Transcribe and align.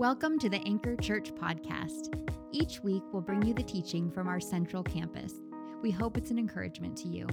Welcome 0.00 0.38
to 0.38 0.48
the 0.48 0.62
Anchor 0.64 0.96
Church 0.96 1.30
podcast. 1.34 2.18
Each 2.52 2.82
week, 2.82 3.02
we'll 3.12 3.20
bring 3.20 3.42
you 3.42 3.52
the 3.52 3.62
teaching 3.62 4.10
from 4.10 4.28
our 4.28 4.40
central 4.40 4.82
campus. 4.82 5.34
We 5.82 5.90
hope 5.90 6.16
it's 6.16 6.30
an 6.30 6.38
encouragement 6.38 6.96
to 7.02 7.08
you. 7.08 7.26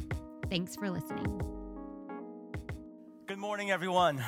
Thanks 0.49 0.75
for 0.75 0.89
listening. 0.89 1.41
Good 3.25 3.37
morning, 3.37 3.71
everyone. 3.71 4.21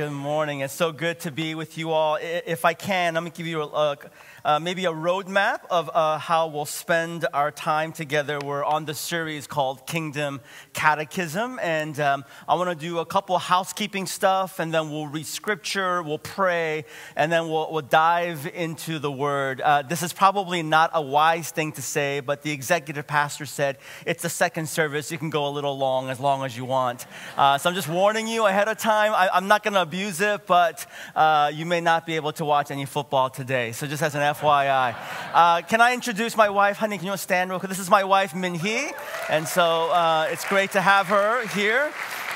Good 0.00 0.12
morning. 0.12 0.60
It's 0.60 0.72
so 0.72 0.92
good 0.92 1.20
to 1.20 1.30
be 1.30 1.54
with 1.54 1.76
you 1.76 1.90
all. 1.90 2.16
If 2.18 2.64
I 2.64 2.72
can, 2.72 3.18
I'm 3.18 3.24
going 3.24 3.32
to 3.32 3.36
give 3.36 3.46
you 3.46 3.60
a, 3.60 3.98
uh, 4.42 4.58
maybe 4.58 4.86
a 4.86 4.92
roadmap 4.92 5.66
of 5.70 5.90
uh, 5.92 6.16
how 6.16 6.46
we'll 6.46 6.64
spend 6.64 7.26
our 7.34 7.50
time 7.50 7.92
together. 7.92 8.38
We're 8.42 8.64
on 8.64 8.86
the 8.86 8.94
series 8.94 9.46
called 9.46 9.86
Kingdom 9.86 10.40
Catechism, 10.72 11.58
and 11.60 12.00
um, 12.00 12.24
I 12.48 12.54
want 12.54 12.70
to 12.70 12.86
do 12.86 13.00
a 13.00 13.04
couple 13.04 13.36
housekeeping 13.36 14.06
stuff, 14.06 14.58
and 14.58 14.72
then 14.72 14.90
we'll 14.90 15.06
read 15.06 15.26
scripture, 15.26 16.02
we'll 16.02 16.16
pray, 16.16 16.86
and 17.14 17.30
then 17.30 17.50
we'll, 17.50 17.70
we'll 17.70 17.82
dive 17.82 18.46
into 18.54 19.00
the 19.00 19.12
Word. 19.12 19.60
Uh, 19.60 19.82
this 19.82 20.02
is 20.02 20.14
probably 20.14 20.62
not 20.62 20.92
a 20.94 21.02
wise 21.02 21.50
thing 21.50 21.72
to 21.72 21.82
say, 21.82 22.20
but 22.20 22.40
the 22.40 22.52
executive 22.52 23.06
pastor 23.06 23.44
said 23.44 23.76
it's 24.06 24.22
the 24.22 24.30
second 24.30 24.70
service. 24.70 25.12
You 25.12 25.18
can 25.18 25.28
go 25.28 25.46
a 25.46 25.50
little 25.50 25.76
long, 25.76 26.08
as 26.08 26.18
long 26.18 26.42
as 26.42 26.56
you 26.56 26.64
want. 26.64 27.06
Uh, 27.36 27.58
so 27.58 27.68
I'm 27.68 27.76
just 27.76 27.88
warning 27.88 28.26
you 28.26 28.46
ahead 28.46 28.68
of 28.68 28.78
time. 28.78 29.12
I, 29.12 29.36
am 29.36 29.46
not 29.46 29.62
going 29.62 29.74
to 29.74 29.89
abuse 29.90 30.20
it, 30.20 30.46
but 30.46 30.86
uh, 31.16 31.50
you 31.52 31.66
may 31.66 31.80
not 31.80 32.06
be 32.06 32.14
able 32.14 32.30
to 32.30 32.44
watch 32.44 32.70
any 32.70 32.86
football 32.86 33.28
today. 33.28 33.72
So 33.72 33.88
just 33.88 34.04
as 34.04 34.14
an 34.14 34.20
FYI. 34.20 34.94
Uh, 35.34 35.62
can 35.62 35.80
I 35.80 35.94
introduce 35.94 36.36
my 36.36 36.48
wife? 36.48 36.76
Honey, 36.76 36.96
can 36.96 37.08
you 37.08 37.16
stand 37.16 37.50
real 37.50 37.58
quick? 37.58 37.70
This 37.70 37.80
is 37.80 37.90
my 37.90 38.04
wife, 38.04 38.32
Min 38.32 38.54
Hee. 38.54 38.92
And 39.28 39.48
so 39.48 39.90
uh, 39.90 40.28
it's 40.30 40.44
great 40.44 40.70
to 40.72 40.80
have 40.80 41.08
her 41.08 41.44
here. 41.48 41.90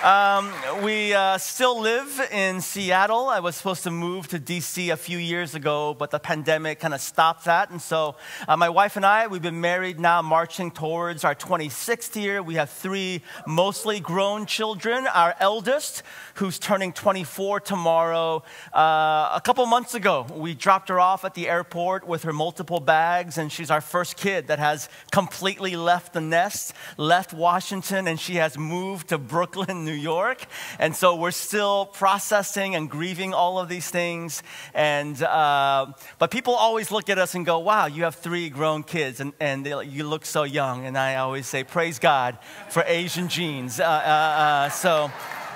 Um, 0.04 0.52
we 0.82 1.14
uh, 1.14 1.38
still 1.38 1.80
live 1.80 2.20
in 2.30 2.60
Seattle. 2.60 3.30
I 3.30 3.40
was 3.40 3.56
supposed 3.56 3.84
to 3.84 3.90
move 3.90 4.28
to 4.28 4.38
DC 4.38 4.92
a 4.92 4.98
few 4.98 5.16
years 5.16 5.55
ago, 5.55 5.94
but 5.98 6.11
the 6.11 6.19
pandemic 6.19 6.78
kind 6.80 6.92
of 6.92 7.00
stopped 7.00 7.46
that. 7.46 7.70
And 7.70 7.80
so, 7.80 8.16
uh, 8.46 8.55
my 8.55 8.69
wife 8.69 8.96
and 8.96 9.06
I, 9.06 9.28
we've 9.28 9.41
been 9.41 9.62
married 9.62 9.98
now, 9.98 10.20
marching 10.20 10.70
towards 10.70 11.24
our 11.24 11.34
26th 11.34 12.20
year. 12.20 12.42
We 12.42 12.56
have 12.56 12.69
three 12.69 13.22
mostly 13.46 13.98
grown 13.98 14.44
children. 14.44 15.06
Our 15.06 15.34
eldest, 15.41 16.02
who's 16.34 16.58
turning 16.58 16.92
24 16.92 17.61
tomorrow, 17.61 18.42
uh, 18.74 19.30
a 19.34 19.41
couple 19.42 19.64
months 19.64 19.94
ago, 19.94 20.27
we 20.34 20.52
dropped 20.52 20.91
her 20.91 21.00
off 21.00 21.24
at 21.24 21.33
the 21.33 21.48
airport 21.48 22.06
with 22.06 22.24
her 22.24 22.33
multiple 22.34 22.80
bags, 22.80 23.39
and 23.39 23.50
she's 23.50 23.70
our 23.70 23.80
first 23.80 24.18
kid 24.18 24.48
that 24.48 24.58
has 24.58 24.91
completely 25.12 25.77
left 25.77 26.12
the 26.12 26.20
nest, 26.20 26.74
left 26.98 27.33
Washington, 27.33 28.06
and 28.06 28.20
she 28.20 28.34
has 28.34 28.58
moved 28.58 29.08
to 29.08 29.16
Brooklyn, 29.16 29.86
New 29.86 29.94
York. 29.95 30.45
And 30.78 30.95
so 30.95 31.17
we're 31.17 31.31
still 31.31 31.87
processing 31.87 32.75
and 32.75 32.91
grieving 32.91 33.34
all 33.34 33.59
of 33.59 33.69
these 33.69 33.89
things. 33.91 34.42
And, 34.75 35.23
uh, 35.23 35.92
but 36.19 36.31
people 36.31 36.55
always 36.55 36.91
look 36.91 37.09
at 37.09 37.19
us 37.19 37.34
and 37.34 37.47
go, 37.47 37.59
wow, 37.59 37.86
you 37.86 38.05
have 38.05 38.17
three 38.17 38.51
grown 38.51 38.83
kids 38.83 39.20
and, 39.20 39.33
and 39.41 39.64
they, 39.64 39.84
you 39.84 40.05
look 40.05 40.25
so 40.25 40.42
young. 40.45 40.86
And 40.86 40.98
I 40.98 41.17
always 41.17 41.47
say, 41.47 41.64
praise 41.64 41.98
God 41.98 42.39
for 42.69 42.83
Asian 42.86 43.28
genes. 43.28 43.81
Uh, 43.81 43.84
uh, 43.84 43.89
uh 43.89 44.69
so, 44.69 45.11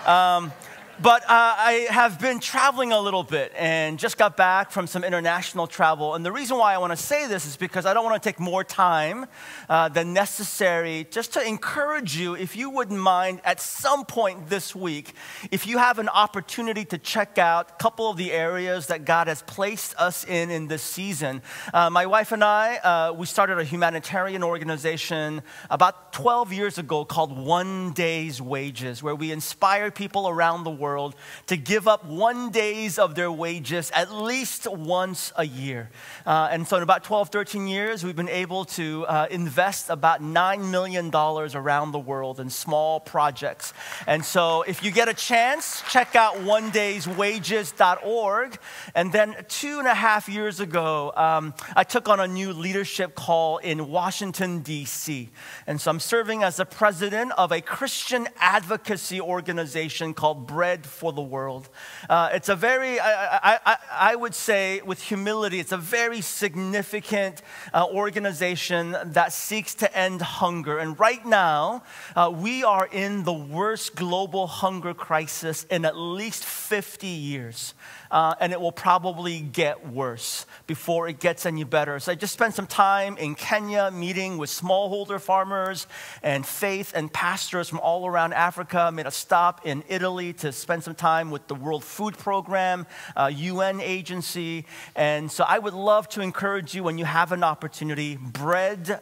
um, 0.07 0.53
but 1.01 1.23
uh, 1.23 1.27
I 1.29 1.87
have 1.91 2.19
been 2.19 2.41
traveling 2.41 2.91
a 2.91 3.01
little 3.01 3.23
bit 3.23 3.53
and 3.57 4.01
just 4.01 4.19
got 4.19 4.37
back 4.37 4.73
from 4.73 4.89
some 4.89 5.05
international 5.05 5.69
travel. 5.69 6.17
And 6.17 6.27
the 6.27 6.33
reason 6.33 6.59
why 6.59 6.75
I 6.75 6.79
want 6.79 6.91
to 6.91 6.97
say 6.97 7.29
this 7.29 7.47
is 7.47 7.57
because 7.57 7.87
I 7.87 7.95
don't 7.95 8.05
want 8.05 8.21
to 8.21 8.29
take 8.29 8.41
more 8.41 8.65
time 8.65 9.27
uh, 9.69 9.91
than 9.91 10.13
necessary 10.13 11.07
just 11.09 11.35
to 11.35 11.47
encourage 11.47 12.17
you, 12.17 12.35
if 12.35 12.57
you 12.57 12.69
wouldn't 12.69 12.99
mind, 12.99 13.41
at 13.45 13.61
some 13.61 14.07
point 14.07 14.49
this 14.49 14.75
week, 14.75 15.15
if 15.53 15.69
you 15.69 15.79
have 15.79 16.01
an 16.01 16.09
opportunity 16.09 16.85
to 16.87 16.99
check 16.99 17.39
out 17.39 17.71
a 17.71 17.75
couple 17.75 18.11
of 18.11 18.17
the 18.17 18.33
areas 18.33 18.89
that 18.89 19.05
God 19.05 19.29
has 19.29 19.43
placed 19.43 19.95
us 19.99 20.25
in 20.25 20.51
in 20.51 20.67
this 20.67 20.83
season. 20.83 21.43
Uh, 21.73 21.91
my 21.91 22.07
wife 22.07 22.33
and 22.33 22.43
I, 22.43 22.77
uh, 22.79 23.13
we 23.13 23.27
started 23.27 23.59
a 23.59 23.65
humanitarian 23.65 24.43
organization 24.43 25.43
about 25.71 26.13
12 26.13 26.53
years 26.53 26.79
ago 26.79 27.05
called 27.05 27.39
One 27.39 27.93
Day's 27.93 28.43
Wages, 28.43 29.01
where 29.01 29.15
we 29.15 29.31
inspire 29.31 29.93
people 29.93 30.29
around 30.29 30.65
the 30.65 30.71
world 30.71 30.88
world 30.89 31.15
to 31.47 31.57
give 31.57 31.87
up 31.87 32.05
one 32.07 32.51
days 32.51 32.99
of 32.99 33.15
their 33.15 33.31
wages 33.31 33.91
at 33.95 34.09
least 34.13 34.67
once 34.67 35.33
a 35.37 35.45
year. 35.45 35.91
Uh, 36.25 36.49
and 36.51 36.67
so, 36.67 36.77
in 36.79 36.83
about 36.83 37.05
12, 37.05 37.29
13 37.29 37.69
years, 37.69 38.05
we've 38.05 38.17
been 38.17 38.37
able 38.45 38.65
to 38.65 39.05
uh, 39.07 39.27
invest 39.31 39.91
about 39.91 40.23
$9 40.23 40.71
million 40.71 41.15
around 41.15 41.93
the 41.93 41.99
world 41.99 42.41
in 42.41 42.49
small 42.49 43.01
projects. 43.01 43.75
And 44.07 44.25
so, 44.25 44.63
if 44.63 44.83
you 44.83 44.91
get 44.91 45.09
a 45.09 45.15
chance, 45.15 45.83
check 45.91 46.17
out 46.17 46.41
one 46.41 46.71
day's 46.71 47.07
onedayswages.org. 47.07 48.59
And 48.95 49.13
then, 49.13 49.37
two 49.49 49.79
and 49.79 49.89
a 49.89 49.95
half 49.95 50.29
years 50.29 50.61
ago, 50.61 51.13
um, 51.17 51.55
I 51.77 51.85
took 51.85 52.09
on 52.09 52.21
a 52.21 52.29
new 52.29 52.53
leadership 52.53 53.15
call 53.15 53.59
in 53.59 53.89
Washington, 53.89 54.61
D.C. 54.61 55.29
And 55.67 55.81
so, 55.81 55.91
I'm 55.91 56.01
serving 56.01 56.43
as 56.43 56.57
the 56.57 56.65
president 56.65 57.33
of 57.37 57.53
a 57.53 57.61
Christian 57.61 58.29
advocacy 58.39 59.21
organization 59.21 60.15
called 60.15 60.47
Bread 60.47 60.78
bread 60.79 60.87
for 60.87 61.13
the 61.13 61.23
world. 61.23 61.69
Uh, 62.09 62.31
it's 62.33 62.49
a 62.49 62.57
very, 62.57 63.01
I, 63.01 63.59
I, 63.65 63.77
I, 63.93 64.17
would 64.17 64.35
say, 64.35 64.81
with 64.85 65.03
humility, 65.03 65.61
it's 65.61 65.73
a 65.73 65.79
very 65.79 66.21
significant 66.21 67.43
uh, 67.73 67.87
organization 67.87 68.97
that 69.05 69.33
seeks 69.33 69.75
to 69.77 69.97
end 69.97 70.23
hunger. 70.23 70.79
And 70.79 70.99
right 70.99 71.25
now, 71.25 71.83
uh, 72.17 72.33
we 72.35 72.65
are 72.65 72.89
in 72.93 73.25
the 73.25 73.33
worst 73.33 73.95
global 73.95 74.47
hunger 74.47 74.95
crisis 74.95 75.65
in 75.71 75.85
at 75.85 75.97
least 75.97 76.45
50 76.45 77.07
years 77.07 77.75
uh, 78.11 78.35
and 78.41 78.53
it 78.53 78.61
will 78.61 78.73
probably 78.73 79.41
get 79.41 79.89
worse 79.89 80.47
before 80.67 81.09
it 81.09 81.21
gets 81.21 81.47
any 81.47 81.65
better. 81.65 81.99
So 82.01 82.13
I 82.13 82.15
just 82.15 82.33
spent 82.33 82.55
some 82.55 82.67
time 82.67 83.17
in 83.19 83.35
Kenya 83.35 83.91
meeting 83.91 84.39
with 84.39 84.51
smallholder 84.51 85.21
farmers 85.21 85.87
and 86.23 86.47
faith 86.47 86.93
and 86.95 87.13
pastors 87.13 87.69
from 87.69 87.81
all 87.81 88.07
around 88.07 88.33
Africa. 88.33 88.91
Made 88.93 89.07
a 89.07 89.11
stop 89.11 89.67
in 89.67 89.85
Italy 89.89 90.33
to 90.35 90.53
spend 90.53 90.85
some 90.85 90.95
time 90.95 91.31
with 91.31 91.47
the 91.49 91.55
World 91.55 91.85
Food 91.85 92.17
Program, 92.17 92.87
uh, 93.17 93.31
UN 93.35 93.81
agency. 93.81 94.65
And 94.97 95.31
so 95.31 95.45
I 95.47 95.59
would 95.59 95.75
love 95.75 96.09
to 96.11 96.21
encourage 96.21 96.75
you 96.75 96.83
when 96.83 96.99
you 96.99 97.05
have 97.05 97.33
an 97.33 97.45
opportunity, 97.45 98.17
bread.org. 98.17 98.97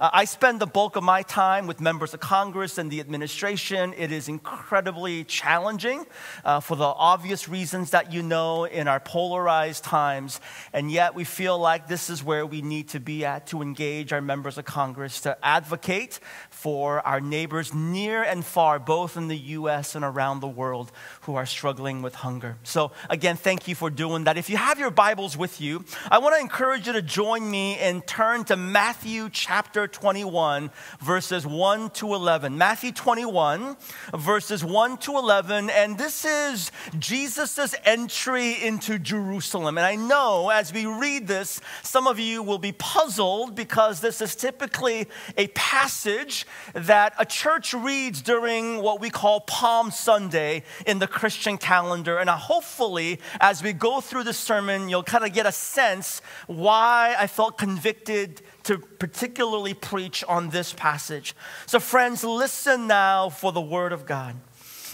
Uh, 0.00 0.10
I 0.12 0.24
spend 0.24 0.60
the 0.60 0.66
bulk 0.66 0.96
of 0.96 1.02
my 1.02 1.22
time 1.22 1.66
with 1.66 1.80
members 1.80 2.14
of 2.14 2.20
Congress 2.20 2.78
and 2.78 2.90
the 2.90 3.00
administration. 3.00 3.92
It 3.96 4.12
is 4.12 4.28
incredibly 4.28 5.24
challenging 5.24 6.06
uh, 6.44 6.60
for 6.60 6.76
the 6.76 6.84
obvious 6.84 7.48
reasons 7.48 7.55
reasons 7.56 7.92
that 7.92 8.12
you 8.12 8.22
know 8.22 8.64
in 8.64 8.86
our 8.86 9.00
polarized 9.00 9.82
times, 9.82 10.40
and 10.74 10.90
yet 10.90 11.14
we 11.14 11.24
feel 11.24 11.58
like 11.58 11.88
this 11.88 12.10
is 12.10 12.22
where 12.22 12.44
we 12.44 12.60
need 12.60 12.86
to 12.88 13.00
be 13.00 13.24
at 13.24 13.46
to 13.46 13.62
engage 13.62 14.12
our 14.12 14.20
members 14.20 14.58
of 14.58 14.66
Congress, 14.66 15.22
to 15.22 15.32
advocate 15.42 16.20
for 16.56 17.06
our 17.06 17.20
neighbors 17.20 17.74
near 17.74 18.22
and 18.22 18.42
far, 18.42 18.78
both 18.78 19.14
in 19.18 19.28
the 19.28 19.36
U.S. 19.36 19.94
and 19.94 20.02
around 20.02 20.40
the 20.40 20.48
world, 20.48 20.90
who 21.20 21.34
are 21.34 21.44
struggling 21.44 22.00
with 22.00 22.14
hunger. 22.14 22.56
So, 22.62 22.92
again, 23.10 23.36
thank 23.36 23.68
you 23.68 23.74
for 23.74 23.90
doing 23.90 24.24
that. 24.24 24.38
If 24.38 24.48
you 24.48 24.56
have 24.56 24.78
your 24.78 24.90
Bibles 24.90 25.36
with 25.36 25.60
you, 25.60 25.84
I 26.10 26.18
want 26.18 26.34
to 26.34 26.40
encourage 26.40 26.86
you 26.86 26.94
to 26.94 27.02
join 27.02 27.50
me 27.50 27.76
and 27.76 28.06
turn 28.06 28.44
to 28.44 28.56
Matthew 28.56 29.28
chapter 29.30 29.86
21, 29.86 30.70
verses 30.98 31.46
1 31.46 31.90
to 31.90 32.14
11. 32.14 32.56
Matthew 32.56 32.90
21, 32.90 33.76
verses 34.14 34.64
1 34.64 34.96
to 34.96 35.12
11, 35.18 35.68
and 35.68 35.98
this 35.98 36.24
is 36.24 36.72
Jesus 36.98 37.58
entry 37.84 38.64
into 38.64 38.98
Jerusalem. 38.98 39.76
And 39.76 39.86
I 39.86 39.96
know 39.96 40.48
as 40.48 40.72
we 40.72 40.86
read 40.86 41.26
this, 41.26 41.60
some 41.82 42.06
of 42.06 42.18
you 42.18 42.42
will 42.42 42.58
be 42.58 42.72
puzzled 42.72 43.54
because 43.54 44.00
this 44.00 44.22
is 44.22 44.34
typically 44.34 45.06
a 45.36 45.48
passage 45.48 46.45
that 46.74 47.14
a 47.18 47.24
church 47.24 47.74
reads 47.74 48.22
during 48.22 48.82
what 48.82 49.00
we 49.00 49.10
call 49.10 49.40
Palm 49.40 49.90
Sunday 49.90 50.62
in 50.86 50.98
the 50.98 51.06
Christian 51.06 51.58
calendar. 51.58 52.18
And 52.18 52.28
hopefully, 52.30 53.20
as 53.40 53.62
we 53.62 53.72
go 53.72 54.00
through 54.00 54.24
the 54.24 54.32
sermon, 54.32 54.88
you'll 54.88 55.02
kind 55.02 55.24
of 55.24 55.32
get 55.32 55.46
a 55.46 55.52
sense 55.52 56.20
why 56.46 57.14
I 57.18 57.26
felt 57.26 57.58
convicted 57.58 58.42
to 58.64 58.78
particularly 58.78 59.74
preach 59.74 60.24
on 60.24 60.50
this 60.50 60.72
passage. 60.72 61.34
So, 61.66 61.78
friends, 61.78 62.24
listen 62.24 62.86
now 62.86 63.28
for 63.28 63.52
the 63.52 63.60
word 63.60 63.92
of 63.92 64.06
God. 64.06 64.36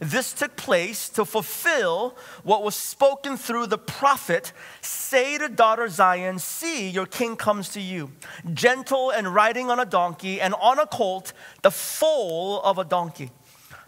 This 0.00 0.32
took 0.32 0.56
place 0.56 1.08
to 1.10 1.24
fulfill 1.24 2.16
what 2.42 2.62
was 2.62 2.74
spoken 2.74 3.36
through 3.36 3.66
the 3.66 3.78
prophet 3.78 4.52
Say 4.80 5.38
to 5.38 5.48
daughter 5.48 5.88
Zion, 5.88 6.38
See, 6.38 6.88
your 6.88 7.06
king 7.06 7.36
comes 7.36 7.68
to 7.70 7.80
you, 7.80 8.10
gentle 8.52 9.10
and 9.10 9.34
riding 9.34 9.70
on 9.70 9.78
a 9.78 9.84
donkey, 9.84 10.40
and 10.40 10.54
on 10.54 10.78
a 10.78 10.86
colt, 10.86 11.32
the 11.62 11.70
foal 11.70 12.60
of 12.62 12.78
a 12.78 12.84
donkey. 12.84 13.30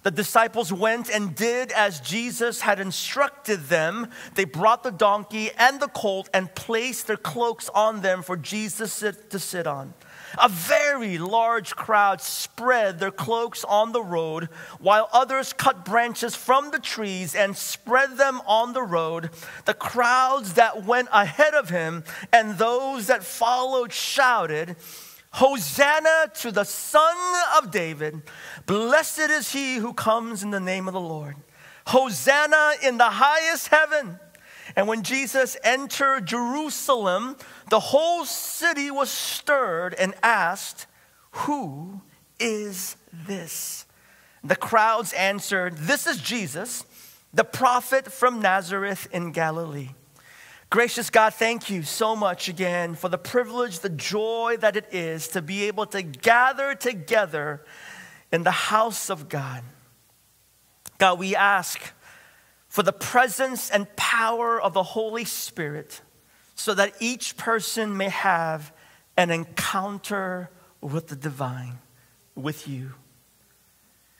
The 0.07 0.13
disciples 0.13 0.73
went 0.73 1.11
and 1.11 1.35
did 1.35 1.73
as 1.73 1.99
Jesus 1.99 2.61
had 2.61 2.79
instructed 2.79 3.65
them. 3.65 4.09
They 4.37 4.45
brought 4.45 4.85
the 4.85 4.93
donkey 4.93 5.51
and 5.59 5.81
the 5.81 5.89
colt 5.89 6.29
and 6.33 6.55
placed 6.55 7.09
their 7.09 7.17
cloaks 7.17 7.69
on 7.75 8.03
them 8.03 8.23
for 8.23 8.37
Jesus 8.37 9.01
to 9.01 9.39
sit 9.41 9.67
on. 9.67 9.95
A 10.39 10.49
very 10.49 11.19
large 11.19 11.75
crowd 11.75 12.21
spread 12.21 12.99
their 12.99 13.11
cloaks 13.11 13.65
on 13.65 13.93
the 13.93 14.03
road, 14.03 14.49
while 14.79 15.09
others 15.13 15.53
cut 15.53 15.85
branches 15.85 16.37
from 16.37 16.71
the 16.71 16.79
trees 16.79 17.35
and 17.35 17.57
spread 17.57 18.17
them 18.17 18.41
on 18.47 18.73
the 18.73 18.83
road. 18.83 19.31
The 19.65 19.75
crowds 19.75 20.55
that 20.55 20.85
went 20.85 21.09
ahead 21.13 21.55
of 21.55 21.71
him 21.71 22.05
and 22.33 22.59
those 22.59 23.07
that 23.07 23.25
followed 23.25 23.93
shouted, 23.93 24.77
Hosanna 25.33 26.31
to 26.37 26.51
the 26.51 26.65
Son 26.65 27.17
of 27.59 27.71
David. 27.71 28.23
Blessed 28.65 29.31
is 29.31 29.53
he 29.53 29.77
who 29.77 29.93
comes 29.93 30.43
in 30.43 30.51
the 30.51 30.61
name 30.61 30.89
of 30.89 30.95
the 30.95 31.01
Lord. 31.01 31.37
Hosanna 31.87 32.73
in 32.83 32.99
the 32.99 33.11
highest 33.11 33.69
heaven. 33.69 34.19
And 34.77 34.87
when 34.87 35.03
Jesus 35.03 35.57
entered 35.65 36.27
Jerusalem, 36.27 37.37
the 37.71 37.81
whole 37.81 38.27
city 38.27 38.91
was 38.91 39.11
stirred 39.11 39.95
and 39.95 40.15
asked, 40.23 40.87
Who 41.31 42.03
is 42.39 42.97
this? 43.11 43.87
The 44.45 44.55
crowds 44.55 45.15
answered, 45.15 45.79
This 45.79 46.07
is 46.07 46.19
Jesus, 46.19 46.85
the 47.33 47.43
prophet 47.43 48.13
from 48.13 48.41
Nazareth 48.41 49.09
in 49.11 49.33
Galilee. 49.33 49.91
Gracious 50.69 51.11
God, 51.11 51.33
thank 51.33 51.71
you 51.71 51.83
so 51.83 52.15
much 52.15 52.49
again 52.49 52.97
for 52.97 53.09
the 53.09 53.19
privilege, 53.19 53.79
the 53.79 53.89
joy 53.89 54.57
that 54.61 54.77
it 54.77 54.93
is 54.93 55.29
to 55.29 55.41
be 55.41 55.65
able 55.65 55.87
to 55.87 56.03
gather 56.03 56.75
together 56.75 57.65
in 58.31 58.43
the 58.43 58.51
house 58.51 59.09
of 59.09 59.29
God. 59.29 59.63
God, 60.99 61.19
we 61.19 61.35
ask 61.35 61.81
for 62.77 62.83
the 62.83 62.93
presence 62.93 63.71
and 63.71 63.97
power 63.97 64.61
of 64.61 64.75
the 64.75 64.83
Holy 64.83 65.25
Spirit 65.25 66.03
so 66.55 66.75
that 66.75 66.93
each 67.01 67.35
person 67.39 67.97
may 67.97 68.11
have 68.11 68.71
an 69.17 69.31
encounter 69.31 70.51
with 70.83 71.07
the 71.07 71.17
divine, 71.17 71.79
with 72.35 72.69
you. 72.69 72.93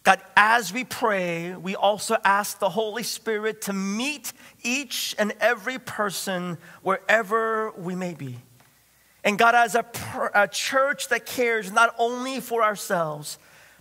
God, 0.05 0.23
as 0.39 0.73
we 0.73 0.85
pray, 0.85 1.55
we 1.55 1.77
also 1.77 2.17
ask 2.25 2.59
the 2.59 2.71
Holy 2.71 3.03
Spirit 3.03 3.61
to 3.61 3.75
meet 3.75 4.33
each 4.63 5.15
and 5.19 5.35
every 5.39 5.79
person 5.79 6.57
wherever 6.81 7.73
we 7.73 7.95
may 7.95 8.15
be. 8.15 8.39
And 9.23 9.39
God, 9.39 9.55
as 9.55 9.75
a, 9.75 9.85
a 10.33 10.49
church 10.49 11.09
that 11.09 11.27
cares 11.27 11.71
not 11.71 11.95
only 11.99 12.41
for 12.41 12.63
ourselves, 12.63 13.37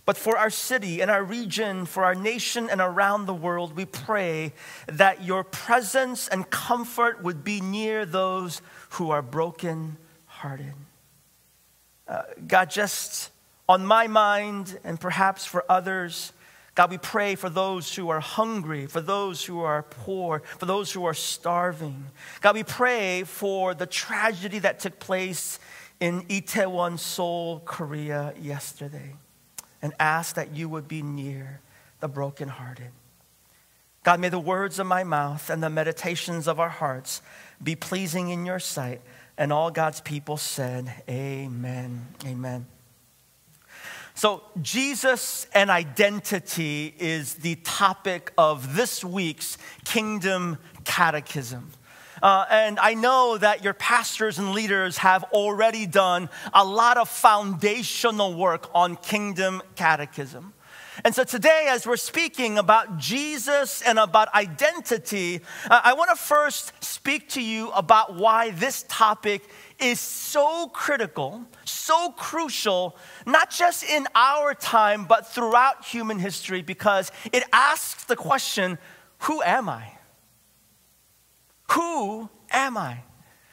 but 0.06 0.16
for 0.16 0.38
our 0.38 0.50
city 0.50 1.00
and 1.00 1.10
our 1.10 1.24
region, 1.24 1.84
for 1.84 2.04
our 2.04 2.14
nation 2.14 2.70
and 2.70 2.80
around 2.80 3.26
the 3.26 3.34
world, 3.34 3.76
we 3.76 3.84
pray 3.84 4.52
that 4.86 5.24
your 5.24 5.42
presence 5.42 6.28
and 6.28 6.48
comfort 6.48 7.24
would 7.24 7.42
be 7.42 7.60
near 7.60 8.06
those 8.06 8.62
who 8.90 9.10
are 9.10 9.20
broken 9.20 9.96
hearted. 10.26 10.74
Uh, 12.06 12.22
God, 12.46 12.70
just 12.70 13.30
on 13.68 13.84
my 13.84 14.06
mind 14.06 14.78
and 14.84 15.00
perhaps 15.00 15.44
for 15.44 15.64
others, 15.68 16.32
God, 16.76 16.90
we 16.90 16.98
pray 16.98 17.34
for 17.34 17.50
those 17.50 17.92
who 17.92 18.08
are 18.08 18.20
hungry, 18.20 18.86
for 18.86 19.00
those 19.00 19.44
who 19.44 19.60
are 19.60 19.82
poor, 19.82 20.40
for 20.58 20.66
those 20.66 20.92
who 20.92 21.04
are 21.04 21.14
starving. 21.14 22.04
God, 22.42 22.54
we 22.54 22.62
pray 22.62 23.24
for 23.24 23.74
the 23.74 23.86
tragedy 23.86 24.60
that 24.60 24.78
took 24.78 25.00
place 25.00 25.58
in 25.98 26.22
Itaewon, 26.26 27.00
Seoul, 27.00 27.60
Korea 27.64 28.34
yesterday 28.40 29.14
and 29.82 29.92
ask 29.98 30.34
that 30.34 30.54
you 30.54 30.68
would 30.68 30.88
be 30.88 31.02
near 31.02 31.60
the 32.00 32.08
brokenhearted. 32.08 32.90
God, 34.02 34.20
may 34.20 34.28
the 34.28 34.38
words 34.38 34.78
of 34.78 34.86
my 34.86 35.02
mouth 35.02 35.50
and 35.50 35.62
the 35.62 35.70
meditations 35.70 36.46
of 36.46 36.60
our 36.60 36.68
hearts 36.68 37.22
be 37.62 37.74
pleasing 37.74 38.28
in 38.28 38.46
your 38.46 38.60
sight. 38.60 39.00
And 39.36 39.52
all 39.52 39.70
God's 39.70 40.00
people 40.00 40.36
said, 40.36 40.92
Amen. 41.08 42.06
Amen. 42.24 42.66
So, 44.14 44.42
Jesus 44.62 45.46
and 45.52 45.70
identity 45.70 46.94
is 46.98 47.34
the 47.34 47.56
topic 47.56 48.32
of 48.38 48.74
this 48.74 49.04
week's 49.04 49.58
Kingdom 49.84 50.56
Catechism. 50.84 51.70
Uh, 52.22 52.46
and 52.50 52.78
I 52.78 52.94
know 52.94 53.38
that 53.38 53.62
your 53.62 53.74
pastors 53.74 54.38
and 54.38 54.52
leaders 54.52 54.98
have 54.98 55.24
already 55.32 55.86
done 55.86 56.28
a 56.52 56.64
lot 56.64 56.96
of 56.96 57.08
foundational 57.08 58.34
work 58.34 58.70
on 58.74 58.96
kingdom 58.96 59.62
catechism. 59.74 60.52
And 61.04 61.14
so 61.14 61.24
today, 61.24 61.66
as 61.68 61.86
we're 61.86 61.96
speaking 61.98 62.56
about 62.56 62.96
Jesus 62.96 63.82
and 63.82 63.98
about 63.98 64.32
identity, 64.34 65.40
uh, 65.70 65.80
I 65.84 65.92
want 65.92 66.10
to 66.10 66.16
first 66.16 66.72
speak 66.82 67.28
to 67.30 67.42
you 67.42 67.70
about 67.72 68.14
why 68.14 68.50
this 68.52 68.84
topic 68.88 69.42
is 69.78 70.00
so 70.00 70.68
critical, 70.68 71.44
so 71.64 72.12
crucial, 72.12 72.96
not 73.26 73.50
just 73.50 73.84
in 73.84 74.06
our 74.14 74.54
time, 74.54 75.04
but 75.04 75.28
throughout 75.28 75.84
human 75.84 76.18
history, 76.18 76.62
because 76.62 77.12
it 77.30 77.42
asks 77.52 78.04
the 78.04 78.16
question 78.16 78.78
who 79.20 79.42
am 79.42 79.68
I? 79.68 79.95
Who 81.72 82.28
am 82.50 82.76
I? 82.76 83.02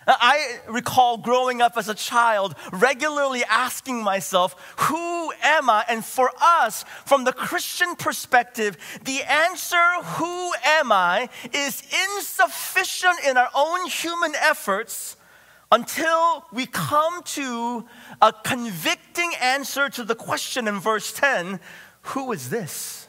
I 0.05 0.59
recall 0.67 1.17
growing 1.17 1.61
up 1.61 1.77
as 1.77 1.87
a 1.87 1.95
child 1.95 2.55
regularly 2.71 3.43
asking 3.49 4.03
myself, 4.03 4.73
Who 4.77 5.31
am 5.41 5.69
I? 5.69 5.85
And 5.87 6.03
for 6.03 6.31
us, 6.41 6.83
from 7.05 7.23
the 7.23 7.33
Christian 7.33 7.95
perspective, 7.95 8.77
the 9.03 9.23
answer, 9.23 9.81
Who 10.17 10.53
am 10.65 10.91
I, 10.91 11.29
is 11.53 11.83
insufficient 12.17 13.19
in 13.25 13.37
our 13.37 13.49
own 13.55 13.87
human 13.87 14.35
efforts 14.35 15.15
until 15.71 16.45
we 16.51 16.65
come 16.65 17.23
to 17.23 17.85
a 18.21 18.33
convicting 18.43 19.31
answer 19.41 19.89
to 19.89 20.03
the 20.03 20.15
question 20.15 20.67
in 20.67 20.79
verse 20.79 21.13
10 21.13 21.59
Who 22.01 22.31
is 22.31 22.49
this? 22.49 23.02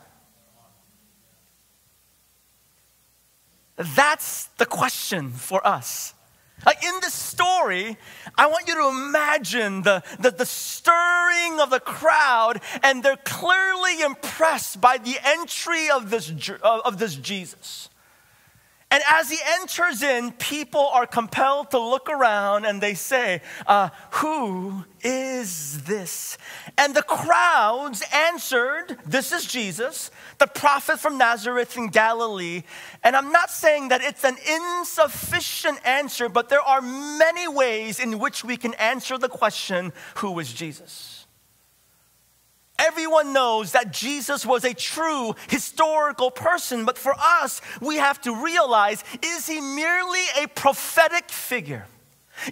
That's 3.76 4.47
the 4.59 4.67
question 4.67 5.31
for 5.31 5.67
us. 5.67 6.15
Like 6.65 6.85
in 6.85 6.94
this 7.03 7.15
story, 7.15 7.97
I 8.38 8.47
want 8.47 8.69
you 8.69 8.75
to 8.75 8.88
imagine 8.88 9.83
the, 9.83 10.02
the, 10.19 10.31
the, 10.31 10.47
stirring 10.47 11.61
of 11.61 11.71
the 11.71 11.81
crowd, 11.81 12.61
and 12.83 13.02
they're 13.02 13.16
clearly 13.16 14.00
impressed 14.00 14.81
by 14.81 14.99
the 14.99 15.16
entry 15.23 15.90
of 15.90 16.11
this, 16.11 16.33
of 16.62 16.99
this 16.99 17.16
Jesus. 17.16 17.90
And 18.95 19.03
as 19.09 19.29
he 19.29 19.39
enters 19.61 20.05
in, 20.05 20.31
people 20.31 20.87
are 20.87 21.05
compelled 21.05 21.73
to 21.73 21.81
look 21.81 22.09
around 22.09 22.65
and 22.65 22.81
they 22.81 22.95
say, 22.95 23.43
uh, 23.67 23.89
Who 24.23 24.85
is 25.03 25.83
this? 25.83 26.39
And 26.79 26.95
the 26.95 27.03
crowds 27.03 28.05
answered, 28.15 28.97
This 29.05 29.33
is 29.33 29.47
Jesus, 29.47 30.13
the 30.39 30.47
prophet 30.47 31.01
from 31.01 31.19
Nazareth 31.19 31.77
in 31.77 31.89
Galilee. 31.89 32.63
And 33.03 33.17
I'm 33.17 33.33
not 33.33 33.51
saying 33.51 33.89
that 33.89 34.01
it's 34.01 34.23
an 34.23 34.37
insufficient 34.49 35.85
answer, 35.85 36.29
but 36.29 36.49
there 36.49 36.63
are 36.63 36.81
many 36.81 37.49
ways 37.49 37.99
in 37.99 38.21
which 38.21 38.45
we 38.45 38.57
can 38.57 38.75
answer 38.75 39.19
the 39.19 39.29
question, 39.29 39.93
Who 40.19 40.39
is 40.39 40.53
Jesus? 40.53 41.24
Everyone 42.78 43.33
knows 43.33 43.73
that 43.73 43.93
Jesus 43.93 44.45
was 44.45 44.64
a 44.64 44.75
true 44.75 45.35
historical 45.49 46.31
person, 46.31 46.85
but 46.85 46.99
for 46.99 47.14
us, 47.19 47.61
we 47.81 47.97
have 47.97 48.21
to 48.23 48.35
realize 48.45 49.04
is 49.23 49.47
he 49.47 49.61
merely 49.61 50.25
a 50.43 50.49
prophetic 50.49 51.31
figure? 51.31 51.87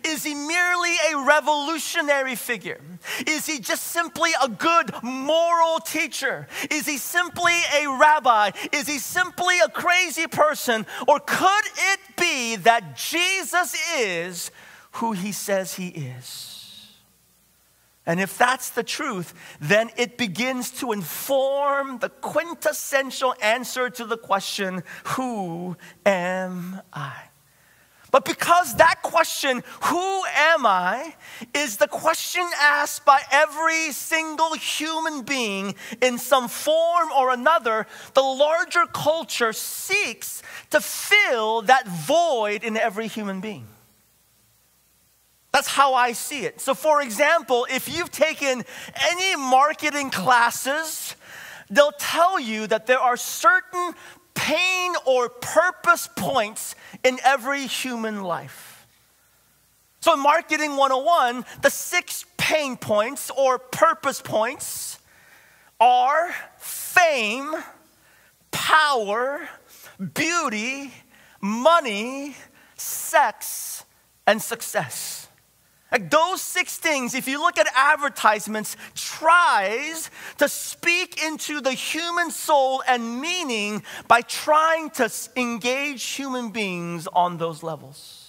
Is 0.05 0.23
he 0.23 0.35
merely 0.35 0.95
a 1.13 1.25
revolutionary 1.25 2.37
figure? 2.37 2.81
Is 3.27 3.47
he 3.47 3.59
just 3.59 3.83
simply 3.89 4.31
a 4.43 4.49
good 4.49 4.93
moral 5.03 5.81
teacher? 5.81 6.47
Is 6.71 6.87
he 6.87 6.99
simply 6.99 7.59
a 7.77 7.89
rabbi? 7.89 8.53
Is 8.71 8.87
he 8.87 8.99
simply 8.99 9.59
a 9.59 9.69
crazy 9.69 10.29
person? 10.29 10.87
Or 11.09 11.19
could 11.19 11.65
it 11.77 12.01
be 12.17 12.57
that 12.57 12.97
Jesus 12.97 13.77
is 13.99 14.53
who 14.93 15.13
he 15.13 15.33
says 15.33 15.75
he 15.75 15.89
is? 15.89 16.52
And 18.05 18.21
if 18.21 18.37
that's 18.37 18.71
the 18.71 18.83
truth, 18.83 19.33
then 19.61 19.91
it 19.97 20.19
begins 20.19 20.71
to 20.81 20.91
inform 20.91 21.99
the 21.99 22.09
quintessential 22.09 23.35
answer 23.41 23.91
to 23.91 24.05
the 24.05 24.17
question, 24.17 24.83
Who 25.05 25.77
am 26.05 26.81
I? 26.93 27.15
But 28.13 28.27
because 28.27 28.77
that 28.77 29.01
question, 29.03 29.63
who 29.85 30.23
am 30.37 30.67
I, 30.67 31.15
is 31.55 31.79
the 31.79 31.89
question 31.89 32.47
asked 32.61 33.07
by 33.07 33.23
every 33.31 33.91
single 33.93 34.53
human 34.53 35.23
being 35.23 35.75
in 36.03 36.19
some 36.19 36.49
form 36.49 37.09
or 37.17 37.33
another, 37.33 37.87
the 38.13 38.21
larger 38.21 38.85
culture 38.93 39.55
seeks 39.55 40.43
to 40.71 40.81
fill 40.83 41.63
that 41.63 41.89
void 41.89 42.65
in 42.65 42.77
every 42.77 43.07
human 43.07 43.41
being. 43.41 43.67
That's 45.53 45.69
how 45.69 45.93
I 45.95 46.13
see 46.13 46.45
it. 46.47 46.61
So, 46.61 46.75
for 46.75 47.03
example, 47.03 47.67
if 47.71 47.95
you've 47.95 48.11
taken 48.11 48.65
any 49.11 49.37
marketing 49.37 50.11
classes, 50.11 51.15
they'll 51.69 51.93
tell 51.93 52.41
you 52.41 52.67
that 52.67 52.87
there 52.87 52.99
are 52.99 53.19
certain 53.19 53.93
pain 54.35 54.95
or 55.05 55.29
purpose 55.29 56.09
points 56.17 56.75
in 57.05 57.19
every 57.23 57.67
human 57.67 58.23
life. 58.23 58.87
So, 60.01 60.15
in 60.15 60.21
Marketing 60.21 60.77
101, 60.77 61.45
the 61.61 61.71
six 61.71 62.25
pain 62.39 62.77
points 62.77 63.31
or 63.37 63.59
purpose 63.59 64.23
points 64.23 64.99
are 65.79 66.35
fame, 66.59 67.55
power, 68.51 69.49
beauty, 70.15 70.93
money, 71.41 72.37
sex, 72.77 73.85
and 74.27 74.41
success. 74.41 75.22
Like 75.93 76.11
those 76.11 76.41
six 76.41 76.79
things, 76.79 77.15
if 77.15 77.29
you 77.29 77.39
look 77.39 77.59
at 77.59 77.67
advertisements, 77.77 78.77
tries 78.95 80.11
to 80.39 80.49
speak 80.49 81.23
into 81.23 81.61
the 81.61 81.73
human 81.73 82.31
soul 82.31 82.83
and 82.89 83.21
meaning 83.21 83.83
by 84.09 84.23
trying 84.23 84.89
to 84.91 85.13
engage 85.37 86.03
human 86.03 86.51
beings 86.51 87.07
on 87.13 87.37
those 87.37 87.63
levels. 87.63 88.22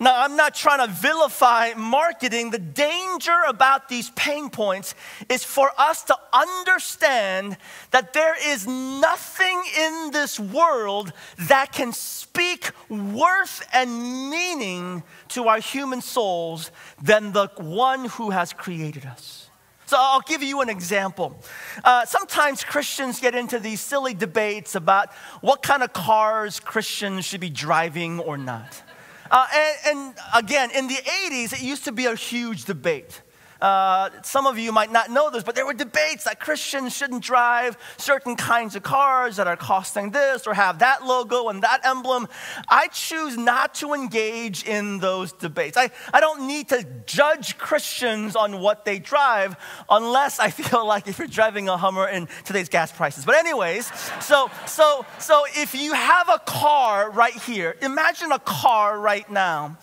Now, 0.00 0.22
I'm 0.22 0.36
not 0.36 0.54
trying 0.54 0.86
to 0.86 0.92
vilify 0.92 1.72
marketing. 1.76 2.50
The 2.50 2.60
danger 2.60 3.36
about 3.48 3.88
these 3.88 4.10
pain 4.10 4.48
points 4.48 4.94
is 5.28 5.42
for 5.42 5.72
us 5.76 6.04
to 6.04 6.16
understand 6.32 7.56
that 7.90 8.12
there 8.12 8.36
is 8.52 8.64
nothing 8.64 9.60
in 9.76 10.10
this 10.12 10.38
world 10.38 11.12
that 11.38 11.72
can 11.72 11.92
speak 11.92 12.70
worth 12.88 13.66
and 13.72 14.30
meaning 14.30 15.02
to 15.30 15.48
our 15.48 15.58
human 15.58 16.00
souls 16.00 16.70
than 17.02 17.32
the 17.32 17.48
one 17.56 18.04
who 18.04 18.30
has 18.30 18.52
created 18.52 19.04
us. 19.04 19.50
So 19.86 19.96
I'll 19.98 20.20
give 20.20 20.44
you 20.44 20.60
an 20.60 20.68
example. 20.68 21.42
Uh, 21.82 22.04
sometimes 22.04 22.62
Christians 22.62 23.18
get 23.18 23.34
into 23.34 23.58
these 23.58 23.80
silly 23.80 24.14
debates 24.14 24.76
about 24.76 25.12
what 25.40 25.62
kind 25.62 25.82
of 25.82 25.92
cars 25.92 26.60
Christians 26.60 27.24
should 27.24 27.40
be 27.40 27.50
driving 27.50 28.20
or 28.20 28.38
not. 28.38 28.82
Uh, 29.30 29.46
and, 29.54 29.76
and 29.86 30.14
again, 30.34 30.70
in 30.74 30.88
the 30.88 30.94
80s, 30.94 31.52
it 31.52 31.62
used 31.62 31.84
to 31.84 31.92
be 31.92 32.06
a 32.06 32.14
huge 32.14 32.64
debate. 32.64 33.22
Uh, 33.60 34.10
some 34.22 34.46
of 34.46 34.58
you 34.58 34.70
might 34.70 34.92
not 34.92 35.10
know 35.10 35.30
this, 35.30 35.42
but 35.42 35.54
there 35.54 35.66
were 35.66 35.74
debates 35.74 36.24
that 36.24 36.38
Christians 36.38 36.94
shouldn't 36.94 37.22
drive 37.22 37.76
certain 37.96 38.36
kinds 38.36 38.76
of 38.76 38.82
cars 38.82 39.36
that 39.36 39.46
are 39.46 39.56
costing 39.56 40.10
this 40.10 40.46
or 40.46 40.54
have 40.54 40.78
that 40.78 41.04
logo 41.04 41.48
and 41.48 41.62
that 41.62 41.80
emblem. 41.84 42.28
I 42.68 42.88
choose 42.88 43.36
not 43.36 43.74
to 43.76 43.94
engage 43.94 44.64
in 44.64 44.98
those 44.98 45.32
debates. 45.32 45.76
I, 45.76 45.90
I 46.14 46.20
don't 46.20 46.46
need 46.46 46.68
to 46.68 46.86
judge 47.06 47.58
Christians 47.58 48.36
on 48.36 48.60
what 48.60 48.84
they 48.84 48.98
drive 48.98 49.56
unless 49.90 50.38
I 50.38 50.50
feel 50.58 50.86
like 50.86 51.08
if 51.08 51.18
you're 51.18 51.26
driving 51.26 51.68
a 51.68 51.76
Hummer 51.76 52.08
in 52.08 52.28
today's 52.44 52.68
gas 52.68 52.92
prices. 52.92 53.24
But, 53.24 53.36
anyways, 53.36 53.90
so, 54.20 54.50
so, 54.66 55.04
so 55.18 55.44
if 55.56 55.74
you 55.74 55.92
have 55.92 56.28
a 56.28 56.38
car 56.38 57.10
right 57.10 57.32
here, 57.32 57.76
imagine 57.82 58.32
a 58.32 58.38
car 58.38 58.98
right 58.98 59.28
now 59.30 59.78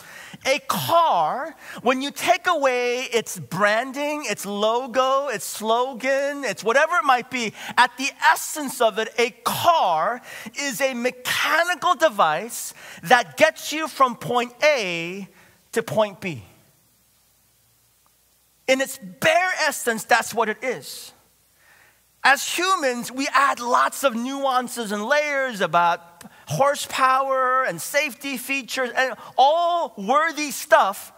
a 0.46 0.60
car, 0.68 1.56
when 1.82 2.02
you 2.02 2.12
take 2.12 2.48
away 2.48 3.02
its 3.04 3.40
branding, 3.40 4.25
its 4.28 4.46
logo, 4.46 5.28
its 5.28 5.46
slogan, 5.46 6.44
its 6.44 6.64
whatever 6.64 6.96
it 6.98 7.04
might 7.04 7.32
be, 7.32 7.54
at 7.78 7.96
the 7.98 8.10
essence 8.32 8.82
of 8.82 9.00
it, 9.00 9.14
a 9.18 9.32
car 9.44 10.22
is 10.60 10.82
a 10.82 10.94
mechanical 10.94 11.96
device 11.96 12.74
that 13.04 13.38
gets 13.38 13.72
you 13.74 13.88
from 13.88 14.16
point 14.16 14.54
A 14.64 15.28
to 15.72 15.84
point 15.84 16.22
B. 16.22 16.44
In 18.68 18.82
its 18.82 18.98
bare 18.98 19.52
essence, 19.68 20.04
that's 20.04 20.34
what 20.34 20.50
it 20.50 20.64
is. 20.64 21.12
As 22.24 22.58
humans, 22.58 23.12
we 23.12 23.28
add 23.32 23.60
lots 23.60 24.04
of 24.04 24.16
nuances 24.16 24.92
and 24.92 25.06
layers 25.06 25.62
about 25.62 26.24
horsepower 26.48 27.64
and 27.64 27.82
safety 27.82 28.38
features 28.38 28.92
and 28.96 29.16
all 29.38 29.94
worthy 29.98 30.52
stuff. 30.52 31.12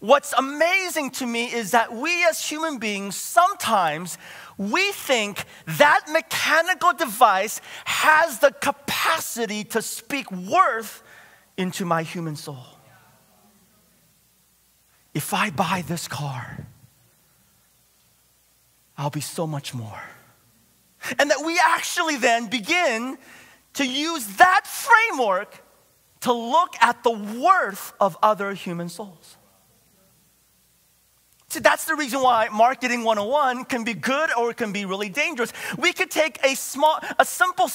What's 0.00 0.32
amazing 0.32 1.12
to 1.12 1.26
me 1.26 1.44
is 1.52 1.70
that 1.70 1.92
we 1.94 2.24
as 2.24 2.44
human 2.44 2.78
beings 2.78 3.14
sometimes 3.14 4.18
we 4.58 4.92
think 4.92 5.44
that 5.66 6.02
mechanical 6.10 6.92
device 6.92 7.60
has 7.84 8.38
the 8.40 8.50
capacity 8.50 9.64
to 9.64 9.82
speak 9.82 10.30
worth 10.30 11.02
into 11.56 11.84
my 11.84 12.02
human 12.02 12.36
soul. 12.36 12.66
If 15.14 15.34
I 15.34 15.50
buy 15.50 15.84
this 15.86 16.08
car, 16.08 16.66
I'll 18.96 19.10
be 19.10 19.20
so 19.20 19.46
much 19.46 19.74
more. 19.74 20.02
And 21.18 21.30
that 21.30 21.44
we 21.44 21.60
actually 21.62 22.16
then 22.16 22.48
begin 22.48 23.18
to 23.74 23.86
use 23.86 24.26
that 24.36 24.66
framework 24.66 25.62
to 26.20 26.32
look 26.32 26.74
at 26.80 27.02
the 27.02 27.10
worth 27.10 27.92
of 28.00 28.16
other 28.22 28.54
human 28.54 28.88
souls. 28.88 29.36
See, 31.48 31.60
that's 31.60 31.84
the 31.84 31.94
reason 31.94 32.22
why 32.22 32.48
Marketing 32.48 33.04
101 33.04 33.66
can 33.66 33.84
be 33.84 33.92
good 33.92 34.30
or 34.38 34.52
it 34.52 34.56
can 34.56 34.72
be 34.72 34.86
really 34.86 35.10
dangerous. 35.10 35.52
We 35.76 35.92
could 35.92 36.10
take 36.10 36.42
a 36.42 36.54
small, 36.54 36.98
a 37.18 37.26
simple 37.26 37.68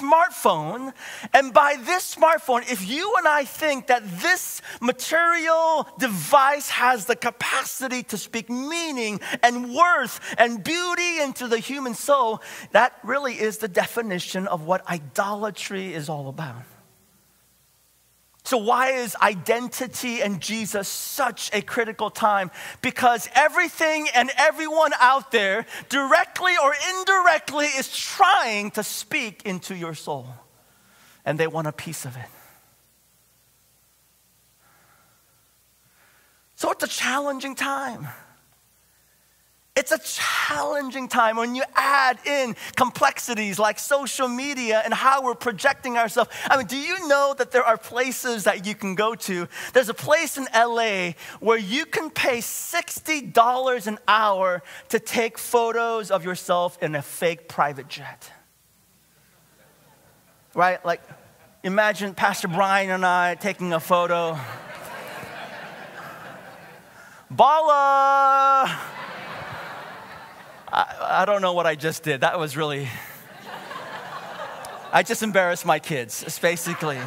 smartphone, 0.00 0.92
and 1.32 1.52
by 1.52 1.76
this 1.80 2.14
smartphone, 2.14 2.70
if 2.70 2.88
you 2.88 3.14
and 3.18 3.28
I 3.28 3.44
think 3.44 3.86
that 3.88 4.02
this 4.20 4.62
material 4.80 5.88
device 5.98 6.70
has 6.70 7.06
the 7.06 7.16
capacity 7.16 8.02
to 8.04 8.16
speak 8.16 8.48
meaning 8.48 9.20
and 9.42 9.74
worth 9.74 10.20
and 10.38 10.62
beauty 10.62 11.20
into 11.20 11.48
the 11.48 11.58
human 11.58 11.94
soul, 11.94 12.42
that 12.72 12.98
really 13.02 13.34
is 13.34 13.58
the 13.58 13.68
definition 13.68 14.46
of 14.46 14.62
what 14.62 14.86
idolatry 14.88 15.94
is 15.94 16.08
all 16.08 16.28
about. 16.28 16.71
So, 18.44 18.58
why 18.58 18.90
is 18.90 19.14
identity 19.22 20.20
and 20.20 20.40
Jesus 20.40 20.88
such 20.88 21.48
a 21.52 21.62
critical 21.62 22.10
time? 22.10 22.50
Because 22.80 23.28
everything 23.34 24.08
and 24.14 24.30
everyone 24.36 24.92
out 24.98 25.30
there, 25.30 25.64
directly 25.88 26.52
or 26.62 26.74
indirectly, 26.98 27.66
is 27.66 27.96
trying 27.96 28.72
to 28.72 28.82
speak 28.82 29.42
into 29.44 29.76
your 29.76 29.94
soul, 29.94 30.26
and 31.24 31.38
they 31.38 31.46
want 31.46 31.68
a 31.68 31.72
piece 31.72 32.04
of 32.04 32.16
it. 32.16 32.28
So, 36.56 36.72
it's 36.72 36.82
a 36.82 36.88
challenging 36.88 37.54
time. 37.54 38.08
It's 39.74 39.90
a 39.90 39.98
challenging 39.98 41.08
time 41.08 41.36
when 41.36 41.54
you 41.54 41.62
add 41.74 42.18
in 42.26 42.56
complexities 42.76 43.58
like 43.58 43.78
social 43.78 44.28
media 44.28 44.82
and 44.84 44.92
how 44.92 45.22
we're 45.22 45.34
projecting 45.34 45.96
ourselves. 45.96 46.28
I 46.50 46.58
mean, 46.58 46.66
do 46.66 46.76
you 46.76 47.08
know 47.08 47.34
that 47.38 47.52
there 47.52 47.64
are 47.64 47.78
places 47.78 48.44
that 48.44 48.66
you 48.66 48.74
can 48.74 48.94
go 48.94 49.14
to? 49.14 49.48
There's 49.72 49.88
a 49.88 49.94
place 49.94 50.36
in 50.36 50.46
LA 50.54 51.12
where 51.40 51.56
you 51.56 51.86
can 51.86 52.10
pay 52.10 52.38
$60 52.38 53.86
an 53.86 53.98
hour 54.06 54.62
to 54.90 54.98
take 54.98 55.38
photos 55.38 56.10
of 56.10 56.22
yourself 56.22 56.76
in 56.82 56.94
a 56.94 57.00
fake 57.00 57.48
private 57.48 57.88
jet. 57.88 58.30
Right? 60.54 60.84
Like, 60.84 61.00
imagine 61.62 62.12
Pastor 62.12 62.48
Brian 62.48 62.90
and 62.90 63.06
I 63.06 63.36
taking 63.36 63.72
a 63.72 63.80
photo. 63.80 64.38
Bala! 67.30 69.00
I, 70.72 71.20
I 71.22 71.24
don't 71.26 71.42
know 71.42 71.52
what 71.52 71.66
I 71.66 71.74
just 71.74 72.02
did. 72.02 72.22
That 72.22 72.38
was 72.38 72.56
really. 72.56 72.88
I 74.92 75.02
just 75.02 75.22
embarrassed 75.22 75.64
my 75.64 75.78
kids, 75.78 76.22
it's 76.22 76.38
basically. 76.38 76.98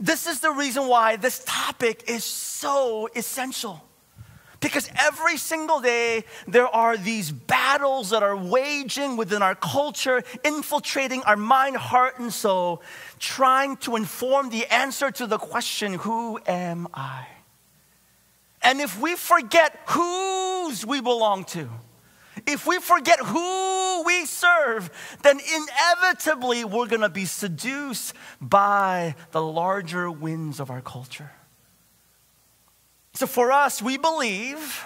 this 0.00 0.26
is 0.26 0.40
the 0.40 0.50
reason 0.50 0.88
why 0.88 1.16
this 1.16 1.44
topic 1.44 2.04
is 2.08 2.24
so 2.24 3.08
essential. 3.14 3.82
Because 4.58 4.88
every 4.98 5.36
single 5.36 5.80
day, 5.80 6.24
there 6.48 6.66
are 6.66 6.96
these 6.96 7.30
battles 7.30 8.10
that 8.10 8.22
are 8.22 8.36
waging 8.36 9.16
within 9.16 9.42
our 9.42 9.54
culture, 9.54 10.22
infiltrating 10.42 11.22
our 11.24 11.36
mind, 11.36 11.76
heart, 11.76 12.18
and 12.18 12.32
soul, 12.32 12.82
trying 13.18 13.76
to 13.78 13.94
inform 13.96 14.48
the 14.48 14.66
answer 14.72 15.10
to 15.10 15.26
the 15.26 15.38
question, 15.38 15.94
Who 15.94 16.40
am 16.46 16.88
I? 16.94 17.26
And 18.64 18.80
if 18.80 18.98
we 18.98 19.14
forget 19.14 19.78
whose 19.88 20.86
we 20.86 21.00
belong 21.00 21.44
to, 21.46 21.68
if 22.46 22.66
we 22.66 22.78
forget 22.78 23.20
who 23.20 24.02
we 24.04 24.24
serve, 24.24 24.90
then 25.22 25.38
inevitably 25.38 26.64
we're 26.64 26.86
to 27.02 27.08
be 27.08 27.26
seduced 27.26 28.14
by 28.40 29.14
the 29.30 29.42
larger 29.42 30.10
winds 30.10 30.60
of 30.60 30.70
our 30.70 30.80
culture. 30.80 31.30
So 33.12 33.26
for 33.26 33.52
us, 33.52 33.80
we 33.80 33.96
believe 33.98 34.84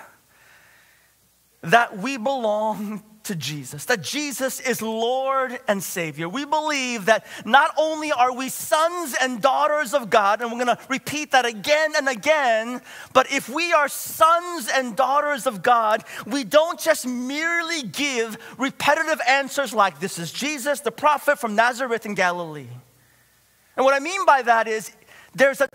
that 1.63 1.97
we 1.97 2.19
belong 2.19 3.03
to 3.29 3.37
Jesus, 3.37 3.85
that 3.85 4.03
Jesus 4.03 4.59
is 4.59 4.83
Lord 4.83 5.61
and 5.69 5.83
Savior. 5.83 6.29
We 6.29 6.45
believe 6.45 7.05
that 7.05 7.27
not 7.45 7.73
only 7.77 8.11
are 8.11 8.35
we 8.35 8.49
sons 8.49 9.15
and 9.21 9.41
daughters 9.41 9.93
of 9.93 10.11
God, 10.11 10.41
and 10.41 10.51
we're 10.51 10.59
gonna 10.59 10.79
repeat 10.89 11.33
that 11.33 11.45
again 11.45 11.93
and 11.97 12.09
again, 12.09 12.81
but 13.13 13.31
if 13.31 13.49
we 13.49 13.73
are 13.73 13.89
sons 13.89 14.69
and 14.75 14.97
daughters 14.97 15.47
of 15.47 15.63
God, 15.63 16.05
we 16.27 16.43
don't 16.43 16.81
just 16.81 17.07
merely 17.07 17.83
give 17.83 18.39
repetitive 18.59 19.21
answers 19.29 19.75
like, 19.75 20.01
This 20.01 20.19
is 20.19 20.33
Jesus, 20.33 20.81
the 20.81 20.91
prophet 20.91 21.39
from 21.39 21.55
Nazareth 21.55 22.07
in 22.07 22.15
Galilee. 22.15 22.67
And 23.77 23.85
what 23.85 23.95
I 23.95 24.01
mean 24.01 24.25
by 24.25 24.43
that 24.43 24.67
is, 24.67 24.91
there's 25.35 25.61
a 25.61 25.69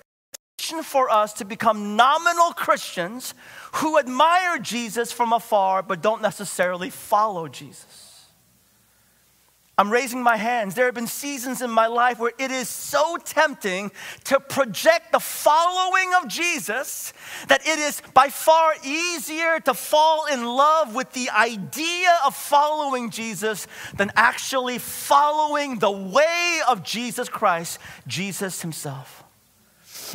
for 0.81 1.09
us 1.09 1.33
to 1.33 1.45
become 1.45 1.95
nominal 1.97 2.51
Christians 2.53 3.33
who 3.75 3.97
admire 3.97 4.59
Jesus 4.59 5.11
from 5.11 5.33
afar 5.33 5.83
but 5.83 6.01
don't 6.01 6.21
necessarily 6.21 6.89
follow 6.89 7.47
Jesus. 7.47 8.13
I'm 9.75 9.89
raising 9.89 10.21
my 10.21 10.37
hands. 10.37 10.75
There 10.75 10.85
have 10.85 10.93
been 10.93 11.07
seasons 11.07 11.63
in 11.63 11.71
my 11.71 11.87
life 11.87 12.19
where 12.19 12.33
it 12.37 12.51
is 12.51 12.69
so 12.69 13.17
tempting 13.17 13.91
to 14.25 14.39
project 14.39 15.11
the 15.11 15.19
following 15.19 16.13
of 16.13 16.27
Jesus 16.27 17.11
that 17.47 17.67
it 17.67 17.79
is 17.79 17.99
by 18.13 18.29
far 18.29 18.75
easier 18.83 19.59
to 19.61 19.73
fall 19.73 20.27
in 20.27 20.45
love 20.45 20.93
with 20.93 21.11
the 21.13 21.31
idea 21.31 22.15
of 22.23 22.35
following 22.35 23.09
Jesus 23.09 23.65
than 23.97 24.11
actually 24.15 24.77
following 24.77 25.79
the 25.79 25.91
way 25.91 26.59
of 26.67 26.83
Jesus 26.83 27.27
Christ, 27.27 27.79
Jesus 28.05 28.61
Himself. 28.61 29.22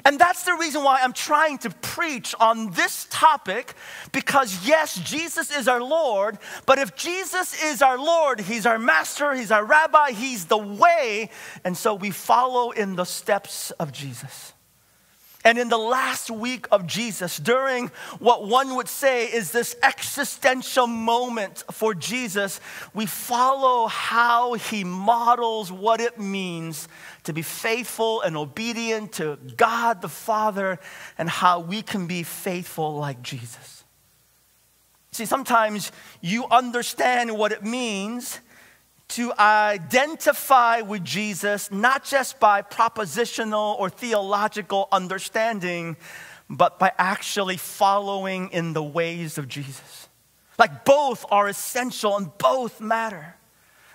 And 0.05 0.19
that's 0.19 0.45
the 0.45 0.55
reason 0.55 0.85
why 0.85 1.01
I'm 1.03 1.13
trying 1.13 1.59
to 1.59 1.71
preach 1.71 2.35
on 2.39 2.71
this 2.71 3.07
topic 3.11 3.75
because, 4.13 4.67
yes, 4.67 4.95
Jesus 4.97 5.51
is 5.51 5.69
our 5.69 5.83
Lord, 5.83 6.39
but 6.67 6.79
if 6.79 6.95
Jesus 6.97 7.63
is 7.63 7.83
our 7.83 7.99
Lord, 7.99 8.41
He's 8.41 8.67
our 8.67 8.79
master, 8.79 9.35
He's 9.35 9.51
our 9.51 9.65
rabbi, 9.65 10.13
He's 10.13 10.47
the 10.47 10.59
way, 10.59 11.31
and 11.65 11.77
so 11.77 11.95
we 11.95 12.11
follow 12.11 12.71
in 12.71 12.97
the 12.97 13.05
steps 13.05 13.71
of 13.73 13.93
Jesus. 13.93 14.53
And 15.49 15.57
in 15.57 15.71
the 15.71 15.79
last 15.79 16.31
week 16.31 16.67
of 16.71 16.87
Jesus, 16.87 17.39
during 17.39 17.89
what 18.19 18.47
one 18.47 18.75
would 18.75 18.87
say 18.87 19.25
is 19.25 19.51
this 19.51 19.75
existential 19.83 20.87
moment 20.87 21.65
for 21.73 21.95
Jesus, 21.95 22.61
we 22.93 23.07
follow 23.07 23.87
how 23.87 24.53
he 24.53 24.85
models 24.85 25.73
what 25.73 26.03
it 26.03 26.21
means 26.21 26.87
to 27.25 27.33
be 27.33 27.41
faithful 27.41 28.21
and 28.21 28.37
obedient 28.37 29.13
to 29.13 29.39
God 29.57 30.03
the 30.03 30.11
Father 30.11 30.79
and 31.17 31.31
how 31.31 31.61
we 31.61 31.81
can 31.81 32.07
be 32.07 32.25
faithful 32.25 32.99
like 32.99 33.23
Jesus. 33.23 33.85
See, 35.13 35.25
sometimes 35.25 35.93
you 36.21 36.45
understand 36.51 37.39
what 37.39 37.53
it 37.53 37.65
means 37.65 38.41
to 39.09 39.33
identify 39.39 40.83
with 40.83 41.05
Jesus, 41.05 41.71
not 41.71 42.05
just 42.05 42.39
by 42.39 42.63
propositional 42.63 43.79
or 43.79 43.89
theological 43.89 44.89
understanding, 44.93 45.97
but 46.51 46.79
by 46.79 46.93
actually 46.99 47.57
following 47.57 48.51
in 48.51 48.75
the 48.75 48.83
ways 48.83 49.39
of 49.39 49.49
Jesus. 49.49 50.09
Like 50.59 50.85
both 50.85 51.25
are 51.31 51.49
essential 51.49 52.17
and 52.17 52.37
both 52.39 52.81
matter. 52.81 53.38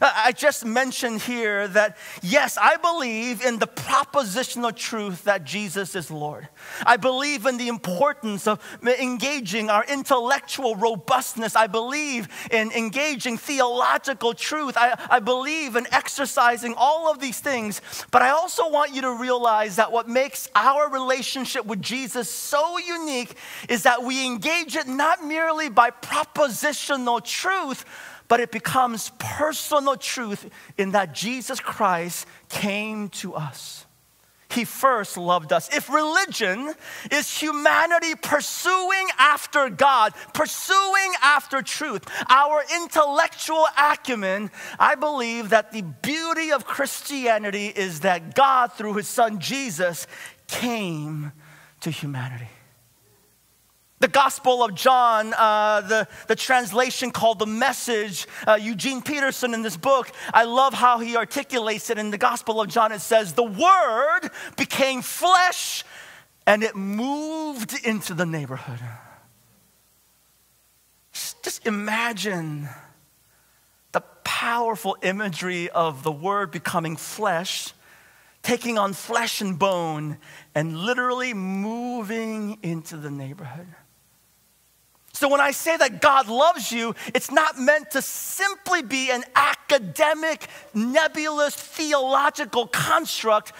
I 0.04 0.34
just 0.34 0.66
mentioned 0.66 1.22
here 1.22 1.68
that, 1.70 1.98
yes, 2.22 2.58
I 2.62 2.76
believe 2.78 3.42
in 3.42 3.60
the 3.60 3.68
propositional 3.68 4.76
truth 4.76 5.24
that 5.24 5.46
Jesus 5.46 5.96
is 5.96 6.12
Lord. 6.12 6.50
I 6.86 6.98
believe 6.98 7.46
in 7.46 7.58
the 7.58 7.70
importance 7.70 8.48
of 8.48 8.60
engaging 8.84 9.70
our 9.70 9.86
intellectual 9.86 10.76
robustness. 10.76 11.56
I 11.56 11.68
believe 11.68 12.28
in 12.52 12.72
engaging 12.72 13.38
theological 13.38 14.34
truth. 14.34 14.76
I, 14.78 15.00
I 15.10 15.20
believe 15.20 15.76
in 15.76 15.88
exercising 15.92 16.74
all 16.76 17.10
of 17.10 17.20
these 17.20 17.40
things. 17.40 17.82
But 18.12 18.22
I 18.22 18.30
also 18.32 18.70
want 18.70 18.94
you 18.94 19.02
to 19.02 19.14
realize 19.14 19.78
that 19.78 19.92
what 19.92 20.10
makes 20.10 20.50
our 20.56 20.90
relationship 20.90 21.66
with 21.66 21.82
Jesus 21.82 22.30
so 22.30 22.78
unique 22.78 23.38
is 23.70 23.84
that 23.84 24.04
we 24.04 24.26
engage 24.26 24.76
it 24.76 24.88
not 24.88 25.24
merely 25.24 25.70
by 25.70 25.92
propositional 25.92 27.24
truth 27.24 27.86
but 28.28 28.40
it 28.40 28.52
becomes 28.52 29.12
personal 29.20 29.96
truth 29.96 30.50
in 30.78 30.92
that 30.92 31.14
Jesus 31.14 31.60
Christ 31.60 32.28
came 32.50 33.10
to 33.10 33.36
us. 33.36 33.86
He 34.54 34.66
first 34.66 35.18
loved 35.18 35.52
us. 35.52 35.68
If 35.76 35.90
religion 35.90 36.74
is 37.12 37.38
humanity 37.38 38.14
pursuing 38.22 39.08
after 39.18 39.70
God, 39.70 40.14
pursuing 40.34 41.12
after 41.24 41.64
truth, 41.64 42.06
our 42.30 42.64
intellectual 42.76 43.66
acumen, 43.78 44.52
I 44.78 44.94
believe 44.96 45.50
that 45.50 45.72
the 45.72 45.82
beauty 45.82 46.52
of 46.52 46.66
Christianity 46.66 47.68
is 47.68 48.02
that 48.02 48.36
God, 48.36 48.74
through 48.74 48.94
his 48.94 49.08
son 49.08 49.40
Jesus, 49.40 50.06
came 50.48 51.32
to 51.82 51.90
humanity. 51.90 52.50
The 54.04 54.10
Gospel 54.10 54.66
of 54.66 54.76
John, 54.76 55.34
uh, 55.34 55.80
the, 55.80 56.10
the 56.28 56.36
translation 56.36 57.10
called 57.10 57.40
the 57.40 57.46
Message, 57.46 58.28
uh, 58.46 58.60
Eugene 58.62 59.02
Peterson 59.02 59.54
in 59.54 59.62
this 59.62 59.78
book, 59.78 60.12
I 60.34 60.44
love 60.44 60.74
how 60.74 61.00
he 61.00 61.16
articulates 61.16 61.90
it 61.90 61.98
in 61.98 62.12
the 62.12 62.18
Gospel 62.18 62.60
of 62.60 62.68
John. 62.68 62.92
It 62.92 63.00
says, 63.00 63.32
The 63.32 63.44
Word 63.44 64.30
became 64.58 65.02
flesh 65.02 65.86
and 66.46 66.64
it 66.64 66.76
moved 66.76 67.74
into 67.86 68.14
the 68.14 68.26
neighborhood. 68.26 68.82
Just, 71.14 71.42
just 71.42 71.66
imagine 71.66 72.68
the 73.94 74.02
powerful 74.26 74.98
imagery 75.02 75.70
of 75.70 76.04
the 76.04 76.12
Word 76.12 76.52
becoming 76.52 76.98
flesh 76.98 77.74
taking 78.42 78.78
on 78.78 78.92
flesh 78.92 79.40
and 79.40 79.58
bone 79.58 80.18
and 80.54 80.78
literally 80.78 81.34
moving 81.34 82.60
into 82.62 82.98
the 82.98 83.10
neighborhood. 83.10 83.68
So 85.14 85.30
when 85.30 85.42
I 85.42 85.52
say 85.52 85.78
that 85.78 86.02
God 86.02 86.28
loves 86.28 86.72
you, 86.72 86.96
it's 87.14 87.32
not 87.32 87.60
meant 87.60 87.92
to 87.92 88.02
simply 88.02 88.82
be 88.82 89.12
an 89.12 89.24
academic, 89.36 90.48
nebulous, 90.74 91.56
theological 91.56 92.66
construct. 92.68 93.54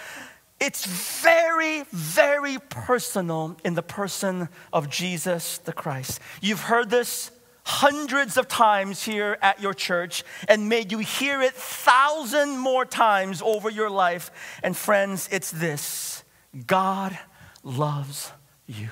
It's 0.60 0.84
very, 1.22 1.84
very 1.92 2.58
personal 2.58 3.56
in 3.64 3.74
the 3.74 3.82
person 3.82 4.48
of 4.72 4.90
Jesus 4.90 5.58
the 5.58 5.72
Christ. 5.72 6.20
You've 6.42 6.62
heard 6.62 6.90
this 6.90 7.30
hundreds 7.66 8.36
of 8.36 8.48
times 8.48 9.04
here 9.04 9.38
at 9.40 9.60
your 9.60 9.74
church, 9.74 10.24
and 10.48 10.68
may 10.68 10.84
you 10.88 10.98
hear 10.98 11.40
it 11.40 11.54
thousand 11.54 12.58
more 12.58 12.84
times 12.84 13.40
over 13.40 13.70
your 13.70 13.90
life. 13.90 14.58
And 14.62 14.76
friends, 14.76 15.28
it's 15.30 15.52
this 15.52 16.24
God 16.66 17.16
loves 17.62 18.32
you. 18.66 18.90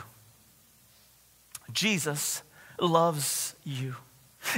Jesus 1.73 2.43
loves 2.83 3.55
you. 3.65 3.97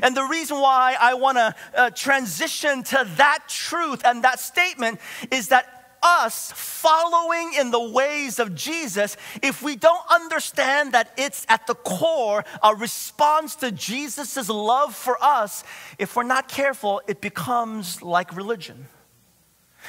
And 0.02 0.16
the 0.16 0.24
reason 0.24 0.58
why 0.58 0.96
I 0.98 1.14
want 1.14 1.36
to 1.36 1.54
uh, 1.76 1.90
transition 1.90 2.82
to 2.84 3.06
that 3.16 3.44
truth 3.48 4.02
and 4.04 4.24
that 4.24 4.40
statement 4.40 4.98
is 5.30 5.48
that 5.48 5.98
us 6.02 6.52
following 6.54 7.54
in 7.54 7.70
the 7.70 7.80
ways 7.80 8.38
of 8.38 8.54
Jesus, 8.54 9.16
if 9.42 9.62
we 9.62 9.74
don't 9.74 10.04
understand 10.10 10.92
that 10.92 11.12
it's 11.16 11.46
at 11.48 11.66
the 11.66 11.74
core 11.74 12.44
a 12.62 12.74
response 12.74 13.56
to 13.56 13.72
Jesus' 13.72 14.48
love 14.48 14.94
for 14.94 15.16
us, 15.22 15.64
if 15.98 16.14
we're 16.14 16.22
not 16.22 16.48
careful, 16.48 17.00
it 17.06 17.20
becomes 17.20 18.02
like 18.02 18.36
religion. 18.36 18.86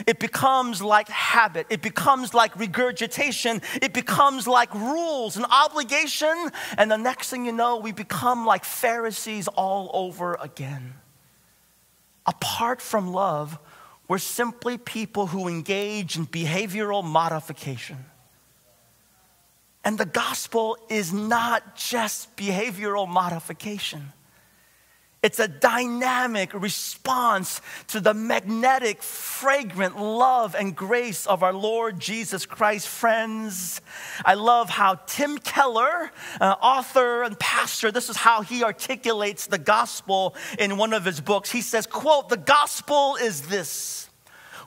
It 0.05 0.19
becomes 0.19 0.81
like 0.81 1.07
habit. 1.09 1.67
It 1.69 1.81
becomes 1.81 2.33
like 2.33 2.55
regurgitation. 2.57 3.61
It 3.81 3.93
becomes 3.93 4.47
like 4.47 4.73
rules 4.73 5.37
and 5.37 5.45
obligation. 5.49 6.51
And 6.77 6.91
the 6.91 6.97
next 6.97 7.29
thing 7.29 7.45
you 7.45 7.51
know, 7.51 7.77
we 7.77 7.91
become 7.91 8.45
like 8.45 8.65
Pharisees 8.65 9.47
all 9.47 9.89
over 9.93 10.35
again. 10.41 10.95
Apart 12.25 12.81
from 12.81 13.11
love, 13.13 13.57
we're 14.07 14.17
simply 14.17 14.77
people 14.77 15.27
who 15.27 15.47
engage 15.47 16.17
in 16.17 16.25
behavioral 16.27 17.03
modification. 17.03 18.05
And 19.83 19.97
the 19.97 20.05
gospel 20.05 20.77
is 20.89 21.13
not 21.13 21.75
just 21.75 22.35
behavioral 22.35 23.07
modification. 23.07 24.13
It's 25.25 25.39
a 25.39 25.47
dynamic 25.47 26.53
response 26.53 27.59
to 27.87 27.99
the 27.99 28.13
magnetic, 28.13 29.01
fragrant 29.01 29.99
love 29.99 30.53
and 30.53 30.75
grace 30.75 31.25
of 31.25 31.41
our 31.41 31.51
Lord 31.51 31.99
Jesus 31.99 32.45
Christ. 32.45 32.87
Friends, 32.87 33.81
I 34.23 34.35
love 34.35 34.69
how 34.69 34.99
Tim 35.07 35.39
Keller, 35.39 36.11
uh, 36.39 36.55
author 36.61 37.23
and 37.23 37.39
pastor, 37.39 37.91
this 37.91 38.07
is 38.07 38.17
how 38.17 38.43
he 38.43 38.63
articulates 38.63 39.47
the 39.47 39.57
gospel 39.57 40.35
in 40.59 40.77
one 40.77 40.93
of 40.93 41.05
his 41.05 41.19
books. 41.21 41.49
He 41.49 41.61
says, 41.61 41.87
quote, 41.87 42.29
the 42.29 42.37
gospel 42.37 43.15
is 43.15 43.47
this. 43.47 44.07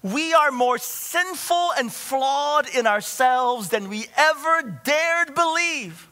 We 0.03 0.35
are 0.35 0.51
more 0.51 0.79
sinful 0.79 1.71
and 1.79 1.93
flawed 1.93 2.69
in 2.75 2.89
ourselves 2.89 3.69
than 3.69 3.89
we 3.89 4.07
ever 4.17 4.81
dared 4.83 5.37
believe. 5.37 6.08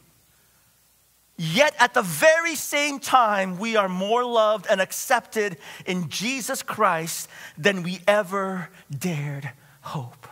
Yet 1.37 1.75
at 1.77 1.93
the 1.93 2.01
very 2.01 2.55
same 2.55 2.99
time, 2.99 3.59
we 3.59 3.75
are 3.75 3.87
more 3.87 4.25
loved 4.25 4.65
and 4.69 4.81
accepted 4.81 5.57
in 5.85 6.09
Jesus 6.09 6.63
Christ 6.63 7.29
than 7.57 7.83
we 7.83 7.99
ever 8.07 8.69
dared 8.89 9.51
hope. 9.81 10.27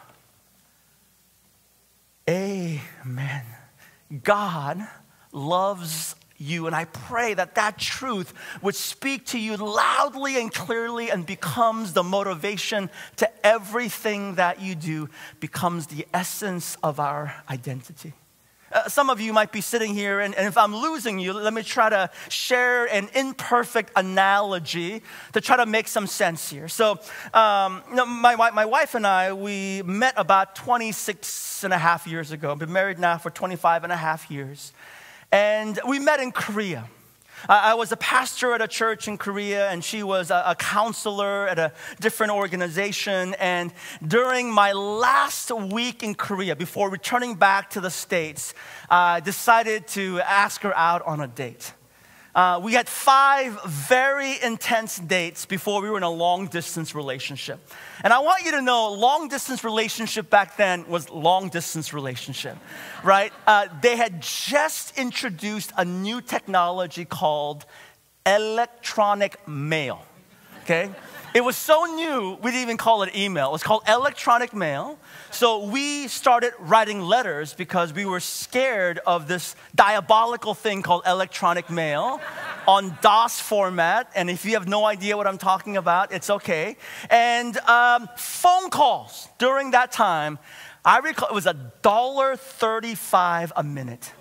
Amen. 2.27 3.43
God 4.23 4.87
loves 5.31 6.15
you, 6.37 6.65
and 6.65 6.75
I 6.75 6.85
pray 6.85 7.35
that 7.35 7.53
that 7.53 7.77
truth 7.77 8.33
would 8.63 8.75
speak 8.75 9.27
to 9.27 9.39
you 9.39 9.57
loudly 9.57 10.39
and 10.39 10.51
clearly 10.51 11.11
and 11.11 11.23
becomes 11.23 11.93
the 11.93 12.03
motivation 12.03 12.89
to 13.17 13.45
everything 13.45 14.35
that 14.35 14.59
you 14.59 14.73
do, 14.73 15.09
becomes 15.39 15.85
the 15.87 16.07
essence 16.13 16.77
of 16.81 16.99
our 16.99 17.35
identity. 17.47 18.13
Uh, 18.75 18.89
some 18.89 19.09
of 19.09 19.21
you 19.21 19.31
might 19.31 19.53
be 19.53 19.61
sitting 19.61 19.93
here, 19.93 20.19
and, 20.19 20.35
and 20.35 20.45
if 20.45 20.57
I'm 20.57 20.75
losing 20.75 21.17
you, 21.17 21.31
let 21.31 21.53
me 21.53 21.63
try 21.63 21.87
to 21.87 22.09
share 22.27 22.87
an 22.87 23.07
imperfect 23.15 23.89
analogy 23.95 25.01
to 25.31 25.39
try 25.39 25.55
to 25.55 25.65
make 25.65 25.87
some 25.87 26.05
sense 26.07 26.49
here. 26.49 26.67
So, 26.67 26.99
um, 27.33 27.83
you 27.89 27.95
know, 27.95 28.05
my, 28.05 28.35
my 28.35 28.65
wife 28.65 28.93
and 28.93 29.07
I, 29.07 29.31
we 29.31 29.81
met 29.83 30.15
about 30.17 30.57
26 30.57 31.63
and 31.63 31.71
a 31.71 31.77
half 31.77 32.05
years 32.05 32.31
ago. 32.31 32.51
I've 32.51 32.59
been 32.59 32.73
married 32.73 32.99
now 32.99 33.17
for 33.17 33.29
25 33.29 33.85
and 33.85 33.93
a 33.93 33.95
half 33.95 34.29
years. 34.29 34.73
And 35.31 35.79
we 35.87 35.99
met 35.99 36.19
in 36.19 36.33
Korea. 36.33 36.89
I 37.47 37.73
was 37.73 37.91
a 37.91 37.97
pastor 37.97 38.53
at 38.53 38.61
a 38.61 38.67
church 38.67 39.07
in 39.07 39.17
Korea, 39.17 39.69
and 39.69 39.83
she 39.83 40.03
was 40.03 40.31
a, 40.31 40.55
counselor 40.57 41.47
at 41.47 41.59
a 41.59 41.71
different 41.99 42.33
organization. 42.33 43.35
And 43.35 43.73
during 44.05 44.51
my 44.51 44.71
last 44.71 45.51
week 45.51 46.03
in 46.03 46.15
Korea, 46.15 46.55
before 46.55 46.89
returning 46.89 47.35
back 47.35 47.69
to 47.71 47.81
the 47.81 47.91
States, 47.91 48.53
I 48.89 49.19
decided 49.19 49.87
to 49.89 50.21
ask 50.21 50.61
her 50.61 50.75
out 50.75 51.01
on 51.03 51.21
a 51.21 51.27
date. 51.27 51.73
Uh, 52.35 52.59
we 52.61 52.73
had 52.73 52.89
five 52.89 53.57
very 53.63 54.35
intense 54.43 54.97
dates 54.97 55.45
before 55.45 55.81
we 55.81 55.89
were 55.89 55.95
in 55.95 56.03
a 56.03 56.09
long 56.09 56.47
distance 56.47 56.93
relationship. 56.93 57.59
And 58.03 58.11
I 58.11 58.19
want 58.19 58.43
you 58.43 58.51
to 58.51 58.61
know, 58.61 58.91
long 58.91 59.29
distance 59.29 59.63
relationship 59.63 60.29
back 60.29 60.57
then 60.57 60.85
was 60.89 61.09
long 61.09 61.47
distance 61.47 61.93
relationship, 61.93 62.57
right? 63.05 63.31
Uh, 63.47 63.67
they 63.81 63.95
had 63.95 64.21
just 64.21 64.97
introduced 64.97 65.71
a 65.77 65.85
new 65.85 66.19
technology 66.19 67.05
called 67.05 67.65
electronic 68.25 69.47
mail, 69.47 70.03
okay? 70.63 70.89
It 71.35 71.43
was 71.43 71.57
so 71.57 71.83
new, 71.83 72.37
we 72.41 72.51
didn't 72.51 72.61
even 72.61 72.77
call 72.77 73.03
it 73.03 73.13
email. 73.13 73.49
It 73.49 73.51
was 73.51 73.61
called 73.61 73.83
electronic 73.89 74.53
mail. 74.53 74.97
So 75.31 75.65
we 75.65 76.07
started 76.07 76.53
writing 76.59 77.01
letters 77.01 77.53
because 77.53 77.91
we 77.91 78.05
were 78.05 78.21
scared 78.21 78.99
of 79.05 79.27
this 79.27 79.57
diabolical 79.75 80.53
thing 80.53 80.81
called 80.81 81.03
electronic 81.05 81.69
mail 81.69 82.21
on 82.69 82.97
DOS 83.01 83.41
format. 83.41 84.09
And 84.15 84.29
if 84.29 84.45
you 84.45 84.53
have 84.53 84.69
no 84.69 84.85
idea 84.85 85.17
what 85.17 85.27
I'm 85.27 85.37
talking 85.37 85.75
about, 85.75 86.13
it's 86.13 86.29
okay. 86.29 86.77
And 87.09 87.57
um, 87.57 88.07
phone 88.15 88.69
calls 88.69 89.27
during 89.37 89.71
that 89.71 89.91
time, 89.91 90.39
I 90.85 90.99
recall 90.99 91.27
it 91.27 91.35
was 91.35 91.47
a 91.47 91.69
dollar 91.81 92.37
thirty-five 92.37 93.51
a 93.57 93.63
minute 93.63 94.13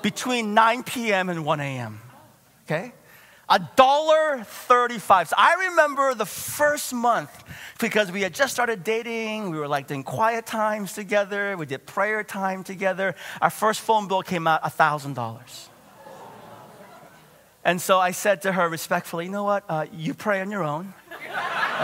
between 0.00 0.54
9 0.54 0.84
p.m. 0.84 1.28
and 1.28 1.44
1 1.44 1.58
a.m. 1.58 2.00
Okay? 2.66 2.92
A 3.48 3.58
dollar 3.76 4.44
35. 4.44 5.28
So 5.28 5.36
I 5.36 5.68
remember 5.68 6.14
the 6.14 6.26
first 6.26 6.92
month 6.92 7.30
because 7.80 8.10
we 8.10 8.22
had 8.22 8.34
just 8.34 8.52
started 8.52 8.84
dating. 8.84 9.50
We 9.50 9.58
were 9.58 9.68
like 9.68 9.88
doing 9.88 10.04
quiet 10.04 10.46
times 10.46 10.92
together. 10.92 11.56
We 11.56 11.66
did 11.66 11.84
prayer 11.84 12.22
time 12.24 12.64
together. 12.64 13.14
Our 13.40 13.50
first 13.50 13.80
phone 13.80 14.08
bill 14.08 14.22
came 14.22 14.46
out 14.46 14.62
$1,000. 14.62 15.68
And 17.64 17.80
so 17.80 17.98
I 17.98 18.10
said 18.10 18.42
to 18.42 18.52
her 18.52 18.68
respectfully, 18.68 19.26
you 19.26 19.30
know 19.30 19.44
what? 19.44 19.64
Uh, 19.68 19.86
you 19.92 20.14
pray 20.14 20.40
on 20.40 20.50
your 20.50 20.64
own. 20.64 20.94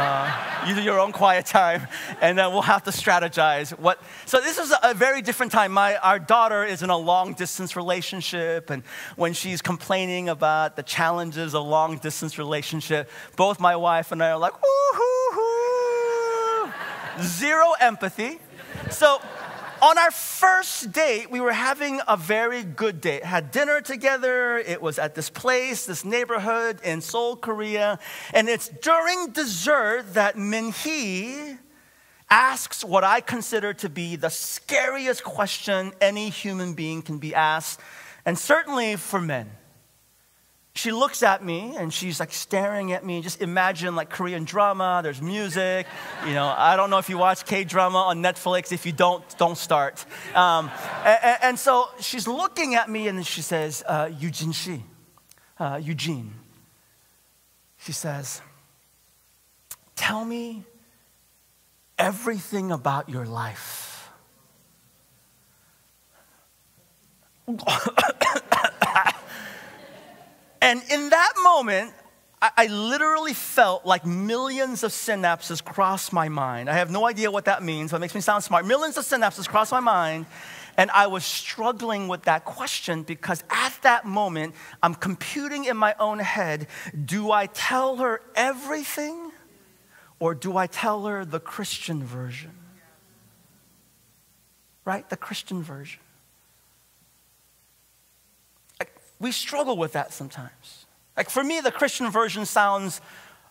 Uh, 0.01 0.65
you 0.69 0.77
do 0.77 0.81
your 0.81 1.01
own 1.01 1.11
quiet 1.11 1.45
time, 1.45 1.89
and 2.21 2.39
then 2.39 2.53
we'll 2.53 2.63
have 2.63 2.85
to 2.85 2.93
strategize. 2.93 3.77
What? 3.77 4.01
So 4.27 4.41
this 4.41 4.57
is 4.57 4.73
a 4.85 4.95
very 4.95 5.23
different 5.23 5.51
time. 5.51 5.73
My 5.73 5.97
our 5.97 6.21
daughter 6.21 6.63
is 6.63 6.85
in 6.85 6.91
a 6.91 6.97
long 6.97 7.35
distance 7.35 7.75
relationship, 7.75 8.71
and 8.71 8.85
when 9.17 9.33
she's 9.33 9.61
complaining 9.61 10.29
about 10.29 10.77
the 10.77 10.85
challenges 10.85 11.53
of 11.53 11.67
long 11.67 11.99
distance 11.99 12.39
relationship, 12.39 13.11
both 13.35 13.59
my 13.59 13.75
wife 13.75 14.13
and 14.13 14.23
I 14.23 14.31
are 14.31 14.39
like, 14.39 14.53
hoo 14.53 15.01
hoo, 15.33 16.73
zero 17.21 17.73
empathy. 17.81 18.39
So 18.91 19.21
on 19.81 19.99
our 19.99 20.11
first 20.11 20.93
date, 20.93 21.31
we 21.31 21.41
were 21.41 21.53
having 21.53 22.01
a 22.07 22.17
very 22.17 22.63
good 22.63 23.01
date. 23.01 23.25
Had 23.25 23.51
dinner 23.51 23.81
together. 23.81 24.59
It 24.59 24.83
was 24.83 24.99
at 24.99 25.15
this 25.15 25.31
place, 25.31 25.87
this 25.87 26.05
neighborhood 26.05 26.81
in 26.83 27.01
Seoul, 27.01 27.37
Korea. 27.37 27.99
And 28.35 28.49
it's 28.49 28.69
during 28.69 29.31
dessert 29.31 30.15
that 30.15 30.37
Min 30.37 30.73
Hee 30.73 31.57
asks 32.31 32.85
what 32.85 33.05
I 33.05 33.21
consider 33.21 33.73
to 33.75 33.89
be 33.89 34.17
the 34.17 34.29
scariest 34.29 35.25
question 35.25 35.93
any 36.01 36.29
human 36.29 36.75
being 36.75 37.03
can 37.03 37.19
be 37.19 37.35
asked, 37.35 37.81
and 38.27 38.39
certainly 38.39 38.97
for 38.97 39.21
men 39.21 39.51
she 40.79 40.93
looks 40.93 41.25
at 41.25 41.45
me 41.45 41.75
and 41.77 41.93
she's 41.93 42.21
like 42.21 42.33
staring 42.33 42.93
at 42.93 43.05
me. 43.05 43.21
Just 43.21 43.43
imagine 43.43 43.97
like 43.97 44.11
Korean 44.11 44.45
drama, 44.45 45.01
there's 45.03 45.21
music. 45.21 45.89
You 46.25 46.35
know, 46.35 46.47
I 46.57 46.77
don't 46.77 46.89
know 46.89 46.99
if 46.99 47.09
you 47.09 47.19
watch 47.19 47.45
K 47.45 47.65
drama 47.65 47.99
on 47.99 48.23
Netflix. 48.23 48.71
If 48.71 48.87
you 48.87 48.93
don't, 48.93 49.25
don't 49.39 49.59
start. 49.59 50.07
Um, 50.37 50.71
and, 51.05 51.39
and, 51.43 51.59
so 51.59 51.89
she's 52.01 52.29
looking 52.29 52.77
at 52.77 52.89
me 52.89 53.09
and 53.09 53.27
she 53.27 53.43
says, 53.43 53.83
uh, 53.89 54.09
Eugene 54.21 54.53
Shi, 54.53 54.85
uh, 55.59 55.81
Eugene. 55.83 56.33
She 57.79 57.91
says, 57.91 58.41
Tell 59.97 60.25
me 60.25 60.63
everything 61.99 62.71
about 62.71 63.09
your 63.09 63.27
life. 63.27 64.09
And 70.61 70.83
in 70.91 71.11
that 71.11 71.33
moment, 71.43 71.93
I, 72.41 72.51
I 72.57 72.67
literally 72.67 73.35
felt 73.35 73.85
like 73.85 74.05
millions 74.05 74.83
of 74.83 74.91
synapses 74.91 75.65
crossed 75.65 76.13
my 76.13 76.29
mind. 76.29 76.69
I 76.69 76.75
have 76.75 76.91
no 76.91 77.07
idea 77.07 77.31
what 77.31 77.47
that 77.47 77.63
means, 77.63 77.91
but 77.91 77.99
it 77.99 78.01
makes 78.01 78.15
me 78.15 78.21
sound 78.21 78.45
smart. 78.45 78.67
Millions 78.67 78.97
of 78.97 79.05
synapses 79.05 79.49
crossed 79.49 79.73
my 79.73 79.81
mind. 79.81 80.27
And 80.77 80.93
I 80.93 81.09
was 81.09 81.25
struggling 81.25 82.07
with 82.07 82.23
that 82.23 82.45
question 82.45 83.03
because 83.03 83.43
at 83.51 83.77
that 83.83 84.05
moment, 84.05 84.55
I'm 84.81 84.95
computing 84.95 85.65
in 85.65 85.77
my 85.77 85.97
own 85.99 86.21
head 86.21 86.69
do 87.05 87.33
I 87.33 87.47
tell 87.47 87.97
her 87.97 88.21
everything 88.37 89.33
or 90.21 90.37
do 90.37 90.57
I 90.57 90.69
tell 90.69 91.07
her 91.07 91.25
the 91.25 91.41
Christian 91.41 92.05
version? 92.05 92.53
Right? 94.85 95.09
The 95.09 95.17
Christian 95.17 95.63
version. 95.63 96.01
We 99.21 99.33
struggle 99.33 99.77
with 99.77 99.93
that 99.93 100.13
sometimes. 100.13 100.87
Like 101.17 101.31
for 101.31 101.43
me, 101.43 101.61
the 101.61 101.73
Christian 101.73 102.11
version 102.11 102.47
sounds 102.47 103.01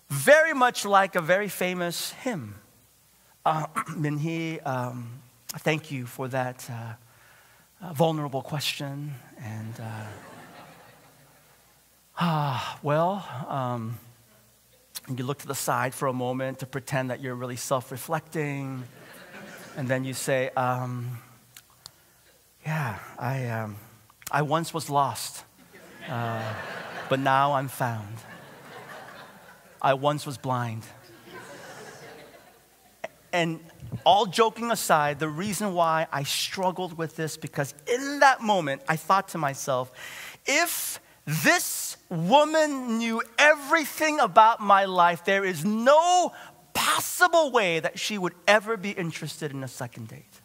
very 0.10 0.54
much 0.54 0.86
like 0.86 1.16
a 1.16 1.22
very 1.22 1.50
famous 1.50 2.12
hymn. 2.14 2.56
Uh, 3.46 3.68
Minhee, 3.90 4.66
um, 4.66 5.20
thank 5.50 5.92
you 5.92 6.06
for 6.06 6.30
that 6.30 6.70
uh, 6.70 6.94
uh, 7.86 7.94
vulnerable 7.94 8.42
question. 8.42 9.14
And, 9.44 9.74
uh, 9.80 10.06
ah, 12.20 12.80
well, 12.82 13.26
um, 13.50 14.00
you 15.14 15.26
look 15.26 15.40
to 15.40 15.48
the 15.48 15.56
side 15.56 15.94
for 15.94 16.08
a 16.08 16.14
moment 16.14 16.60
to 16.60 16.66
pretend 16.66 17.10
that 17.10 17.22
you're 17.22 17.36
really 17.36 17.56
self 17.58 17.92
reflecting. 17.92 18.84
And 19.76 19.88
then 19.88 20.06
you 20.06 20.14
say, 20.14 20.50
um, 20.56 21.20
Yeah, 22.66 22.98
I, 23.20 23.48
um, 23.48 23.76
I 24.32 24.42
once 24.42 24.74
was 24.74 24.90
lost 24.90 25.44
uh, 26.10 26.54
but 27.10 27.20
now 27.20 27.54
I'm 27.54 27.68
found. 27.68 28.18
I 29.82 29.94
once 29.94 30.26
was 30.26 30.38
blind. 30.38 30.84
And 33.32 33.60
all 34.06 34.26
joking 34.26 34.72
aside, 34.72 35.20
the 35.20 35.30
reason 35.30 35.74
why 35.74 36.08
I 36.12 36.24
struggled 36.24 36.98
with 36.98 37.16
this 37.16 37.38
because 37.38 37.74
in 37.86 38.20
that 38.20 38.42
moment 38.42 38.82
I 38.88 38.96
thought 38.96 39.30
to 39.30 39.38
myself, 39.38 39.92
if 40.46 41.00
This 41.28 41.98
woman 42.08 43.00
knew 43.00 43.22
everything 43.38 44.22
about 44.22 44.62
my 44.62 44.86
life. 44.86 45.26
There 45.26 45.44
is 45.44 45.66
no 45.66 46.32
possible 46.74 47.52
way 47.52 47.82
that 47.82 48.00
she 48.00 48.18
would 48.18 48.34
ever 48.48 48.78
be 48.78 48.92
interested 48.92 49.52
in 49.52 49.62
a 49.62 49.68
second 49.68 50.08
date. 50.08 50.42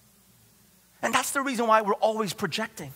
And 1.01 1.15
that's 1.15 1.31
the 1.31 1.41
reason 1.41 1.69
why 1.69 1.83
we're 1.83 1.95
always 1.95 2.33
projecting. 2.33 2.93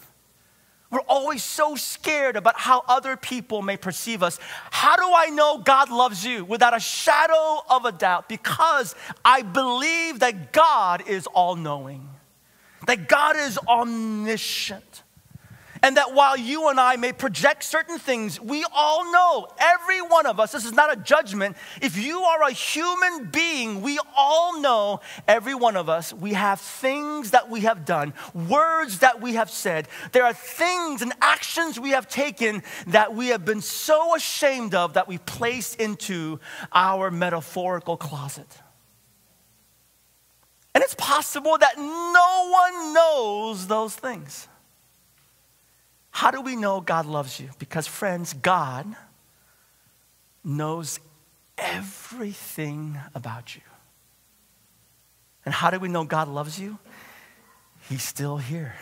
We're 0.90 1.01
always 1.01 1.42
so 1.42 1.75
scared 1.75 2.37
about 2.37 2.57
how 2.57 2.85
other 2.87 3.16
people 3.16 3.61
may 3.61 3.77
perceive 3.77 4.22
us. 4.22 4.38
How 4.70 4.96
do 4.96 5.03
I 5.03 5.31
know 5.31 5.59
God 5.59 5.90
loves 5.90 6.25
you? 6.25 6.44
Without 6.44 6.77
a 6.77 6.81
shadow 6.81 7.62
of 7.68 7.85
a 7.85 7.92
doubt, 7.92 8.29
because 8.29 8.94
I 9.25 9.42
believe 9.42 10.20
that 10.20 10.53
God 10.53 11.09
is 11.09 11.27
all 11.27 11.57
knowing, 11.57 12.09
that 12.87 13.09
God 13.09 13.37
is 13.37 13.59
omniscient. 13.66 15.03
And 15.87 15.99
that 15.99 16.14
while 16.14 16.37
you 16.37 16.68
and 16.68 16.81
I 16.81 16.96
may 16.96 17.12
project 17.12 17.62
certain 17.62 18.01
things, 18.01 18.40
we 18.40 18.64
all 18.75 19.12
know, 19.12 19.46
every 19.57 20.03
one 20.03 20.27
of 20.27 20.40
us, 20.40 20.51
this 20.51 20.64
is 20.64 20.72
not 20.72 20.92
a 20.92 21.01
judgment. 21.01 21.57
If 21.81 21.96
you 21.96 22.22
are 22.22 22.42
a 22.42 22.51
human 22.51 23.27
being, 23.27 23.83
we 23.83 24.01
all 24.16 24.61
know, 24.61 24.99
every 25.29 25.55
one 25.55 25.77
of 25.77 25.88
us, 25.88 26.12
we 26.12 26.33
have 26.33 26.61
things 26.61 27.31
that 27.31 27.49
we 27.51 27.61
have 27.61 27.85
done, 27.85 28.14
words 28.35 28.99
that 28.99 29.20
we 29.20 29.35
have 29.35 29.49
said. 29.49 29.87
There 30.11 30.25
are 30.25 30.33
things 30.33 31.03
and 31.03 31.12
actions 31.22 31.79
we 31.79 31.90
have 31.90 32.09
taken 32.09 32.64
that 32.88 33.14
we 33.14 33.29
have 33.29 33.44
been 33.44 33.61
so 33.61 34.16
ashamed 34.16 34.75
of 34.75 34.94
that 34.94 35.07
we 35.07 35.18
place 35.18 35.77
into 35.77 36.40
our 36.72 37.12
metaphorical 37.12 37.96
closet. 37.96 38.49
And 40.75 40.83
it's 40.83 40.96
possible 40.96 41.57
that 41.57 41.79
no 41.79 42.51
one 42.51 42.92
knows 42.92 43.68
those 43.68 43.94
things. 43.94 44.49
How 46.16 46.31
do 46.31 46.40
we 46.40 46.57
know 46.57 46.81
God 46.81 47.05
loves 47.05 47.38
you? 47.38 47.50
Because, 47.59 47.87
friends, 47.87 48.33
God 48.33 48.87
knows 50.42 50.98
everything 51.59 52.98
about 53.14 53.55
you. 53.55 53.61
And 55.44 55.52
how 55.52 55.68
do 55.68 55.79
we 55.79 55.88
know 55.88 56.05
God 56.05 56.29
loves 56.29 56.59
you? 56.59 56.79
He's 57.90 58.02
still 58.02 58.38
here. 58.38 58.76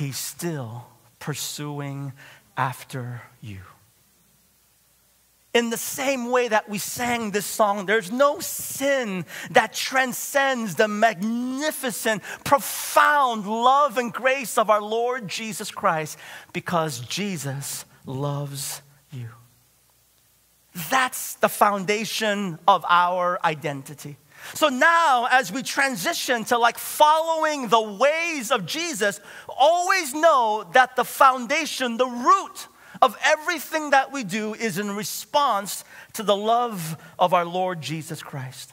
He's 0.00 0.16
still 0.16 0.88
pursuing 1.20 2.12
after 2.56 3.22
you 3.40 3.60
in 5.54 5.68
the 5.68 5.76
same 5.76 6.30
way 6.30 6.48
that 6.48 6.68
we 6.68 6.78
sang 6.78 7.30
this 7.30 7.44
song, 7.44 7.84
there's 7.84 8.10
no 8.10 8.40
sin 8.40 9.26
that 9.50 9.74
transcends 9.74 10.76
the 10.76 10.88
magnificent, 10.88 12.22
profound 12.44 13.46
love 13.46 13.98
and 13.98 14.12
grace 14.12 14.56
of 14.56 14.70
our 14.70 14.80
Lord 14.80 15.28
Jesus 15.28 15.70
Christ 15.70 16.18
because 16.52 17.00
Jesus 17.00 17.84
loves 18.06 18.80
you. 19.10 19.28
That's 20.90 21.34
the 21.34 21.50
foundation 21.50 22.58
of 22.66 22.84
our 22.88 23.38
identity. 23.44 24.16
So 24.54 24.68
now, 24.68 25.28
as 25.30 25.52
we 25.52 25.62
transition 25.62 26.44
to 26.46 26.58
like 26.58 26.78
following 26.78 27.68
the 27.68 27.80
ways 27.80 28.50
of 28.50 28.66
Jesus, 28.66 29.20
always 29.48 30.14
know 30.14 30.66
that 30.72 30.96
the 30.96 31.04
foundation, 31.04 31.96
the 31.96 32.06
root, 32.06 32.68
of 33.02 33.16
everything 33.24 33.90
that 33.90 34.12
we 34.12 34.24
do 34.24 34.54
is 34.54 34.78
in 34.78 34.96
response 34.96 35.84
to 36.14 36.22
the 36.22 36.36
love 36.36 36.96
of 37.18 37.34
our 37.34 37.44
Lord 37.44 37.82
Jesus 37.82 38.22
Christ. 38.22 38.72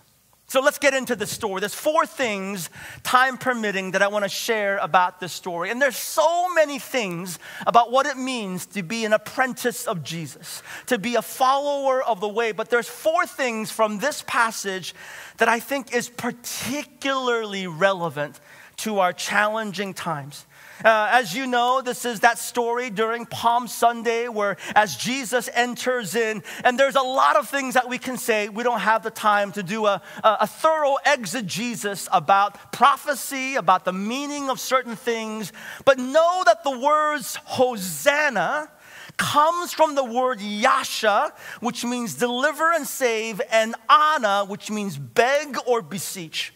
So 0.50 0.62
let's 0.62 0.80
get 0.80 0.96
into 0.96 1.16
the 1.16 1.28
story. 1.28 1.60
There's 1.60 1.76
four 1.76 2.08
things, 2.08 2.72
time 3.04 3.38
permitting, 3.38 3.92
that 3.92 4.02
I 4.02 4.08
want 4.08 4.26
to 4.26 4.30
share 4.30 4.78
about 4.78 5.20
this 5.20 5.32
story. 5.32 5.70
And 5.70 5.80
there's 5.80 5.96
so 5.96 6.52
many 6.54 6.80
things 6.80 7.38
about 7.68 7.92
what 7.92 8.08
it 8.08 8.18
means 8.18 8.66
to 8.68 8.82
be 8.82 9.06
an 9.06 9.14
apprentice 9.14 9.86
of 9.86 10.04
Jesus, 10.04 10.64
to 10.88 10.98
be 10.98 11.14
a 11.14 11.22
follower 11.22 12.02
of 12.02 12.20
the 12.20 12.28
way. 12.28 12.52
But 12.52 12.72
there's 12.72 12.90
four 12.90 13.28
things 13.28 13.70
from 13.70 14.00
this 14.00 14.24
passage 14.26 14.96
that 15.38 15.48
I 15.48 15.60
think 15.60 15.94
is 15.94 16.10
particularly 16.10 17.68
relevant 17.68 18.40
to 18.78 19.00
our 19.00 19.14
challenging 19.14 19.94
times. 19.94 20.48
Uh, 20.84 21.10
as 21.12 21.36
you 21.36 21.46
know, 21.46 21.82
this 21.82 22.06
is 22.06 22.22
that 22.22 22.38
story 22.38 22.90
during 22.90 23.26
Palm 23.26 23.68
Sunday 23.68 24.30
where 24.30 24.56
as 24.76 24.96
Jesus 24.96 25.50
enters 25.54 26.16
in, 26.16 26.42
and 26.64 26.80
there's 26.80 26.96
a 26.96 27.02
lot 27.02 27.36
of 27.36 27.50
things 27.50 27.74
that 27.74 27.90
we 27.90 27.98
can 27.98 28.18
say. 28.18 28.48
We 28.48 28.64
don't 28.64 28.80
have 28.80 29.04
the 29.04 29.12
time 29.12 29.52
to 29.54 29.64
do 29.64 29.86
a, 29.88 30.02
a, 30.24 30.38
a 30.42 30.48
thorough 30.48 30.96
exegesis 31.06 32.08
about 32.14 32.72
prophecy, 32.72 33.56
about 33.56 33.84
the 33.84 33.92
meaning 33.92 34.50
of 34.50 34.60
certain 34.60 34.96
things, 34.96 35.52
but 35.84 35.98
know 35.98 36.44
that 36.46 36.64
the 36.64 36.80
words 36.80 37.36
Hosanna 37.44 38.70
comes 39.18 39.74
from 39.74 39.96
the 39.96 40.04
word 40.04 40.40
yasha, 40.40 41.34
which 41.60 41.84
means 41.84 42.16
deliver 42.16 42.72
and 42.72 42.88
save, 42.88 43.42
and 43.52 43.76
ana, 43.90 44.46
which 44.46 44.72
means 44.72 44.98
beg 44.98 45.58
or 45.68 45.82
beseech 45.82 46.54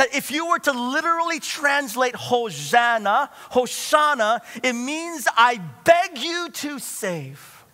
that 0.00 0.14
if 0.14 0.30
you 0.30 0.46
were 0.46 0.58
to 0.58 0.72
literally 0.72 1.38
translate 1.38 2.16
Hosanna, 2.16 3.28
Hosanna, 3.50 4.40
it 4.64 4.72
means 4.72 5.28
I 5.36 5.60
beg 5.84 6.16
you 6.16 6.48
to 6.48 6.78
save. 6.78 7.66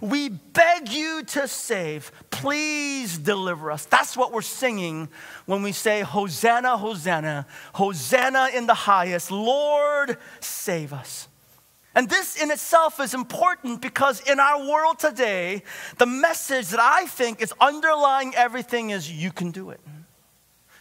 We 0.00 0.30
beg 0.30 0.88
you 0.88 1.22
to 1.24 1.46
save. 1.46 2.12
Please 2.30 3.18
deliver 3.18 3.70
us. 3.70 3.84
That's 3.84 4.16
what 4.16 4.32
we're 4.32 4.40
singing 4.40 5.10
when 5.44 5.62
we 5.62 5.72
say, 5.72 6.00
Hosanna, 6.00 6.78
Hosanna, 6.78 7.46
Hosanna 7.74 8.48
in 8.54 8.66
the 8.66 8.72
highest. 8.72 9.30
Lord, 9.30 10.16
save 10.40 10.94
us. 10.94 11.28
And 11.94 12.08
this 12.08 12.42
in 12.42 12.50
itself 12.50 13.00
is 13.00 13.12
important 13.12 13.82
because 13.82 14.20
in 14.20 14.40
our 14.40 14.66
world 14.66 14.98
today, 14.98 15.62
the 15.98 16.06
message 16.06 16.68
that 16.68 16.80
I 16.80 17.04
think 17.04 17.42
is 17.42 17.52
underlying 17.60 18.34
everything 18.34 18.88
is 18.88 19.12
you 19.12 19.30
can 19.30 19.50
do 19.50 19.68
it 19.68 19.80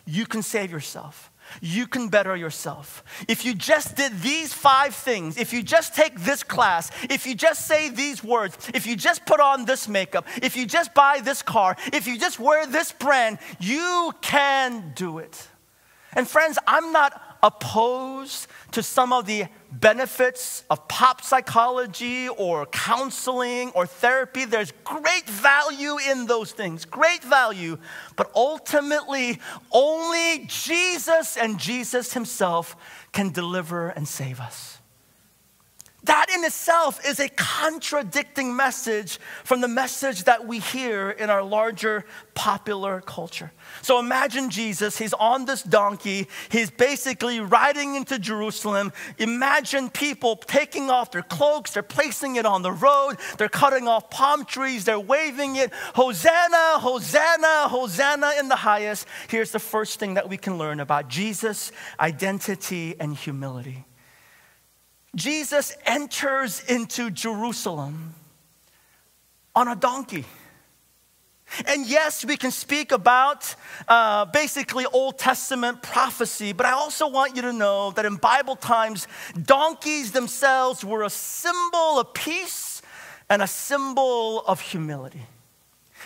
you 0.05 0.25
can 0.25 0.41
save 0.41 0.71
yourself. 0.71 1.31
You 1.61 1.87
can 1.87 2.09
better 2.09 2.35
yourself. 2.35 3.03
If 3.27 3.45
you 3.45 3.53
just 3.53 3.95
did 3.95 4.19
these 4.21 4.53
five 4.53 4.95
things, 4.95 5.37
if 5.37 5.53
you 5.53 5.61
just 5.61 5.95
take 5.95 6.19
this 6.19 6.43
class, 6.43 6.89
if 7.09 7.27
you 7.27 7.35
just 7.35 7.67
say 7.67 7.89
these 7.89 8.23
words, 8.23 8.57
if 8.73 8.87
you 8.87 8.95
just 8.95 9.25
put 9.25 9.39
on 9.39 9.65
this 9.65 9.87
makeup, 9.87 10.25
if 10.41 10.55
you 10.55 10.65
just 10.65 10.93
buy 10.93 11.19
this 11.23 11.41
car, 11.41 11.75
if 11.93 12.07
you 12.07 12.17
just 12.17 12.39
wear 12.39 12.65
this 12.65 12.91
brand, 12.91 13.37
you 13.59 14.11
can 14.21 14.93
do 14.95 15.19
it. 15.19 15.47
And 16.13 16.27
friends, 16.27 16.57
I'm 16.65 16.91
not 16.91 17.21
opposed 17.45 18.47
to 18.71 18.81
some 18.81 19.13
of 19.13 19.27
the 19.27 19.45
benefits 19.71 20.63
of 20.67 20.87
pop 20.87 21.21
psychology 21.21 22.27
or 22.27 22.65
counseling 22.65 23.69
or 23.75 23.85
therapy. 23.85 24.45
There's 24.45 24.73
great 24.83 25.25
value 25.25 25.97
in 26.09 26.25
those 26.25 26.51
things, 26.51 26.85
great 26.85 27.23
value. 27.23 27.77
But 28.15 28.31
ultimately, 28.35 29.39
only 29.71 30.45
Jesus 30.47 31.37
and 31.37 31.59
Jesus 31.59 32.13
Himself 32.13 32.75
can 33.11 33.29
deliver 33.29 33.89
and 33.89 34.07
save 34.07 34.39
us. 34.39 34.74
That 36.05 36.27
in 36.33 36.43
itself 36.43 37.03
is 37.03 37.19
a 37.19 37.29
contradicting 37.29 38.55
message 38.55 39.19
from 39.43 39.61
the 39.61 39.67
message 39.67 40.25
that 40.25 40.45
we 40.45 40.59
hear 40.59 41.09
in 41.09 41.31
our 41.31 41.41
larger 41.41 42.05
popular 42.35 43.01
culture. 43.01 43.51
So 43.81 43.97
imagine 43.97 44.51
Jesus, 44.51 44.99
he's 44.99 45.13
on 45.13 45.45
this 45.45 45.63
donkey, 45.63 46.27
he's 46.49 46.69
basically 46.69 47.39
riding 47.39 47.95
into 47.95 48.19
Jerusalem. 48.19 48.93
Imagine 49.17 49.89
people 49.89 50.35
taking 50.35 50.91
off 50.91 51.09
their 51.09 51.23
cloaks, 51.23 51.71
they're 51.71 51.81
placing 51.81 52.35
it 52.35 52.45
on 52.45 52.61
the 52.61 52.71
road, 52.71 53.15
they're 53.39 53.49
cutting 53.49 53.87
off 53.87 54.11
palm 54.11 54.45
trees, 54.45 54.85
they're 54.85 54.99
waving 54.99 55.55
it. 55.55 55.73
Hosanna, 55.95 56.77
Hosanna, 56.79 57.67
Hosanna 57.67 58.33
in 58.37 58.47
the 58.47 58.55
highest. 58.55 59.07
Here's 59.27 59.49
the 59.49 59.59
first 59.59 59.99
thing 59.99 60.13
that 60.13 60.29
we 60.29 60.37
can 60.37 60.59
learn 60.59 60.79
about 60.79 61.07
Jesus' 61.07 61.71
identity 61.99 62.95
and 62.99 63.15
humility. 63.15 63.85
Jesus 65.15 65.75
enters 65.85 66.61
into 66.65 67.09
Jerusalem 67.09 68.13
on 69.55 69.67
a 69.67 69.75
donkey. 69.75 70.25
And 71.67 71.87
yes, 71.87 72.25
we 72.25 72.37
can 72.37 72.51
speak 72.51 72.91
about 72.91 73.55
uh, 73.87 74.25
basically 74.25 74.85
Old 74.85 75.17
Testament 75.17 75.81
prophecy, 75.81 76.51
but 76.51 76.65
I 76.65 76.71
also 76.71 77.07
want 77.07 77.35
you 77.35 77.43
to 77.43 77.53
know 77.53 77.91
that 77.91 78.05
in 78.05 78.15
Bible 78.17 78.55
times, 78.55 79.07
donkeys 79.41 80.11
themselves 80.11 80.83
were 80.83 81.03
a 81.03 81.09
symbol 81.09 81.99
of 81.99 82.13
peace 82.13 82.81
and 83.29 83.41
a 83.41 83.47
symbol 83.47 84.41
of 84.41 84.59
humility. 84.59 85.21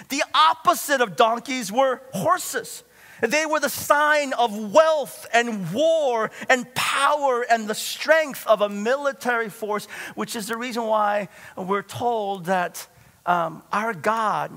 The 0.09 0.23
opposite 0.33 1.01
of 1.01 1.15
donkeys 1.15 1.71
were 1.71 2.01
horses. 2.13 2.83
They 3.21 3.45
were 3.45 3.59
the 3.59 3.69
sign 3.69 4.33
of 4.33 4.73
wealth 4.73 5.25
and 5.33 5.71
war 5.73 6.31
and 6.47 6.73
power 6.73 7.45
and 7.49 7.67
the 7.67 7.75
strength 7.75 8.45
of 8.47 8.61
a 8.61 8.69
military 8.69 9.49
force, 9.49 9.87
which 10.15 10.35
is 10.35 10.47
the 10.47 10.57
reason 10.57 10.83
why 10.83 11.29
we're 11.55 11.81
told 11.81 12.45
that 12.45 12.87
um, 13.25 13.63
our 13.71 13.93
God, 13.93 14.51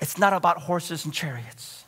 it's 0.00 0.18
not 0.18 0.32
about 0.32 0.58
horses 0.58 1.04
and 1.04 1.12
chariots. 1.12 1.81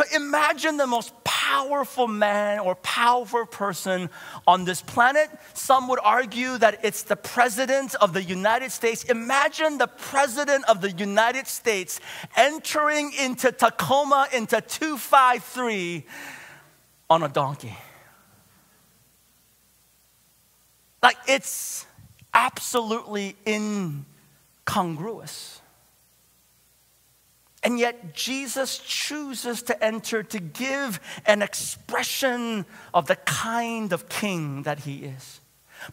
So 0.00 0.16
imagine 0.16 0.78
the 0.78 0.86
most 0.86 1.12
powerful 1.24 1.40
powerful 1.50 2.06
man 2.06 2.60
or 2.60 2.76
powerful 2.76 3.44
person 3.44 4.08
on 4.46 4.64
this 4.64 4.80
planet. 4.82 5.28
Some 5.54 5.88
would 5.88 5.98
argue 6.02 6.58
that 6.58 6.84
it's 6.84 7.02
the 7.02 7.16
president 7.16 7.96
of 7.96 8.12
the 8.12 8.22
United 8.22 8.70
States. 8.70 9.02
Imagine 9.04 9.78
the 9.78 9.88
president 9.88 10.64
of 10.68 10.80
the 10.80 10.92
United 10.92 11.48
States 11.48 11.98
entering 12.36 13.10
into 13.20 13.50
Tacoma 13.50 14.28
into 14.32 14.60
253 14.60 16.06
on 17.08 17.24
a 17.24 17.28
donkey. 17.28 17.76
Like 21.02 21.16
it's 21.26 21.84
absolutely 22.32 23.34
incongruous. 23.44 25.60
And 27.62 27.78
yet, 27.78 28.14
Jesus 28.14 28.78
chooses 28.78 29.62
to 29.64 29.84
enter 29.84 30.22
to 30.22 30.38
give 30.40 30.98
an 31.26 31.42
expression 31.42 32.64
of 32.94 33.06
the 33.06 33.16
kind 33.16 33.92
of 33.92 34.08
king 34.08 34.62
that 34.62 34.80
he 34.80 35.04
is. 35.04 35.40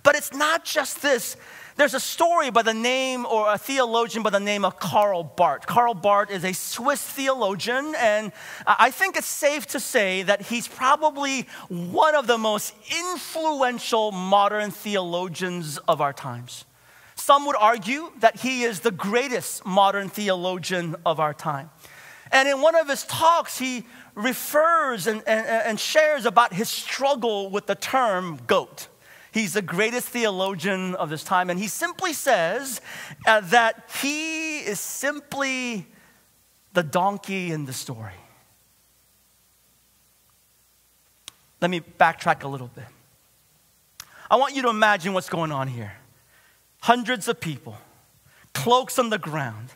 But 0.04 0.16
it's 0.16 0.34
not 0.34 0.66
just 0.66 1.02
this. 1.02 1.36
There's 1.76 1.94
a 1.94 2.00
story 2.00 2.50
by 2.50 2.64
the 2.64 2.74
name, 2.74 3.26
or 3.26 3.54
a 3.54 3.58
theologian 3.58 4.24
by 4.24 4.32
the 4.32 4.40
name 4.40 4.66
of 4.66 4.80
Karl 4.80 5.24
Barth. 5.24 5.68
Karl 5.68 5.94
Barth 5.94 6.32
is 6.32 6.44
a 6.44 6.54
Swiss 6.54 7.02
theologian, 7.02 7.94
and 7.98 8.32
I 8.66 8.90
think 8.90 9.16
it's 9.16 9.28
safe 9.28 9.68
to 9.68 9.80
say 9.80 10.24
that 10.24 10.44
he's 10.44 10.68
probably 10.68 11.48
one 11.70 12.16
of 12.16 12.28
the 12.28 12.38
most 12.38 12.74
influential 12.90 14.12
modern 14.12 14.72
theologians 14.72 15.78
of 15.88 16.02
our 16.02 16.14
times. 16.14 16.66
Some 17.28 17.46
would 17.48 17.58
argue 17.58 18.14
that 18.22 18.38
he 18.38 18.64
is 18.64 18.80
the 18.80 18.90
greatest 18.90 19.66
modern 19.66 20.08
theologian 20.08 20.96
of 21.06 21.20
our 21.20 21.34
time. 21.34 21.70
And 22.32 22.48
in 22.48 22.62
one 22.62 22.74
of 22.74 22.88
his 22.88 23.04
talks, 23.04 23.60
he 23.60 23.86
refers 24.16 25.08
and, 25.08 25.22
and, 25.28 25.46
and 25.46 25.78
shares 25.78 26.26
about 26.26 26.54
his 26.54 26.70
struggle 26.70 27.50
with 27.50 27.66
the 27.66 27.76
term 27.76 28.40
goat. 28.48 28.88
He's 29.34 29.52
the 29.52 29.62
greatest 29.62 30.08
theologian 30.08 30.96
of 30.96 31.10
this 31.10 31.26
time, 31.26 31.50
and 31.50 31.60
he 31.60 31.68
simply 31.68 32.14
says 32.14 32.80
uh, 33.26 33.42
that 33.42 33.90
he 34.02 34.60
is 34.60 34.80
simply 34.80 35.86
the 36.72 36.84
donkey 36.84 37.52
in 37.52 37.66
the 37.66 37.74
story. 37.74 38.22
Let 41.60 41.72
me 41.72 41.82
backtrack 41.82 42.44
a 42.44 42.48
little 42.48 42.72
bit. 42.74 42.86
I 44.32 44.38
want 44.38 44.56
you 44.56 44.62
to 44.62 44.70
imagine 44.70 45.12
what's 45.12 45.28
going 45.28 45.52
on 45.52 45.68
here 45.68 45.92
hundreds 46.82 47.28
of 47.28 47.40
people, 47.40 47.78
cloaks 48.54 48.98
on 48.98 49.10
the 49.10 49.18
ground, 49.18 49.70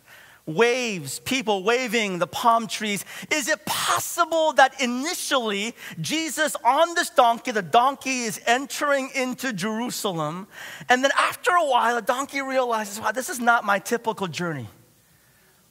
waves, 0.46 1.20
people 1.20 1.64
waving 1.64 2.20
the 2.20 2.28
palm 2.28 2.68
trees. 2.68 3.06
Is 3.32 3.48
it 3.48 3.66
possible 3.66 4.54
that 4.54 4.82
initially 4.82 5.76
Jesus 6.00 6.56
on 6.64 6.96
this 6.96 7.10
donkey, 7.10 7.52
the 7.52 7.62
donkey 7.62 8.22
is 8.22 8.42
entering 8.46 9.10
into 9.16 9.54
Jerusalem, 9.54 10.48
and 10.90 11.04
then 11.04 11.12
after 11.18 11.52
a 11.52 11.66
while, 11.66 11.96
the 11.96 12.02
donkey 12.02 12.42
realizes, 12.42 13.00
wow, 13.00 13.12
this 13.12 13.30
is 13.30 13.40
not 13.40 13.64
my 13.66 13.80
typical 13.80 14.28
journey. 14.28 14.68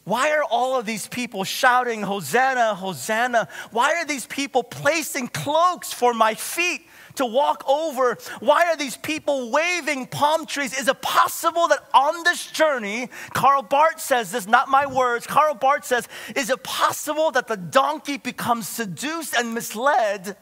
Why 0.04 0.32
are 0.32 0.44
all 0.44 0.78
of 0.78 0.86
these 0.86 1.06
people 1.06 1.44
shouting, 1.44 2.02
Hosanna, 2.02 2.74
Hosanna? 2.74 3.48
Why 3.70 3.94
are 3.94 4.04
these 4.04 4.26
people 4.26 4.62
placing 4.62 5.28
cloaks 5.28 5.92
for 5.92 6.14
my 6.14 6.34
feet? 6.34 6.86
To 7.16 7.26
walk 7.26 7.64
over. 7.68 8.16
Why 8.40 8.66
are 8.66 8.76
these 8.76 8.96
people 8.96 9.50
waving 9.50 10.06
palm 10.06 10.46
trees? 10.46 10.78
Is 10.78 10.88
it 10.88 11.02
possible 11.02 11.68
that 11.68 11.84
on 11.92 12.24
this 12.24 12.46
journey, 12.46 13.08
Karl 13.34 13.62
Barth 13.62 14.00
says 14.00 14.32
this, 14.32 14.46
not 14.46 14.68
my 14.68 14.86
words, 14.86 15.26
Karl 15.26 15.54
Barth 15.54 15.84
says, 15.84 16.08
is 16.36 16.50
it 16.50 16.62
possible 16.62 17.30
that 17.32 17.46
the 17.46 17.56
donkey 17.56 18.16
becomes 18.16 18.68
seduced 18.68 19.34
and 19.34 19.54
misled 19.54 20.36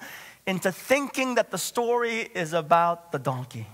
into 0.46 0.72
thinking 0.72 1.35
that 1.35 1.50
the 1.50 1.59
story 1.59 2.28
is 2.35 2.52
about 2.52 3.12
the 3.12 3.18
donkey? 3.18 3.66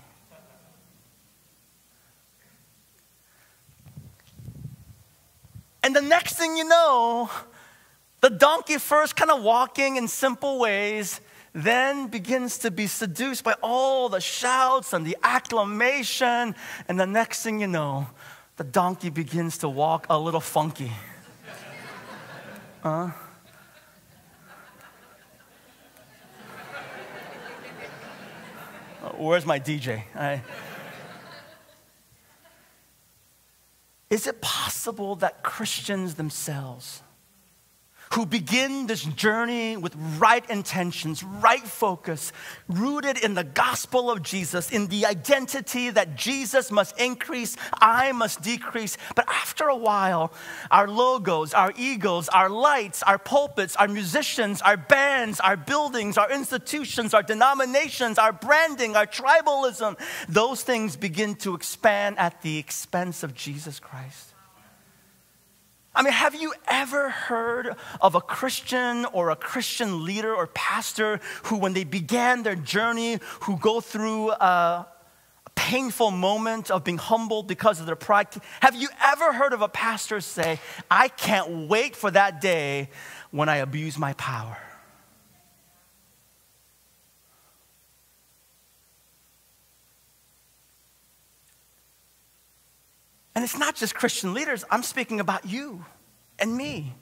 And 5.83 5.95
the 5.95 6.01
next 6.01 6.33
thing 6.33 6.57
you 6.57 6.63
know, 6.63 7.29
the 8.21 8.31
donkey 8.31 8.79
first 8.79 9.15
kind 9.15 9.29
of 9.29 9.43
walking 9.43 9.97
in 9.97 10.07
simple 10.07 10.57
ways 10.57 11.21
then 11.55 12.07
begins 12.07 12.57
to 12.57 12.69
be 12.69 12.85
seduced 12.85 13.45
by 13.45 13.55
all 13.63 14.09
the 14.09 14.19
shouts 14.19 14.91
and 14.91 15.05
the 15.05 15.15
acclamation. 15.23 16.53
And 16.89 16.99
the 16.99 17.05
next 17.07 17.43
thing 17.43 17.61
you 17.61 17.67
know, 17.67 18.07
the 18.57 18.65
donkey 18.65 19.09
begins 19.09 19.57
to 19.59 19.69
walk 19.69 20.05
a 20.09 20.19
little 20.19 20.41
funky. 20.41 20.91
Huh? 22.83 23.09
Uh, 29.01 29.09
where's 29.17 29.45
my 29.45 29.57
DJ? 29.57 30.03
I... 30.13 30.41
Is 34.09 34.27
it 34.27 34.41
possible 34.41 35.15
that 35.15 35.41
Christians 35.41 36.15
themselves 36.15 37.01
who 38.13 38.25
begin 38.25 38.87
this 38.87 39.03
journey 39.03 39.77
with 39.77 39.95
right 40.17 40.47
intentions, 40.49 41.23
right 41.23 41.65
focus, 41.67 42.31
rooted 42.67 43.17
in 43.17 43.33
the 43.33 43.43
gospel 43.43 44.11
of 44.11 44.21
Jesus, 44.21 44.71
in 44.71 44.87
the 44.87 45.05
identity 45.05 45.89
that 45.89 46.15
Jesus 46.15 46.71
must 46.71 46.99
increase, 46.99 47.57
I 47.73 48.11
must 48.11 48.41
decrease. 48.41 48.97
But 49.15 49.27
after 49.27 49.67
a 49.67 49.75
while, 49.75 50.33
our 50.71 50.87
logos, 50.87 51.53
our 51.53 51.73
egos, 51.77 52.29
our 52.29 52.49
lights, 52.49 53.03
our 53.03 53.17
pulpits, 53.17 53.75
our 53.75 53.87
musicians, 53.87 54.61
our 54.61 54.77
bands, 54.77 55.39
our 55.39 55.57
buildings, 55.57 56.17
our 56.17 56.31
institutions, 56.31 57.13
our 57.13 57.23
denominations, 57.23 58.17
our 58.17 58.33
branding, 58.33 58.95
our 58.95 59.07
tribalism, 59.07 59.99
those 60.29 60.63
things 60.63 60.95
begin 60.95 61.35
to 61.35 61.55
expand 61.55 62.17
at 62.19 62.41
the 62.41 62.57
expense 62.57 63.23
of 63.23 63.33
Jesus 63.33 63.79
Christ. 63.79 64.34
I 65.95 66.01
mean, 66.03 66.13
have 66.13 66.35
you 66.35 66.53
ever 66.67 67.09
heard 67.09 67.75
of 68.01 68.15
a 68.15 68.21
Christian 68.21 69.05
or 69.05 69.29
a 69.29 69.35
Christian 69.35 70.03
leader 70.03 70.35
or 70.35 70.47
pastor 70.47 71.21
who, 71.43 71.57
when 71.57 71.73
they 71.73 71.85
began 71.85 72.43
their 72.43 72.55
journey, 72.55 73.19
who 73.41 73.57
go 73.57 73.79
through 73.79 74.31
a 74.31 74.87
painful 75.55 76.11
moment 76.11 76.69
of 76.69 76.83
being 76.83 76.97
humbled 76.97 77.47
because 77.47 77.79
of 77.79 77.85
their 77.85 77.95
pride? 77.95 78.27
Have 78.59 78.75
you 78.75 78.89
ever 79.01 79.31
heard 79.31 79.53
of 79.53 79.61
a 79.61 79.69
pastor 79.69 80.19
say, 80.19 80.59
I 80.91 81.07
can't 81.07 81.69
wait 81.69 81.95
for 81.95 82.11
that 82.11 82.41
day 82.41 82.89
when 83.31 83.47
I 83.47 83.57
abuse 83.57 83.97
my 83.97 84.13
power? 84.13 84.57
And 93.35 93.43
it's 93.43 93.57
not 93.57 93.75
just 93.75 93.93
Christian 93.93 94.33
leaders, 94.33 94.63
I'm 94.71 94.81
speaking 94.81 95.19
about 95.19 95.45
you 95.45 95.85
and 96.39 96.55
me. 96.55 96.93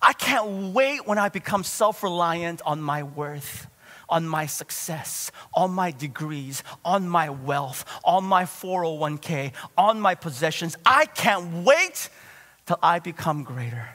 I 0.00 0.12
can't 0.12 0.72
wait 0.72 1.06
when 1.06 1.18
I 1.18 1.28
become 1.28 1.64
self 1.64 2.02
reliant 2.04 2.62
on 2.64 2.80
my 2.80 3.02
worth, 3.02 3.66
on 4.08 4.26
my 4.28 4.46
success, 4.46 5.32
on 5.52 5.72
my 5.72 5.90
degrees, 5.90 6.62
on 6.84 7.08
my 7.08 7.28
wealth, 7.28 7.84
on 8.04 8.22
my 8.22 8.44
401k, 8.44 9.52
on 9.76 10.00
my 10.00 10.14
possessions. 10.14 10.76
I 10.86 11.06
can't 11.06 11.64
wait 11.64 12.08
till 12.66 12.78
I 12.80 13.00
become 13.00 13.42
greater. 13.42 13.88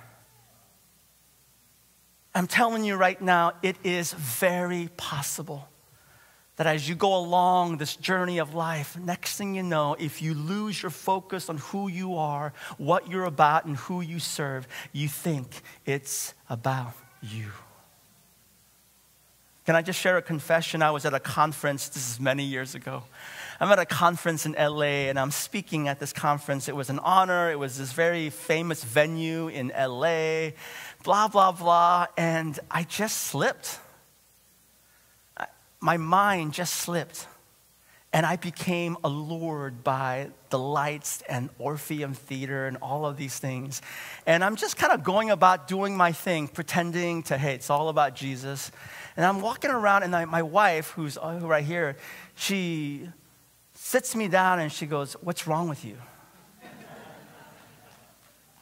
I'm 2.35 2.47
telling 2.47 2.83
you 2.83 2.95
right 2.95 3.21
now, 3.21 3.53
it 3.61 3.77
is 3.83 4.13
very 4.13 4.89
possible 4.97 5.67
that 6.61 6.75
as 6.75 6.87
you 6.87 6.93
go 6.93 7.17
along 7.17 7.77
this 7.77 7.95
journey 7.95 8.37
of 8.37 8.53
life, 8.53 8.95
next 8.95 9.35
thing 9.35 9.55
you 9.55 9.63
know, 9.63 9.95
if 9.97 10.21
you 10.21 10.35
lose 10.35 10.83
your 10.83 10.91
focus 10.91 11.49
on 11.49 11.57
who 11.57 11.87
you 11.87 12.15
are, 12.17 12.53
what 12.77 13.09
you're 13.09 13.25
about, 13.25 13.65
and 13.65 13.77
who 13.77 13.99
you 13.99 14.19
serve, 14.19 14.67
you 14.91 15.07
think 15.07 15.63
it's 15.87 16.35
about 16.51 16.93
you. 17.19 17.47
Can 19.65 19.75
I 19.75 19.81
just 19.81 19.99
share 19.99 20.17
a 20.17 20.21
confession? 20.21 20.83
I 20.83 20.91
was 20.91 21.03
at 21.03 21.15
a 21.15 21.19
conference, 21.19 21.89
this 21.89 22.11
is 22.11 22.19
many 22.19 22.43
years 22.43 22.75
ago. 22.75 23.05
I'm 23.59 23.71
at 23.71 23.79
a 23.79 23.85
conference 23.85 24.45
in 24.45 24.51
LA 24.51 25.09
and 25.09 25.17
I'm 25.17 25.31
speaking 25.31 25.87
at 25.87 25.99
this 25.99 26.13
conference. 26.13 26.69
It 26.69 26.75
was 26.75 26.91
an 26.91 26.99
honor, 26.99 27.49
it 27.49 27.57
was 27.57 27.79
this 27.79 27.91
very 27.91 28.29
famous 28.29 28.83
venue 28.83 29.47
in 29.47 29.69
LA, 29.75 30.51
blah, 31.03 31.27
blah, 31.27 31.53
blah. 31.53 32.05
And 32.17 32.59
I 32.69 32.83
just 32.83 33.17
slipped 33.17 33.79
my 35.81 35.97
mind 35.97 36.53
just 36.53 36.75
slipped. 36.75 37.27
And 38.13 38.25
I 38.25 38.35
became 38.35 38.97
allured 39.05 39.85
by 39.85 40.31
the 40.49 40.59
lights 40.59 41.23
and 41.29 41.49
Orpheum 41.57 42.13
Theater 42.13 42.67
and 42.67 42.75
all 42.81 43.05
of 43.05 43.15
these 43.15 43.39
things. 43.39 43.81
And 44.25 44.43
I'm 44.43 44.57
just 44.57 44.75
kind 44.75 44.91
of 44.91 45.03
going 45.03 45.29
about 45.29 45.67
doing 45.69 45.95
my 45.95 46.11
thing, 46.11 46.49
pretending 46.49 47.23
to, 47.23 47.37
hey, 47.37 47.55
it's 47.55 47.69
all 47.69 47.87
about 47.87 48.15
Jesus. 48.15 48.69
And 49.15 49.25
I'm 49.25 49.39
walking 49.39 49.71
around, 49.71 50.03
and 50.03 50.13
I, 50.13 50.25
my 50.25 50.41
wife, 50.41 50.89
who's 50.91 51.17
uh, 51.17 51.39
right 51.41 51.63
here, 51.63 51.95
she 52.35 53.07
sits 53.73 54.13
me 54.13 54.27
down 54.27 54.59
and 54.59 54.71
she 54.71 54.85
goes, 54.85 55.13
What's 55.21 55.47
wrong 55.47 55.69
with 55.69 55.85
you? 55.85 55.97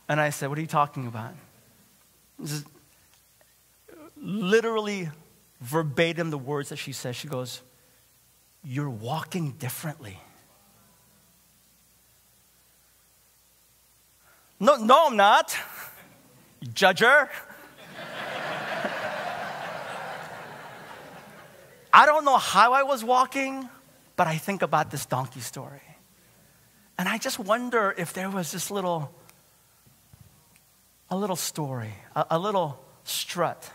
and 0.08 0.22
I 0.22 0.30
said, 0.30 0.50
What 0.50 0.60
are 0.60 0.62
you 0.62 0.68
talking 0.68 1.08
about? 1.08 1.34
This 2.38 2.52
is 2.52 2.66
literally 4.16 5.10
verbatim 5.60 6.30
the 6.30 6.38
words 6.38 6.70
that 6.70 6.78
she 6.78 6.94
says. 6.94 7.16
She 7.16 7.28
goes, 7.28 7.62
You're 8.64 8.90
walking 8.90 9.52
differently. 9.52 10.20
No, 14.60 14.76
no, 14.76 15.08
I'm 15.08 15.16
not. 15.16 15.56
Judger. 16.66 17.30
I 21.92 22.06
don't 22.06 22.24
know 22.24 22.38
how 22.38 22.74
I 22.74 22.84
was 22.84 23.04
walking, 23.04 23.68
but 24.16 24.28
I 24.28 24.38
think 24.38 24.62
about 24.62 24.92
this 24.92 25.06
donkey 25.06 25.40
story. 25.40 25.82
And 26.98 27.08
I 27.08 27.18
just 27.18 27.40
wonder 27.40 27.96
if 27.98 28.14
there 28.14 28.30
was 28.30 28.52
this 28.52 28.70
little, 28.70 29.12
a 31.10 31.18
little 31.18 31.38
story, 31.38 31.94
a, 32.16 32.26
a 32.32 32.40
little 32.40 32.84
strut. 33.06 33.72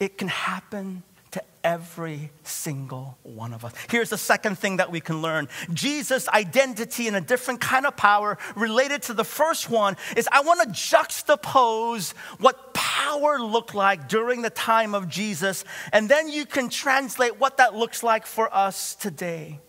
It 0.00 0.16
can 0.16 0.28
happen 0.28 1.02
to 1.32 1.42
every 1.62 2.30
single 2.42 3.18
one 3.22 3.52
of 3.52 3.64
us. 3.64 3.72
Here's 3.90 4.10
the 4.10 4.18
second 4.18 4.58
thing 4.58 4.78
that 4.78 4.90
we 4.90 5.00
can 5.00 5.20
learn 5.20 5.48
Jesus' 5.74 6.28
identity 6.28 7.06
and 7.06 7.16
a 7.16 7.20
different 7.20 7.60
kind 7.60 7.84
of 7.84 7.96
power 7.96 8.38
related 8.56 9.02
to 9.02 9.14
the 9.14 9.24
first 9.24 9.68
one 9.68 9.96
is 10.16 10.28
I 10.32 10.40
want 10.40 10.62
to 10.62 10.68
juxtapose 10.68 12.12
what 12.38 12.72
power 12.74 13.40
looked 13.40 13.74
like 13.74 14.08
during 14.08 14.42
the 14.42 14.50
time 14.50 14.94
of 14.94 15.08
Jesus, 15.08 15.64
and 15.92 16.08
then 16.08 16.28
you 16.28 16.46
can 16.46 16.68
translate 16.68 17.38
what 17.38 17.58
that 17.58 17.74
looks 17.74 18.02
like 18.02 18.24
for 18.24 18.54
us 18.54 18.94
today. 18.94 19.60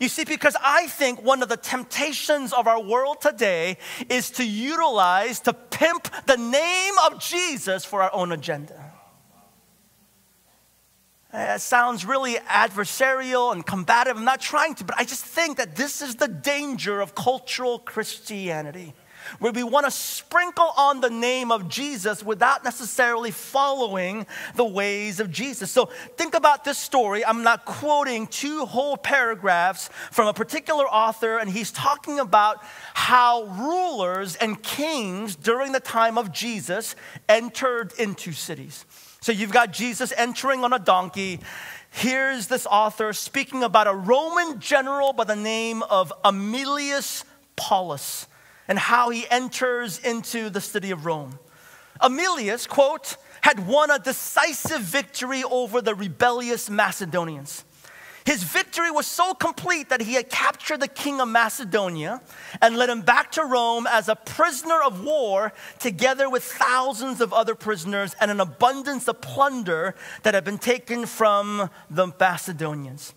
You 0.00 0.08
see, 0.08 0.24
because 0.24 0.56
I 0.62 0.88
think 0.88 1.22
one 1.22 1.42
of 1.42 1.48
the 1.48 1.56
temptations 1.56 2.52
of 2.52 2.66
our 2.66 2.82
world 2.82 3.20
today 3.20 3.78
is 4.10 4.30
to 4.32 4.44
utilize, 4.44 5.40
to 5.40 5.52
pimp 5.54 6.08
the 6.26 6.36
name 6.36 6.94
of 7.06 7.20
Jesus 7.20 7.84
for 7.84 8.02
our 8.02 8.12
own 8.12 8.32
agenda. 8.32 8.95
It 11.38 11.60
sounds 11.60 12.06
really 12.06 12.36
adversarial 12.36 13.52
and 13.52 13.64
combative. 13.64 14.16
I'm 14.16 14.24
not 14.24 14.40
trying 14.40 14.74
to, 14.76 14.84
but 14.84 14.96
I 14.98 15.04
just 15.04 15.22
think 15.22 15.58
that 15.58 15.76
this 15.76 16.00
is 16.00 16.14
the 16.14 16.28
danger 16.28 16.98
of 16.98 17.14
cultural 17.14 17.78
Christianity, 17.78 18.94
where 19.38 19.52
we 19.52 19.62
want 19.62 19.84
to 19.84 19.90
sprinkle 19.90 20.70
on 20.78 21.02
the 21.02 21.10
name 21.10 21.52
of 21.52 21.68
Jesus 21.68 22.22
without 22.22 22.64
necessarily 22.64 23.30
following 23.30 24.24
the 24.54 24.64
ways 24.64 25.20
of 25.20 25.30
Jesus. 25.30 25.70
So 25.70 25.90
think 26.16 26.34
about 26.34 26.64
this 26.64 26.78
story. 26.78 27.22
I'm 27.22 27.42
not 27.42 27.66
quoting 27.66 28.28
two 28.28 28.64
whole 28.64 28.96
paragraphs 28.96 29.90
from 30.12 30.28
a 30.28 30.32
particular 30.32 30.86
author, 30.86 31.36
and 31.36 31.50
he's 31.50 31.70
talking 31.70 32.18
about 32.18 32.64
how 32.94 33.44
rulers 33.44 34.36
and 34.36 34.62
kings 34.62 35.36
during 35.36 35.72
the 35.72 35.80
time 35.80 36.16
of 36.16 36.32
Jesus 36.32 36.96
entered 37.28 37.92
into 37.98 38.32
cities. 38.32 38.86
So 39.26 39.32
you've 39.32 39.50
got 39.50 39.72
Jesus 39.72 40.12
entering 40.16 40.62
on 40.62 40.72
a 40.72 40.78
donkey. 40.78 41.40
Here's 41.90 42.46
this 42.46 42.64
author 42.64 43.12
speaking 43.12 43.64
about 43.64 43.88
a 43.88 43.92
Roman 43.92 44.60
general 44.60 45.12
by 45.12 45.24
the 45.24 45.34
name 45.34 45.82
of 45.82 46.12
Aemilius 46.24 47.24
Paulus 47.56 48.28
and 48.68 48.78
how 48.78 49.10
he 49.10 49.26
enters 49.28 49.98
into 49.98 50.48
the 50.48 50.60
city 50.60 50.92
of 50.92 51.06
Rome. 51.06 51.40
Aemilius, 52.00 52.68
quote, 52.68 53.16
had 53.40 53.66
won 53.66 53.90
a 53.90 53.98
decisive 53.98 54.82
victory 54.82 55.42
over 55.42 55.82
the 55.82 55.96
rebellious 55.96 56.70
Macedonians. 56.70 57.64
His 58.26 58.42
victory 58.42 58.90
was 58.90 59.06
so 59.06 59.34
complete 59.34 59.88
that 59.90 60.00
he 60.00 60.14
had 60.14 60.28
captured 60.28 60.80
the 60.80 60.88
king 60.88 61.20
of 61.20 61.28
Macedonia 61.28 62.20
and 62.60 62.76
led 62.76 62.90
him 62.90 63.02
back 63.02 63.30
to 63.32 63.44
Rome 63.44 63.86
as 63.86 64.08
a 64.08 64.16
prisoner 64.16 64.82
of 64.82 65.04
war, 65.04 65.52
together 65.78 66.28
with 66.28 66.42
thousands 66.42 67.20
of 67.20 67.32
other 67.32 67.54
prisoners 67.54 68.16
and 68.20 68.28
an 68.32 68.40
abundance 68.40 69.06
of 69.06 69.20
plunder 69.20 69.94
that 70.24 70.34
had 70.34 70.42
been 70.42 70.58
taken 70.58 71.06
from 71.06 71.70
the 71.88 72.08
Macedonians. 72.18 73.14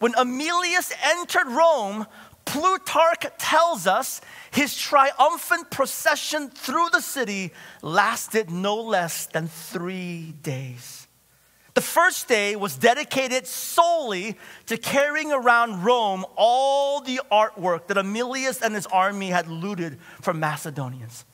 When 0.00 0.14
Aemilius 0.14 0.92
entered 1.00 1.46
Rome, 1.46 2.08
Plutarch 2.44 3.26
tells 3.38 3.86
us 3.86 4.20
his 4.50 4.76
triumphant 4.76 5.70
procession 5.70 6.50
through 6.50 6.88
the 6.90 7.00
city 7.00 7.52
lasted 7.82 8.50
no 8.50 8.74
less 8.74 9.26
than 9.26 9.46
three 9.46 10.34
days. 10.42 10.99
The 11.74 11.80
first 11.80 12.26
day 12.26 12.56
was 12.56 12.76
dedicated 12.76 13.46
solely 13.46 14.36
to 14.66 14.76
carrying 14.76 15.32
around 15.32 15.84
Rome 15.84 16.24
all 16.36 17.00
the 17.00 17.20
artwork 17.30 17.86
that 17.86 17.96
Aemilius 17.96 18.60
and 18.60 18.74
his 18.74 18.86
army 18.86 19.28
had 19.28 19.46
looted 19.48 19.98
from 20.20 20.40
Macedonians. 20.40 21.24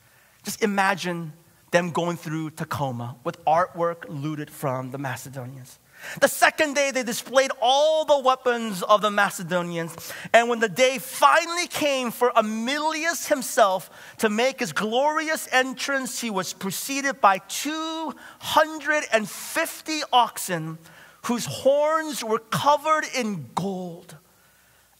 Just 0.43 0.63
imagine 0.63 1.33
them 1.71 1.91
going 1.91 2.17
through 2.17 2.51
Tacoma 2.51 3.15
with 3.23 3.43
artwork 3.45 4.05
looted 4.07 4.49
from 4.49 4.91
the 4.91 4.97
Macedonians. 4.97 5.79
The 6.21 6.27
second 6.27 6.75
day, 6.75 6.91
they 6.91 7.01
displayed 7.03 7.51
all 7.61 8.05
the 8.05 8.19
weapons 8.19 8.83
of 8.83 9.01
the 9.01 9.11
Macedonians. 9.11 9.95
And 10.33 10.49
when 10.49 10.59
the 10.59 10.69
day 10.69 10.99
finally 10.99 11.67
came 11.67 12.11
for 12.11 12.31
Aemilius 12.35 13.27
himself 13.27 13.89
to 14.19 14.29
make 14.29 14.59
his 14.59 14.73
glorious 14.73 15.47
entrance, 15.51 16.21
he 16.21 16.29
was 16.29 16.53
preceded 16.53 17.19
by 17.21 17.39
250 17.49 20.01
oxen 20.13 20.77
whose 21.25 21.45
horns 21.45 22.23
were 22.23 22.39
covered 22.39 23.05
in 23.15 23.49
gold. 23.53 24.15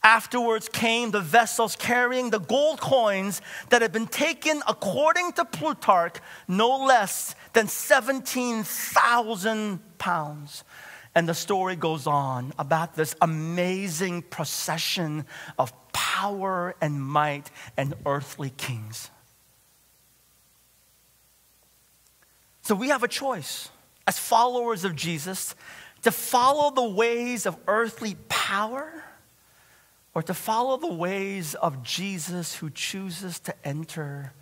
Afterwards 0.02 0.68
came 0.68 1.10
the 1.10 1.20
vessels 1.20 1.74
carrying 1.74 2.30
the 2.30 2.38
gold 2.38 2.80
coins 2.80 3.42
that 3.70 3.82
had 3.82 3.90
been 3.92 4.06
taken, 4.06 4.62
according 4.68 5.32
to 5.32 5.44
Plutarch, 5.44 6.18
no 6.46 6.84
less 6.84 7.34
than 7.52 7.66
17,000 7.66 9.98
pounds. 9.98 10.62
And 11.18 11.28
the 11.28 11.34
story 11.34 11.74
goes 11.74 12.06
on 12.06 12.52
about 12.60 12.94
this 12.94 13.16
amazing 13.20 14.22
procession 14.22 15.26
of 15.58 15.72
power 15.92 16.76
and 16.80 17.02
might 17.02 17.50
and 17.76 17.94
earthly 18.06 18.50
kings. 18.50 19.10
So 22.62 22.76
we 22.76 22.90
have 22.90 23.02
a 23.02 23.08
choice 23.08 23.68
as 24.06 24.16
followers 24.16 24.84
of 24.84 24.94
Jesus 24.94 25.56
to 26.02 26.12
follow 26.12 26.70
the 26.70 26.88
ways 26.88 27.46
of 27.46 27.56
earthly 27.66 28.14
power 28.28 29.02
or 30.14 30.22
to 30.22 30.34
follow 30.34 30.76
the 30.76 30.94
ways 30.94 31.56
of 31.56 31.82
Jesus 31.82 32.54
who 32.54 32.70
chooses 32.70 33.40
to 33.40 33.66
enter 33.66 34.34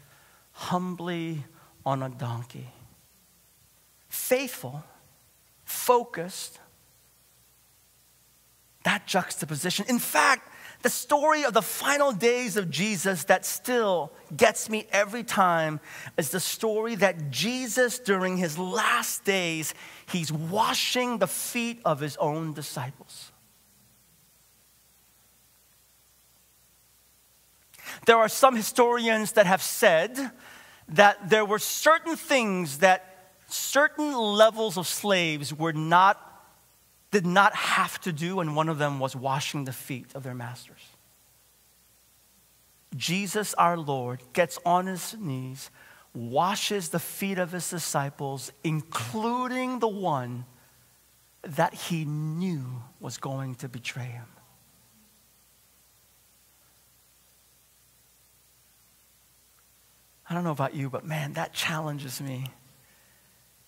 humbly 0.53 1.43
on 1.87 2.03
a 2.03 2.11
donkey. 2.11 2.69
Faithful, 4.11 4.85
focused, 5.65 6.61
that 8.87 9.05
juxtaposition. 9.05 9.85
In 9.89 9.99
fact, 9.99 10.49
the 10.83 10.91
story 10.91 11.43
of 11.43 11.53
the 11.53 11.63
final 11.63 12.13
days 12.13 12.57
of 12.57 12.71
Jesus 12.71 13.25
that 13.25 13.45
still 13.45 14.13
gets 14.37 14.71
me 14.71 14.87
every 14.93 15.25
time 15.25 15.81
is 16.17 16.31
the 16.31 16.39
story 16.39 16.95
that 16.95 17.33
Jesus, 17.33 17.99
during 17.99 18.37
his 18.37 18.57
last 18.57 19.25
days, 19.25 19.75
he's 20.09 20.31
washing 20.31 21.19
the 21.19 21.27
feet 21.27 21.81
of 21.85 21.99
his 21.99 22.17
own 22.19 22.53
disciples. 22.53 23.33
There 28.07 28.19
are 28.19 28.29
some 28.29 28.55
historians 28.55 29.33
that 29.33 29.47
have 29.47 29.63
said 29.63 30.31
that 30.91 31.29
there 31.29 31.45
were 31.45 31.59
certain 31.59 32.15
things 32.15 32.79
that 32.79 33.33
certain 33.49 34.15
levels 34.15 34.79
of 34.79 34.87
slaves 34.87 35.53
were 35.53 35.73
not 35.73 36.36
did 37.11 37.27
not 37.27 37.55
have 37.55 38.01
to 38.03 38.13
do, 38.13 38.41
and 38.41 38.57
one 38.57 38.69
of 38.69 38.79
them 38.79 38.99
was 38.99 39.15
washing 39.15 39.65
the 39.65 39.73
feet 39.73 40.15
of 40.15 40.23
their 40.23 40.35
masters. 40.35 40.81
Jesus, 42.95 43.55
our 43.55 43.77
Lord, 43.77 44.23
gets 44.33 44.59
on 44.65 44.87
his 44.87 45.15
knees, 45.19 45.71
washes 46.15 46.89
the 46.89 46.99
feet 46.99 47.39
of 47.39 47.53
his 47.53 47.69
disciples, 47.69 48.53
including 48.65 49.79
the 49.79 49.89
one 49.89 50.47
that 51.43 51.75
he 51.75 52.05
knew 52.05 52.83
was 53.01 53.19
going 53.19 53.55
to 53.57 53.69
betray 53.69 54.07
him. 54.07 54.27
I 60.29 60.35
don't 60.35 60.43
know 60.43 60.51
about 60.51 60.75
you, 60.75 60.91
but 60.91 61.05
man, 61.05 61.35
that 61.35 61.53
challenges 61.53 62.21
me 62.21 62.47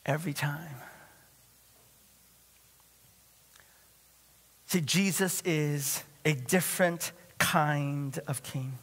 every 0.05 0.33
time. 0.33 0.75
See, 4.69 4.83
Jesus 4.83 5.43
is 5.47 6.05
a 6.27 6.35
different 6.35 7.13
kind 7.39 8.19
of 8.27 8.43
king. 8.43 8.75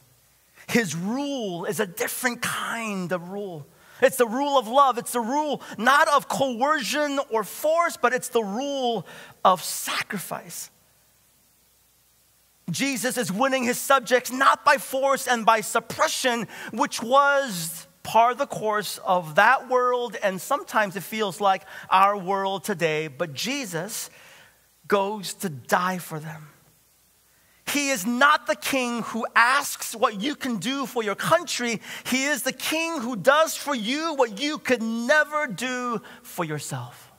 His 0.67 0.95
rule 0.95 1.65
is 1.65 1.79
a 1.79 1.86
different 1.86 2.41
kind 2.41 3.11
of 3.11 3.29
rule. 3.29 3.67
It's 4.01 4.17
the 4.17 4.25
rule 4.25 4.57
of 4.57 4.67
love. 4.67 4.97
It's 4.97 5.11
the 5.11 5.19
rule 5.19 5.61
not 5.77 6.07
of 6.09 6.27
coercion 6.27 7.19
or 7.29 7.43
force, 7.43 7.97
but 7.97 8.13
it's 8.13 8.29
the 8.29 8.43
rule 8.43 9.05
of 9.45 9.63
sacrifice. 9.63 10.71
Jesus 12.71 13.15
is 13.15 13.31
winning 13.31 13.63
his 13.63 13.79
subjects 13.79 14.31
not 14.31 14.65
by 14.65 14.77
force 14.77 15.27
and 15.27 15.45
by 15.45 15.61
suppression, 15.61 16.47
which 16.73 17.03
was 17.03 17.86
par 18.01 18.33
the 18.33 18.47
course 18.47 18.97
of 19.05 19.36
that 19.36 19.69
world, 19.69 20.17
and 20.23 20.41
sometimes 20.41 20.95
it 20.95 21.03
feels 21.03 21.39
like 21.39 21.61
our 21.91 22.17
world 22.17 22.63
today. 22.63 23.07
But 23.07 23.33
Jesus 23.33 24.09
goes 24.88 25.33
to 25.36 25.49
die 25.49 25.97
for 25.97 26.19
them. 26.19 26.49
He 27.67 27.89
is 27.89 28.05
not 28.05 28.47
the 28.47 28.55
king 28.55 29.01
who 29.01 29.25
asks 29.36 29.95
what 29.95 30.21
you 30.21 30.36
can 30.36 30.57
do 30.57 30.86
for 30.86 31.03
your 31.03 31.15
country. 31.15 31.81
He 32.05 32.25
is 32.25 32.43
the 32.43 32.53
king 32.53 32.99
who 32.99 33.15
does 33.15 33.55
for 33.55 33.73
you 33.73 34.13
what 34.13 34.39
you 34.39 34.59
could 34.59 34.83
never 34.83 35.47
do 35.47 36.01
for 36.21 36.45
yourself. 36.45 37.11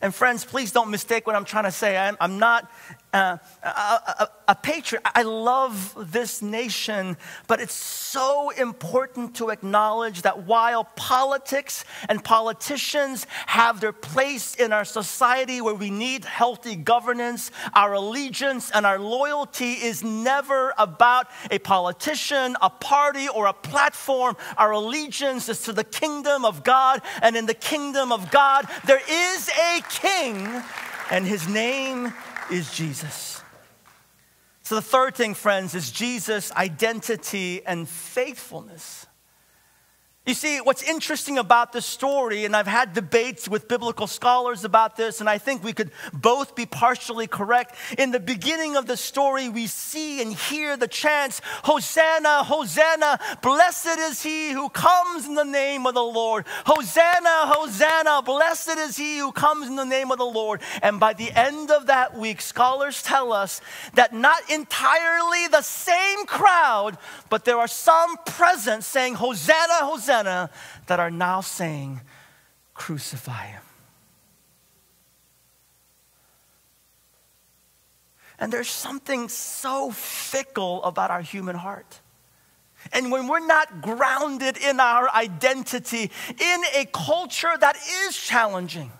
And 0.00 0.14
friends, 0.14 0.44
please 0.44 0.72
don't 0.72 0.90
mistake 0.90 1.26
what 1.26 1.36
I'm 1.36 1.44
trying 1.44 1.64
to 1.64 1.70
say. 1.70 1.96
I'm, 2.20 2.38
not 2.38 2.70
uh, 3.14 3.38
a, 3.62 3.68
a, 3.68 4.28
a, 4.48 4.54
patriot. 4.56 5.00
I 5.14 5.22
love 5.22 5.94
this 6.12 6.42
nation, 6.42 7.16
but 7.46 7.60
it's 7.60 7.72
so 7.72 8.50
important 8.50 9.36
to 9.36 9.50
acknowledge 9.50 10.22
that 10.22 10.46
while 10.46 10.82
politics 10.96 11.84
and 12.08 12.24
politicians 12.24 13.28
have 13.46 13.80
their 13.80 13.92
place 13.92 14.56
in 14.56 14.72
our 14.72 14.84
society 14.84 15.60
where 15.60 15.76
we 15.76 15.90
need 15.90 16.24
healthy 16.24 16.74
governance, 16.74 17.52
our 17.72 17.92
allegiance 17.92 18.72
and 18.72 18.84
our 18.84 18.98
loyalty 18.98 19.74
is 19.74 20.02
never 20.02 20.74
about 20.76 21.28
a 21.52 21.60
politician, 21.60 22.56
a 22.60 22.68
party, 22.68 23.28
or 23.28 23.46
a 23.46 23.52
platform. 23.52 24.36
Our 24.58 24.72
allegiance 24.72 25.48
is 25.48 25.62
to 25.62 25.72
the 25.72 25.84
kingdom 25.84 26.44
of 26.44 26.64
God, 26.64 27.00
and 27.22 27.36
in 27.36 27.46
the 27.46 27.54
kingdom 27.54 28.10
of 28.10 28.32
God, 28.32 28.66
there 28.86 29.02
is 29.08 29.48
a 29.50 29.82
king, 29.88 30.62
and 31.12 31.24
his 31.24 31.46
name 31.48 32.12
is 32.50 32.72
Jesus. 32.74 33.42
So, 34.62 34.76
the 34.76 34.82
third 34.82 35.14
thing, 35.14 35.34
friends, 35.34 35.74
is 35.74 35.90
Jesus' 35.90 36.50
identity 36.52 37.64
and 37.66 37.88
faithfulness. 37.88 39.06
You 40.26 40.32
see, 40.32 40.58
what's 40.58 40.82
interesting 40.82 41.36
about 41.36 41.74
this 41.74 41.84
story, 41.84 42.46
and 42.46 42.56
I've 42.56 42.66
had 42.66 42.94
debates 42.94 43.46
with 43.46 43.68
biblical 43.68 44.06
scholars 44.06 44.64
about 44.64 44.96
this, 44.96 45.20
and 45.20 45.28
I 45.28 45.36
think 45.36 45.62
we 45.62 45.74
could 45.74 45.90
both 46.14 46.54
be 46.54 46.64
partially 46.64 47.26
correct. 47.26 47.76
In 47.98 48.10
the 48.10 48.18
beginning 48.18 48.74
of 48.74 48.86
the 48.86 48.96
story, 48.96 49.50
we 49.50 49.66
see 49.66 50.22
and 50.22 50.32
hear 50.32 50.78
the 50.78 50.88
chants, 50.88 51.42
Hosanna, 51.64 52.42
Hosanna, 52.42 53.20
blessed 53.42 53.98
is 53.98 54.22
he 54.22 54.52
who 54.52 54.70
comes 54.70 55.26
in 55.26 55.34
the 55.34 55.44
name 55.44 55.86
of 55.86 55.92
the 55.92 56.02
Lord. 56.02 56.46
Hosanna, 56.64 57.52
Hosanna, 57.52 58.22
blessed 58.22 58.78
is 58.78 58.96
he 58.96 59.18
who 59.18 59.30
comes 59.30 59.66
in 59.66 59.76
the 59.76 59.84
name 59.84 60.10
of 60.10 60.16
the 60.16 60.24
Lord. 60.24 60.62
And 60.80 60.98
by 60.98 61.12
the 61.12 61.32
end 61.32 61.70
of 61.70 61.88
that 61.88 62.16
week, 62.16 62.40
scholars 62.40 63.02
tell 63.02 63.30
us 63.30 63.60
that 63.92 64.14
not 64.14 64.50
entirely 64.50 65.48
the 65.48 65.60
same 65.60 66.24
crowd, 66.24 66.96
but 67.28 67.44
there 67.44 67.58
are 67.58 67.68
some 67.68 68.16
present 68.24 68.84
saying, 68.84 69.16
Hosanna, 69.16 69.84
Hosanna 69.84 70.13
that 70.22 71.00
are 71.00 71.10
now 71.10 71.40
saying, 71.40 72.00
Crucify 72.74 73.46
him. 73.46 73.62
And 78.38 78.52
there's 78.52 78.68
something 78.68 79.28
so 79.28 79.90
fickle 79.90 80.82
about 80.82 81.10
our 81.10 81.22
human 81.22 81.56
heart. 81.56 82.00
And 82.92 83.10
when 83.10 83.28
we're 83.28 83.46
not 83.46 83.80
grounded 83.80 84.56
in 84.58 84.80
our 84.80 85.08
identity, 85.08 86.10
in 86.28 86.60
a 86.74 86.84
culture 86.92 87.52
that 87.58 87.76
is 88.06 88.16
challenging, 88.16 88.90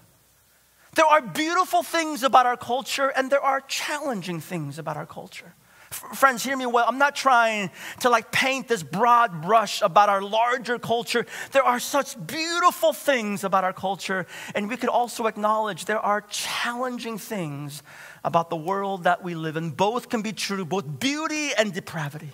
there 0.94 1.04
are 1.04 1.20
beautiful 1.20 1.82
things 1.82 2.22
about 2.22 2.46
our 2.46 2.56
culture 2.56 3.08
and 3.08 3.30
there 3.30 3.42
are 3.42 3.60
challenging 3.62 4.40
things 4.40 4.78
about 4.78 4.96
our 4.96 5.06
culture. 5.06 5.54
Friends, 5.94 6.42
hear 6.42 6.56
me 6.56 6.66
well. 6.66 6.84
I'm 6.88 6.98
not 6.98 7.14
trying 7.14 7.70
to 8.00 8.10
like 8.10 8.32
paint 8.32 8.68
this 8.68 8.82
broad 8.82 9.42
brush 9.42 9.80
about 9.82 10.08
our 10.08 10.20
larger 10.20 10.78
culture. 10.78 11.26
There 11.52 11.62
are 11.62 11.78
such 11.78 12.14
beautiful 12.26 12.92
things 12.92 13.44
about 13.44 13.64
our 13.64 13.72
culture, 13.72 14.26
and 14.54 14.68
we 14.68 14.76
could 14.76 14.88
also 14.88 15.26
acknowledge 15.26 15.84
there 15.84 16.00
are 16.00 16.22
challenging 16.22 17.18
things 17.18 17.82
about 18.24 18.50
the 18.50 18.56
world 18.56 19.04
that 19.04 19.22
we 19.22 19.34
live 19.34 19.56
in. 19.56 19.70
Both 19.70 20.08
can 20.08 20.22
be 20.22 20.32
true, 20.32 20.64
both 20.64 20.98
beauty 20.98 21.50
and 21.56 21.72
depravity. 21.72 22.32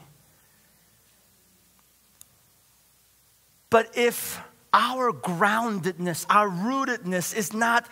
But 3.71 3.97
if 3.97 4.41
our 4.73 5.13
groundedness, 5.13 6.27
our 6.29 6.49
rootedness 6.49 7.35
is 7.35 7.53
not 7.53 7.89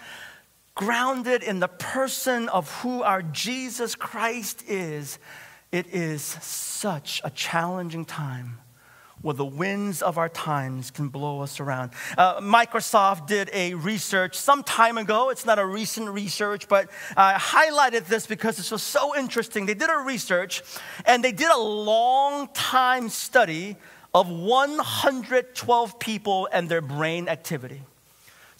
grounded 0.75 1.43
in 1.43 1.59
the 1.59 1.69
person 1.69 2.49
of 2.49 2.71
who 2.83 3.03
our 3.03 3.21
Jesus 3.21 3.97
Christ 3.97 4.63
is, 4.69 5.19
it 5.71 5.87
is 5.93 6.23
such 6.23 7.21
a 7.25 7.31
challenging 7.31 8.05
time 8.05 8.59
where 9.21 9.35
the 9.35 9.45
winds 9.45 10.01
of 10.01 10.17
our 10.17 10.29
times 10.29 10.91
can 10.91 11.09
blow 11.09 11.41
us 11.41 11.59
around. 11.59 11.91
Uh, 12.17 12.41
Microsoft 12.41 13.27
did 13.27 13.51
a 13.53 13.75
research 13.75 14.37
some 14.37 14.63
time 14.63 14.97
ago. 14.97 15.31
It's 15.31 15.45
not 15.45 15.59
a 15.59 15.67
recent 15.67 16.09
research, 16.11 16.69
but 16.69 16.89
I 17.17 17.35
highlighted 17.35 18.07
this 18.07 18.27
because 18.27 18.57
this 18.57 18.71
was 18.71 18.83
so 18.83 19.17
interesting. 19.17 19.67
They 19.67 19.75
did 19.75 19.91
a 19.91 19.99
research 19.99 20.63
and 21.05 21.23
they 21.25 21.33
did 21.33 21.51
a 21.51 21.59
long 21.59 22.49
time 22.55 23.09
study 23.09 23.77
of 24.15 24.31
112 24.31 25.99
people 25.99 26.49
and 26.53 26.69
their 26.69 26.81
brain 26.81 27.29
activity. 27.29 27.83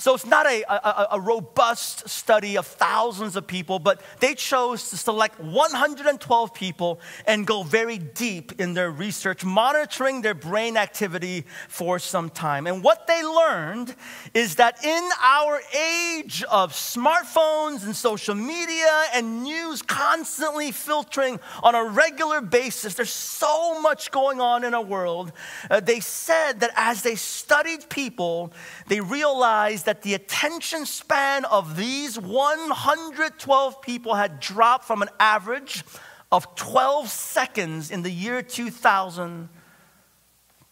So 0.01 0.15
it's 0.15 0.27
not 0.27 0.47
a, 0.47 0.63
a, 0.73 1.09
a, 1.17 1.21
robust 1.21 2.09
study 2.09 2.57
of 2.57 2.69
thousands 2.69 3.35
of 3.35 3.49
people, 3.49 3.81
but 3.81 4.01
they 4.21 4.37
chose 4.37 4.91
to 4.91 4.97
select 4.97 5.41
112 5.41 6.55
people 6.55 7.01
and 7.27 7.45
go 7.45 7.65
very 7.65 7.99
deep 7.99 8.61
in 8.61 8.75
their 8.75 8.93
research, 8.93 9.45
monitoring 9.45 10.23
their 10.23 10.35
brain 10.35 10.77
activity 10.77 11.47
for 11.67 11.99
some 11.99 12.31
time. 12.31 12.69
And 12.69 12.85
what 12.85 13.09
they 13.09 13.25
learned 13.25 13.97
is 14.35 14.55
that 14.55 14.85
in 14.85 15.09
our 15.21 15.61
age 15.77 16.45
of 16.45 16.75
smartphones 16.75 17.85
and 17.85 17.97
social 17.97 18.37
media 18.37 19.03
and 19.15 19.43
news 19.43 19.83
constantly 19.83 20.71
filtering 20.71 21.41
on 21.61 21.75
a 21.75 21.83
regular 21.83 22.41
basis, 22.41 22.95
there's 22.95 23.11
so 23.11 23.81
much 23.81 24.13
going 24.13 24.41
on 24.41 24.63
in 24.63 24.75
our 24.75 24.85
world. 24.85 25.33
Uh, 25.69 25.81
they 25.81 25.99
said 25.99 26.61
that 26.61 26.71
as 26.77 27.03
they 27.03 27.17
studied 27.17 27.89
people, 27.89 28.53
they 28.87 29.01
realized 29.01 29.88
that 29.89 30.03
the 30.03 30.13
attention 30.13 30.85
span 30.85 31.47
of 31.47 31.75
these 31.75 32.19
112 32.19 33.81
people 33.81 34.15
had 34.15 34.39
dropped 34.39 34.85
from 34.85 35.01
an 35.01 35.09
average 35.19 35.83
of 36.31 36.55
12 36.57 37.09
seconds 37.09 37.91
in 37.91 38.03
the 38.03 38.11
year 38.11 38.43
2000 38.43 39.49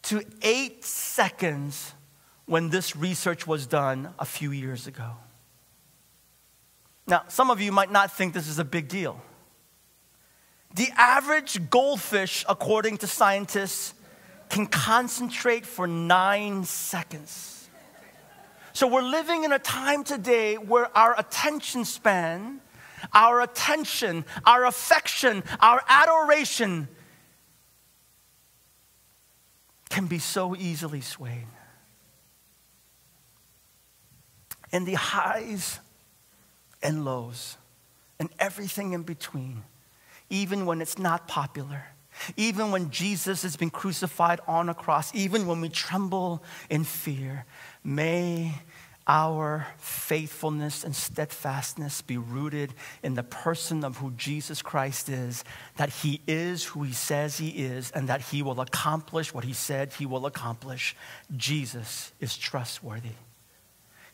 to 0.03 0.23
eight 0.43 0.85
seconds 0.85 1.95
when 2.45 2.69
this 2.69 2.95
research 2.95 3.47
was 3.47 3.67
done 3.67 4.13
a 4.19 4.27
few 4.27 4.51
years 4.51 4.87
ago. 4.87 5.13
Now, 7.07 7.23
some 7.29 7.51
of 7.51 7.59
you 7.59 7.73
might 7.73 7.91
not 7.91 8.15
think 8.15 8.35
this 8.35 8.49
is 8.49 8.59
a 8.59 8.67
big 8.67 8.87
deal. 8.87 9.19
The 10.75 10.91
average 10.95 11.71
goldfish, 11.71 12.45
according 12.51 12.99
to 12.99 13.07
scientists, 13.07 13.95
can 14.51 14.67
concentrate 14.67 15.65
for 15.65 15.87
nine 15.87 16.65
seconds. 16.65 17.56
So 18.77 18.87
we're 18.87 19.01
living 19.01 19.45
in 19.45 19.53
a 19.53 19.59
time 19.59 20.05
today 20.05 20.57
where 20.57 20.95
our 20.95 21.19
attention 21.19 21.87
span, 21.87 22.61
our 23.15 23.41
attention, 23.41 24.27
our 24.45 24.67
affection, 24.67 25.45
our 25.61 25.83
adoration 25.89 26.87
can 29.89 30.09
be 30.09 30.19
so 30.19 30.55
easily 30.55 31.01
swayed. 31.01 31.47
And 34.71 34.87
the 34.87 34.93
highs 34.93 35.81
and 36.83 37.03
lows 37.03 37.57
and 38.21 38.29
everything 38.39 38.93
in 38.93 39.05
between, 39.05 39.63
even 40.29 40.67
when 40.67 40.83
it's 40.83 40.99
not 40.99 41.27
popular, 41.27 41.87
even 42.37 42.71
when 42.71 42.91
Jesus 42.91 43.43
has 43.43 43.57
been 43.57 43.71
crucified 43.71 44.41
on 44.47 44.69
a 44.69 44.75
cross, 44.75 45.15
even 45.15 45.47
when 45.47 45.61
we 45.61 45.69
tremble 45.69 46.43
in 46.71 46.85
fear, 46.85 47.45
may 47.85 48.55
our 49.09 49.67
faithfulness 49.79 50.83
and 50.83 50.95
steadfastness 50.95 52.03
be 52.03 52.17
rooted 52.17 52.75
in 53.03 53.15
the 53.15 53.23
person 53.23 53.85
of 53.85 53.99
who 53.99 54.11
Jesus 54.13 54.63
Christ 54.63 55.09
is, 55.09 55.45
that 55.77 55.91
he 55.91 56.21
is 56.27 56.65
who 56.65 56.83
he 56.83 56.93
says 56.93 57.39
he 57.39 57.51
is, 57.51 57.93
and 57.93 58.09
that 58.09 58.21
he 58.21 58.43
will 58.43 58.61
accomplish 58.61 59.33
what 59.33 59.45
he 59.45 59.53
said 59.53 59.93
he 59.93 60.07
will 60.07 60.27
accomplish. 60.27 60.97
Jesus 61.37 62.13
is 62.21 62.37
trustworthy. 62.37 63.11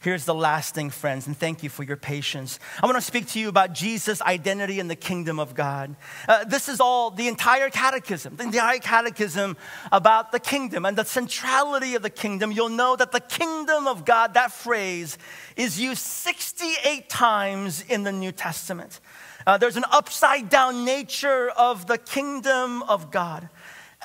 Here's 0.03 0.24
the 0.24 0.34
last 0.34 0.74
thing, 0.74 0.90
friends, 0.90 1.28
and 1.28 1.38
thank 1.38 1.62
you 1.62 1.68
for 1.68 1.84
your 1.84 1.96
patience. 1.96 2.59
I 2.82 2.86
want 2.86 2.98
to 2.98 3.00
speak 3.00 3.28
to 3.28 3.38
you 3.38 3.48
about 3.48 3.72
Jesus' 3.72 4.20
identity 4.20 4.80
in 4.80 4.88
the 4.88 4.96
kingdom 4.96 5.38
of 5.38 5.55
God. 5.55 5.94
Uh, 6.26 6.42
this 6.42 6.68
is 6.68 6.80
all 6.80 7.12
the 7.12 7.28
entire 7.28 7.70
catechism, 7.70 8.34
the 8.34 8.42
entire 8.42 8.80
catechism 8.80 9.57
about 9.92 10.32
the 10.32 10.40
kingdom 10.40 10.84
and 10.84 10.98
the 10.98 11.05
centrality 11.05 11.94
of 11.94 12.03
the 12.03 12.11
kingdom. 12.11 12.50
You'll 12.50 12.68
know 12.68 12.96
that 12.96 13.12
the 13.12 13.20
kingdom 13.20 13.86
of 13.86 14.05
God, 14.05 14.34
that 14.34 14.50
phrase, 14.50 15.18
is 15.55 15.78
used 15.78 16.03
68 16.03 17.09
times 17.09 17.84
in 17.88 18.03
the 18.03 18.11
New 18.11 18.32
Testament. 18.32 18.98
Uh, 19.46 19.57
there's 19.57 19.76
an 19.76 19.84
upside 19.92 20.48
down 20.48 20.84
nature 20.84 21.50
of 21.50 21.86
the 21.86 21.98
kingdom 21.98 22.82
of 22.84 23.12
God. 23.12 23.48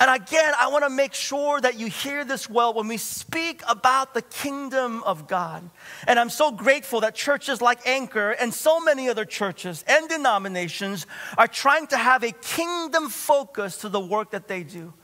And 0.00 0.10
again, 0.10 0.52
I 0.56 0.68
want 0.68 0.84
to 0.84 0.90
make 0.90 1.12
sure 1.12 1.60
that 1.60 1.78
you 1.78 1.86
hear 1.86 2.24
this 2.24 2.48
well 2.48 2.72
when 2.72 2.86
we 2.86 2.96
speak 2.96 3.62
about 3.68 4.14
the 4.14 4.22
kingdom 4.22 5.02
of 5.02 5.26
God. 5.26 5.68
And 6.06 6.20
I'm 6.20 6.30
so 6.30 6.52
grateful 6.52 7.00
that 7.00 7.16
churches 7.16 7.60
like 7.60 7.84
Anchor 7.86 8.30
and 8.30 8.54
so 8.54 8.80
many 8.80 9.08
other 9.08 9.24
churches 9.24 9.84
and 9.88 10.08
denominations 10.08 11.06
are 11.36 11.48
trying 11.48 11.88
to 11.88 11.96
have 11.96 12.22
a 12.22 12.30
kingdom 12.30 13.08
focus 13.08 13.78
to 13.78 13.88
the 13.88 14.00
work 14.00 14.30
that 14.30 14.46
they 14.46 14.62
do. 14.62 14.94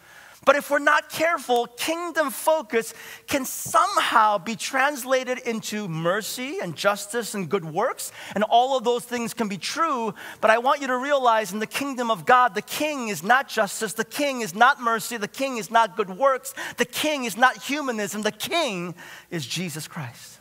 But 0.44 0.56
if 0.56 0.70
we're 0.70 0.78
not 0.78 1.08
careful, 1.08 1.66
kingdom 1.66 2.30
focus 2.30 2.94
can 3.26 3.44
somehow 3.44 4.38
be 4.38 4.56
translated 4.56 5.38
into 5.38 5.88
mercy 5.88 6.58
and 6.60 6.76
justice 6.76 7.34
and 7.34 7.48
good 7.48 7.64
works, 7.64 8.12
and 8.34 8.44
all 8.44 8.76
of 8.76 8.84
those 8.84 9.04
things 9.04 9.34
can 9.34 9.48
be 9.48 9.58
true. 9.58 10.14
But 10.40 10.50
I 10.50 10.58
want 10.58 10.80
you 10.80 10.86
to 10.88 10.96
realize 10.96 11.52
in 11.52 11.58
the 11.58 11.66
kingdom 11.66 12.10
of 12.10 12.26
God, 12.26 12.54
the 12.54 12.62
king 12.62 13.08
is 13.08 13.22
not 13.22 13.48
justice, 13.48 13.92
the 13.92 14.04
king 14.04 14.42
is 14.42 14.54
not 14.54 14.80
mercy, 14.80 15.16
the 15.16 15.28
king 15.28 15.58
is 15.58 15.70
not 15.70 15.96
good 15.96 16.10
works, 16.10 16.54
the 16.76 16.84
king 16.84 17.24
is 17.24 17.36
not 17.36 17.62
humanism, 17.62 18.22
the 18.22 18.32
king 18.32 18.94
is 19.30 19.46
Jesus 19.46 19.88
Christ. 19.88 20.33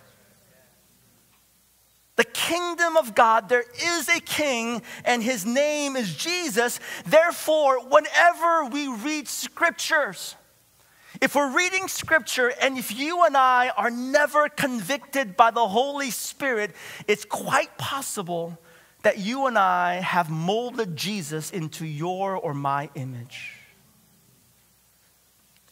Kingdom 2.48 2.98
of 2.98 3.16
God, 3.16 3.48
there 3.48 3.64
is 3.82 4.10
a 4.10 4.20
king, 4.20 4.82
and 5.06 5.24
his 5.24 5.46
name 5.46 5.96
is 5.96 6.14
Jesus. 6.14 6.82
Therefore, 7.06 7.80
whenever 7.88 8.66
we 8.66 8.90
read 8.90 9.30
scriptures, 9.30 10.36
if 11.22 11.36
we're 11.36 11.56
reading 11.56 11.88
scripture 11.88 12.52
and 12.60 12.78
if 12.78 12.94
you 12.94 13.24
and 13.24 13.38
I 13.38 13.70
are 13.70 13.90
never 13.90 14.50
convicted 14.50 15.38
by 15.38 15.52
the 15.52 15.66
Holy 15.66 16.12
Spirit, 16.12 16.72
it's 17.08 17.24
quite 17.24 17.78
possible 17.78 18.60
that 19.04 19.20
you 19.20 19.48
and 19.48 19.58
I 19.58 19.96
have 20.02 20.30
molded 20.30 20.98
Jesus 20.98 21.50
into 21.50 21.86
your 21.86 22.36
or 22.36 22.54
my 22.54 22.90
image. 22.96 23.54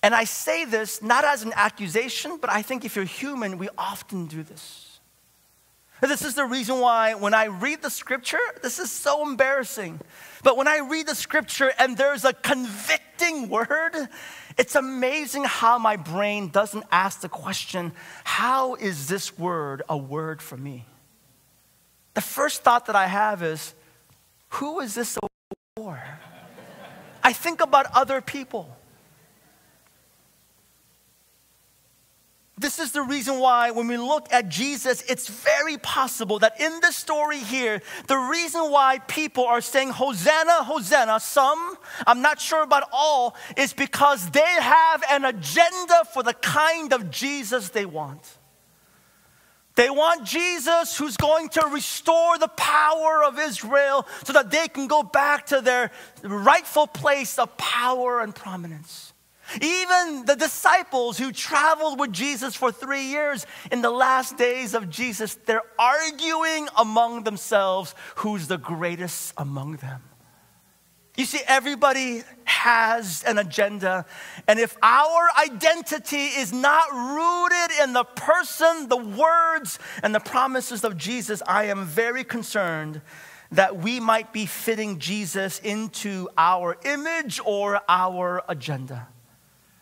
And 0.01 0.15
I 0.15 0.23
say 0.23 0.63
this 0.63 1.01
not 1.01 1.25
as 1.25 1.43
an 1.43 1.51
accusation, 1.53 2.37
but 2.39 2.49
I 2.49 2.61
think 2.61 2.85
if 2.85 2.95
you're 2.95 3.03
human, 3.03 3.57
we 3.57 3.67
often 3.77 4.27
do 4.27 4.41
this. 4.41 4.90
This 6.01 6.23
is 6.23 6.33
the 6.33 6.45
reason 6.45 6.79
why 6.79 7.13
when 7.13 7.33
I 7.33 7.45
read 7.45 7.83
the 7.83 7.89
scripture, 7.89 8.39
this 8.63 8.79
is 8.79 8.91
so 8.91 9.21
embarrassing. 9.27 9.99
But 10.43 10.57
when 10.57 10.67
I 10.67 10.79
read 10.79 11.07
the 11.07 11.15
scripture 11.15 11.71
and 11.77 11.95
there's 11.95 12.25
a 12.25 12.33
convicting 12.33 13.49
word, 13.49 13.95
it's 14.57 14.75
amazing 14.75 15.43
how 15.43 15.77
my 15.77 15.95
brain 15.95 16.49
doesn't 16.49 16.83
ask 16.91 17.21
the 17.21 17.29
question, 17.29 17.91
how 18.23 18.73
is 18.75 19.07
this 19.07 19.37
word 19.37 19.83
a 19.87 19.95
word 19.95 20.41
for 20.41 20.57
me? 20.57 20.85
The 22.15 22.21
first 22.21 22.63
thought 22.63 22.87
that 22.87 22.95
I 22.95 23.05
have 23.05 23.43
is, 23.43 23.73
who 24.49 24.79
is 24.79 24.95
this 24.95 25.17
for? 25.77 26.03
I 27.23 27.31
think 27.31 27.61
about 27.61 27.85
other 27.93 28.21
people. 28.21 28.75
This 32.61 32.77
is 32.77 32.91
the 32.91 33.01
reason 33.01 33.39
why, 33.39 33.71
when 33.71 33.87
we 33.87 33.97
look 33.97 34.31
at 34.31 34.47
Jesus, 34.47 35.01
it's 35.09 35.27
very 35.27 35.77
possible 35.77 36.37
that 36.39 36.61
in 36.61 36.79
this 36.79 36.95
story 36.95 37.39
here, 37.39 37.81
the 38.05 38.17
reason 38.17 38.69
why 38.69 38.99
people 39.07 39.45
are 39.45 39.61
saying, 39.61 39.89
Hosanna, 39.89 40.63
Hosanna, 40.63 41.19
some, 41.19 41.75
I'm 42.05 42.21
not 42.21 42.39
sure 42.39 42.61
about 42.61 42.87
all, 42.93 43.35
is 43.57 43.73
because 43.73 44.29
they 44.29 44.39
have 44.39 45.03
an 45.09 45.25
agenda 45.25 46.03
for 46.13 46.21
the 46.21 46.35
kind 46.35 46.93
of 46.93 47.09
Jesus 47.09 47.69
they 47.69 47.87
want. 47.87 48.37
They 49.73 49.89
want 49.89 50.27
Jesus 50.27 50.95
who's 50.95 51.17
going 51.17 51.49
to 51.49 51.65
restore 51.65 52.37
the 52.37 52.49
power 52.49 53.23
of 53.23 53.39
Israel 53.39 54.05
so 54.23 54.33
that 54.33 54.51
they 54.51 54.67
can 54.67 54.85
go 54.85 55.01
back 55.01 55.47
to 55.47 55.61
their 55.61 55.89
rightful 56.21 56.85
place 56.85 57.39
of 57.39 57.57
power 57.57 58.21
and 58.21 58.35
prominence. 58.35 59.10
Even 59.59 60.25
the 60.25 60.35
disciples 60.35 61.17
who 61.17 61.31
traveled 61.31 61.99
with 61.99 62.11
Jesus 62.11 62.55
for 62.55 62.71
three 62.71 63.05
years 63.05 63.45
in 63.71 63.81
the 63.81 63.89
last 63.89 64.37
days 64.37 64.73
of 64.73 64.89
Jesus, 64.89 65.35
they're 65.45 65.63
arguing 65.77 66.67
among 66.77 67.23
themselves 67.23 67.95
who's 68.15 68.47
the 68.47 68.57
greatest 68.57 69.33
among 69.37 69.77
them. 69.77 70.01
You 71.17 71.25
see, 71.25 71.41
everybody 71.45 72.23
has 72.45 73.23
an 73.23 73.37
agenda. 73.37 74.05
And 74.47 74.59
if 74.59 74.77
our 74.81 75.29
identity 75.39 76.27
is 76.27 76.53
not 76.53 76.91
rooted 76.91 77.77
in 77.83 77.93
the 77.93 78.05
person, 78.05 78.87
the 78.87 78.97
words, 78.97 79.77
and 80.03 80.15
the 80.15 80.21
promises 80.21 80.83
of 80.83 80.97
Jesus, 80.97 81.41
I 81.45 81.65
am 81.65 81.85
very 81.85 82.23
concerned 82.23 83.01
that 83.51 83.77
we 83.77 83.99
might 83.99 84.31
be 84.31 84.45
fitting 84.45 84.99
Jesus 84.99 85.59
into 85.59 86.29
our 86.37 86.77
image 86.85 87.41
or 87.45 87.81
our 87.89 88.41
agenda. 88.47 89.09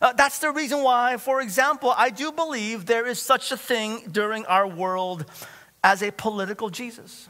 Uh, 0.02 0.14
that's 0.14 0.40
the 0.40 0.52
reason 0.52 0.82
why, 0.82 1.18
for 1.18 1.42
example, 1.42 1.94
I 1.96 2.10
do 2.10 2.32
believe 2.32 2.86
there 2.86 3.06
is 3.06 3.20
such 3.20 3.52
a 3.52 3.58
thing 3.58 4.04
during 4.12 4.46
our 4.46 4.66
world 4.66 5.26
as 5.84 6.02
a 6.02 6.12
political 6.12 6.70
Jesus. 6.70 7.28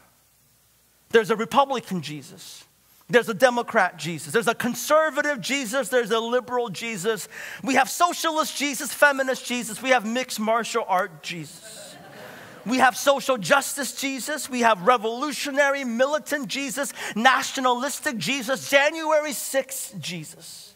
There's 1.10 1.32
a 1.32 1.36
Republican 1.36 2.02
Jesus. 2.02 2.66
There's 3.10 3.28
a 3.28 3.34
Democrat 3.34 3.98
Jesus. 3.98 4.32
There's 4.32 4.48
a 4.48 4.54
conservative 4.54 5.42
Jesus. 5.42 5.90
There's 5.90 6.12
a 6.12 6.20
liberal 6.20 6.70
Jesus. 6.70 7.28
We 7.64 7.74
have 7.74 7.90
socialist 7.90 8.56
Jesus, 8.56 8.94
feminist 8.94 9.46
Jesus. 9.46 9.82
We 9.82 9.90
have 9.90 10.06
mixed 10.06 10.40
martial 10.40 10.86
art 10.88 11.24
Jesus. 11.24 11.96
We 12.68 12.78
have 12.78 12.96
social 12.96 13.40
justice 13.40 13.96
Jesus. 14.00 14.48
We 14.48 14.60
have 14.60 14.84
revolutionary, 14.84 15.84
militant 15.84 16.48
Jesus, 16.48 16.94
nationalistic 17.16 18.18
Jesus, 18.18 18.70
January 18.70 19.32
6th 19.32 20.00
Jesus. 20.00 20.69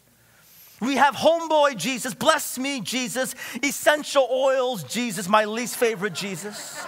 We 0.82 0.95
have 0.97 1.15
homeboy 1.15 1.78
Jesus, 1.78 2.13
bless 2.13 2.57
me 2.57 2.82
Jesus, 2.82 3.36
essential 3.63 4.28
oils 4.30 4.84
Jesus, 4.84 5.30
my 5.30 5.45
least 5.45 5.78
favorite 5.78 6.13
Jesus. 6.13 6.86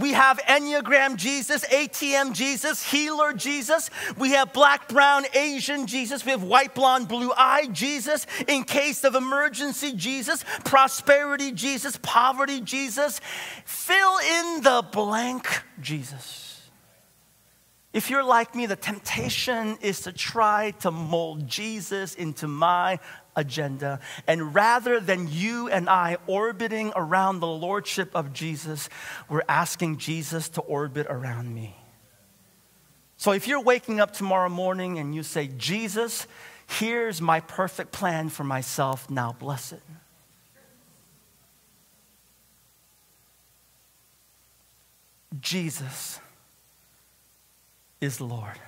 We 0.00 0.12
have 0.12 0.38
Enneagram 0.38 1.16
Jesus, 1.16 1.62
ATM 1.66 2.32
Jesus, 2.32 2.82
Healer 2.90 3.34
Jesus. 3.34 3.90
We 4.16 4.30
have 4.30 4.52
black, 4.52 4.88
brown, 4.88 5.26
Asian 5.34 5.86
Jesus. 5.86 6.24
We 6.24 6.30
have 6.30 6.42
white, 6.42 6.74
blonde, 6.74 7.06
blue 7.06 7.32
eye 7.36 7.66
Jesus, 7.70 8.26
in 8.48 8.64
case 8.64 9.04
of 9.04 9.14
emergency 9.14 9.92
Jesus, 9.92 10.42
prosperity 10.64 11.52
Jesus, 11.52 11.98
poverty 12.02 12.62
Jesus. 12.62 13.20
Fill 13.66 14.16
in 14.18 14.62
the 14.62 14.82
blank 14.90 15.64
Jesus. 15.80 16.49
If 17.92 18.08
you're 18.08 18.24
like 18.24 18.54
me, 18.54 18.66
the 18.66 18.76
temptation 18.76 19.76
is 19.80 20.02
to 20.02 20.12
try 20.12 20.70
to 20.80 20.92
mold 20.92 21.48
Jesus 21.48 22.14
into 22.14 22.46
my 22.46 23.00
agenda. 23.34 23.98
And 24.28 24.54
rather 24.54 25.00
than 25.00 25.26
you 25.28 25.68
and 25.68 25.88
I 25.88 26.18
orbiting 26.28 26.92
around 26.94 27.40
the 27.40 27.48
lordship 27.48 28.14
of 28.14 28.32
Jesus, 28.32 28.88
we're 29.28 29.42
asking 29.48 29.98
Jesus 29.98 30.48
to 30.50 30.60
orbit 30.60 31.08
around 31.10 31.52
me. 31.52 31.76
So 33.16 33.32
if 33.32 33.48
you're 33.48 33.60
waking 33.60 34.00
up 34.00 34.12
tomorrow 34.12 34.48
morning 34.48 34.98
and 35.00 35.12
you 35.12 35.24
say, 35.24 35.48
Jesus, 35.58 36.28
here's 36.68 37.20
my 37.20 37.40
perfect 37.40 37.90
plan 37.90 38.28
for 38.28 38.44
myself, 38.44 39.10
now 39.10 39.32
bless 39.32 39.72
it. 39.72 39.82
Jesus 45.40 46.20
is 48.00 48.20
Lord. 48.20 48.58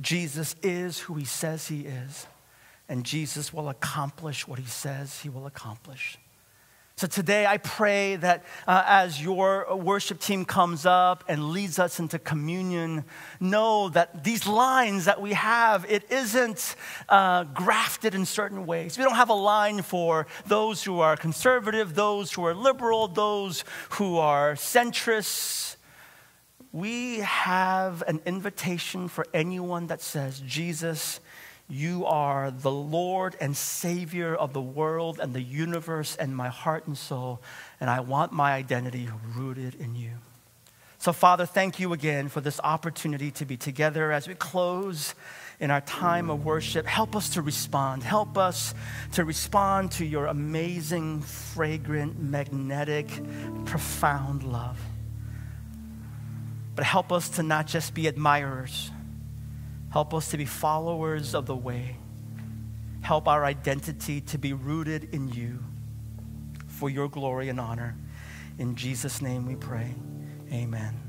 Jesus 0.00 0.54
is 0.62 1.00
who 1.00 1.14
he 1.14 1.24
says 1.24 1.68
he 1.68 1.86
is, 1.86 2.26
and 2.88 3.04
Jesus 3.04 3.52
will 3.52 3.68
accomplish 3.68 4.46
what 4.46 4.58
he 4.58 4.66
says 4.66 5.20
he 5.20 5.28
will 5.28 5.46
accomplish. 5.46 6.18
So 6.98 7.06
today, 7.06 7.44
I 7.44 7.58
pray 7.58 8.16
that 8.16 8.42
uh, 8.66 8.82
as 8.86 9.22
your 9.22 9.76
worship 9.76 10.18
team 10.18 10.46
comes 10.46 10.86
up 10.86 11.24
and 11.28 11.50
leads 11.50 11.78
us 11.78 12.00
into 12.00 12.18
communion, 12.18 13.04
know 13.38 13.90
that 13.90 14.24
these 14.24 14.46
lines 14.46 15.04
that 15.04 15.20
we 15.20 15.34
have, 15.34 15.84
it 15.90 16.10
isn't 16.10 16.74
uh, 17.10 17.44
grafted 17.44 18.14
in 18.14 18.24
certain 18.24 18.64
ways. 18.64 18.96
We 18.96 19.04
don't 19.04 19.16
have 19.16 19.28
a 19.28 19.34
line 19.34 19.82
for 19.82 20.26
those 20.46 20.84
who 20.84 21.00
are 21.00 21.18
conservative, 21.18 21.94
those 21.94 22.32
who 22.32 22.46
are 22.46 22.54
liberal, 22.54 23.08
those 23.08 23.64
who 23.90 24.16
are 24.16 24.54
centrists 24.54 25.75
we 26.76 27.20
have 27.20 28.02
an 28.06 28.20
invitation 28.26 29.08
for 29.08 29.26
anyone 29.32 29.86
that 29.86 30.02
says, 30.02 30.40
Jesus, 30.40 31.20
you 31.70 32.04
are 32.04 32.50
the 32.50 32.70
Lord 32.70 33.34
and 33.40 33.56
Savior 33.56 34.34
of 34.34 34.52
the 34.52 34.60
world 34.60 35.18
and 35.18 35.32
the 35.32 35.40
universe 35.40 36.16
and 36.16 36.36
my 36.36 36.48
heart 36.48 36.86
and 36.86 36.96
soul, 36.96 37.40
and 37.80 37.88
I 37.88 38.00
want 38.00 38.32
my 38.32 38.52
identity 38.52 39.08
rooted 39.34 39.76
in 39.76 39.96
you. 39.96 40.10
So, 40.98 41.14
Father, 41.14 41.46
thank 41.46 41.80
you 41.80 41.94
again 41.94 42.28
for 42.28 42.42
this 42.42 42.60
opportunity 42.62 43.30
to 43.30 43.46
be 43.46 43.56
together 43.56 44.12
as 44.12 44.28
we 44.28 44.34
close 44.34 45.14
in 45.58 45.70
our 45.70 45.80
time 45.80 46.28
of 46.28 46.44
worship. 46.44 46.84
Help 46.84 47.16
us 47.16 47.30
to 47.30 47.40
respond. 47.40 48.02
Help 48.02 48.36
us 48.36 48.74
to 49.12 49.24
respond 49.24 49.92
to 49.92 50.04
your 50.04 50.26
amazing, 50.26 51.22
fragrant, 51.22 52.20
magnetic, 52.20 53.08
profound 53.64 54.42
love. 54.42 54.78
But 56.76 56.84
help 56.84 57.10
us 57.10 57.30
to 57.30 57.42
not 57.42 57.66
just 57.66 57.94
be 57.94 58.06
admirers, 58.06 58.92
Help 59.96 60.12
us 60.12 60.30
to 60.30 60.36
be 60.36 60.44
followers 60.44 61.34
of 61.34 61.46
the 61.46 61.56
way. 61.56 61.96
Help 63.00 63.28
our 63.28 63.46
identity 63.46 64.20
to 64.20 64.36
be 64.36 64.52
rooted 64.52 65.14
in 65.14 65.28
you 65.28 65.64
for 66.66 66.90
your 66.90 67.08
glory 67.08 67.48
and 67.48 67.58
honor. 67.58 67.96
In 68.58 68.74
Jesus' 68.74 69.22
name 69.22 69.46
we 69.46 69.54
pray. 69.54 69.94
Amen. 70.52 71.05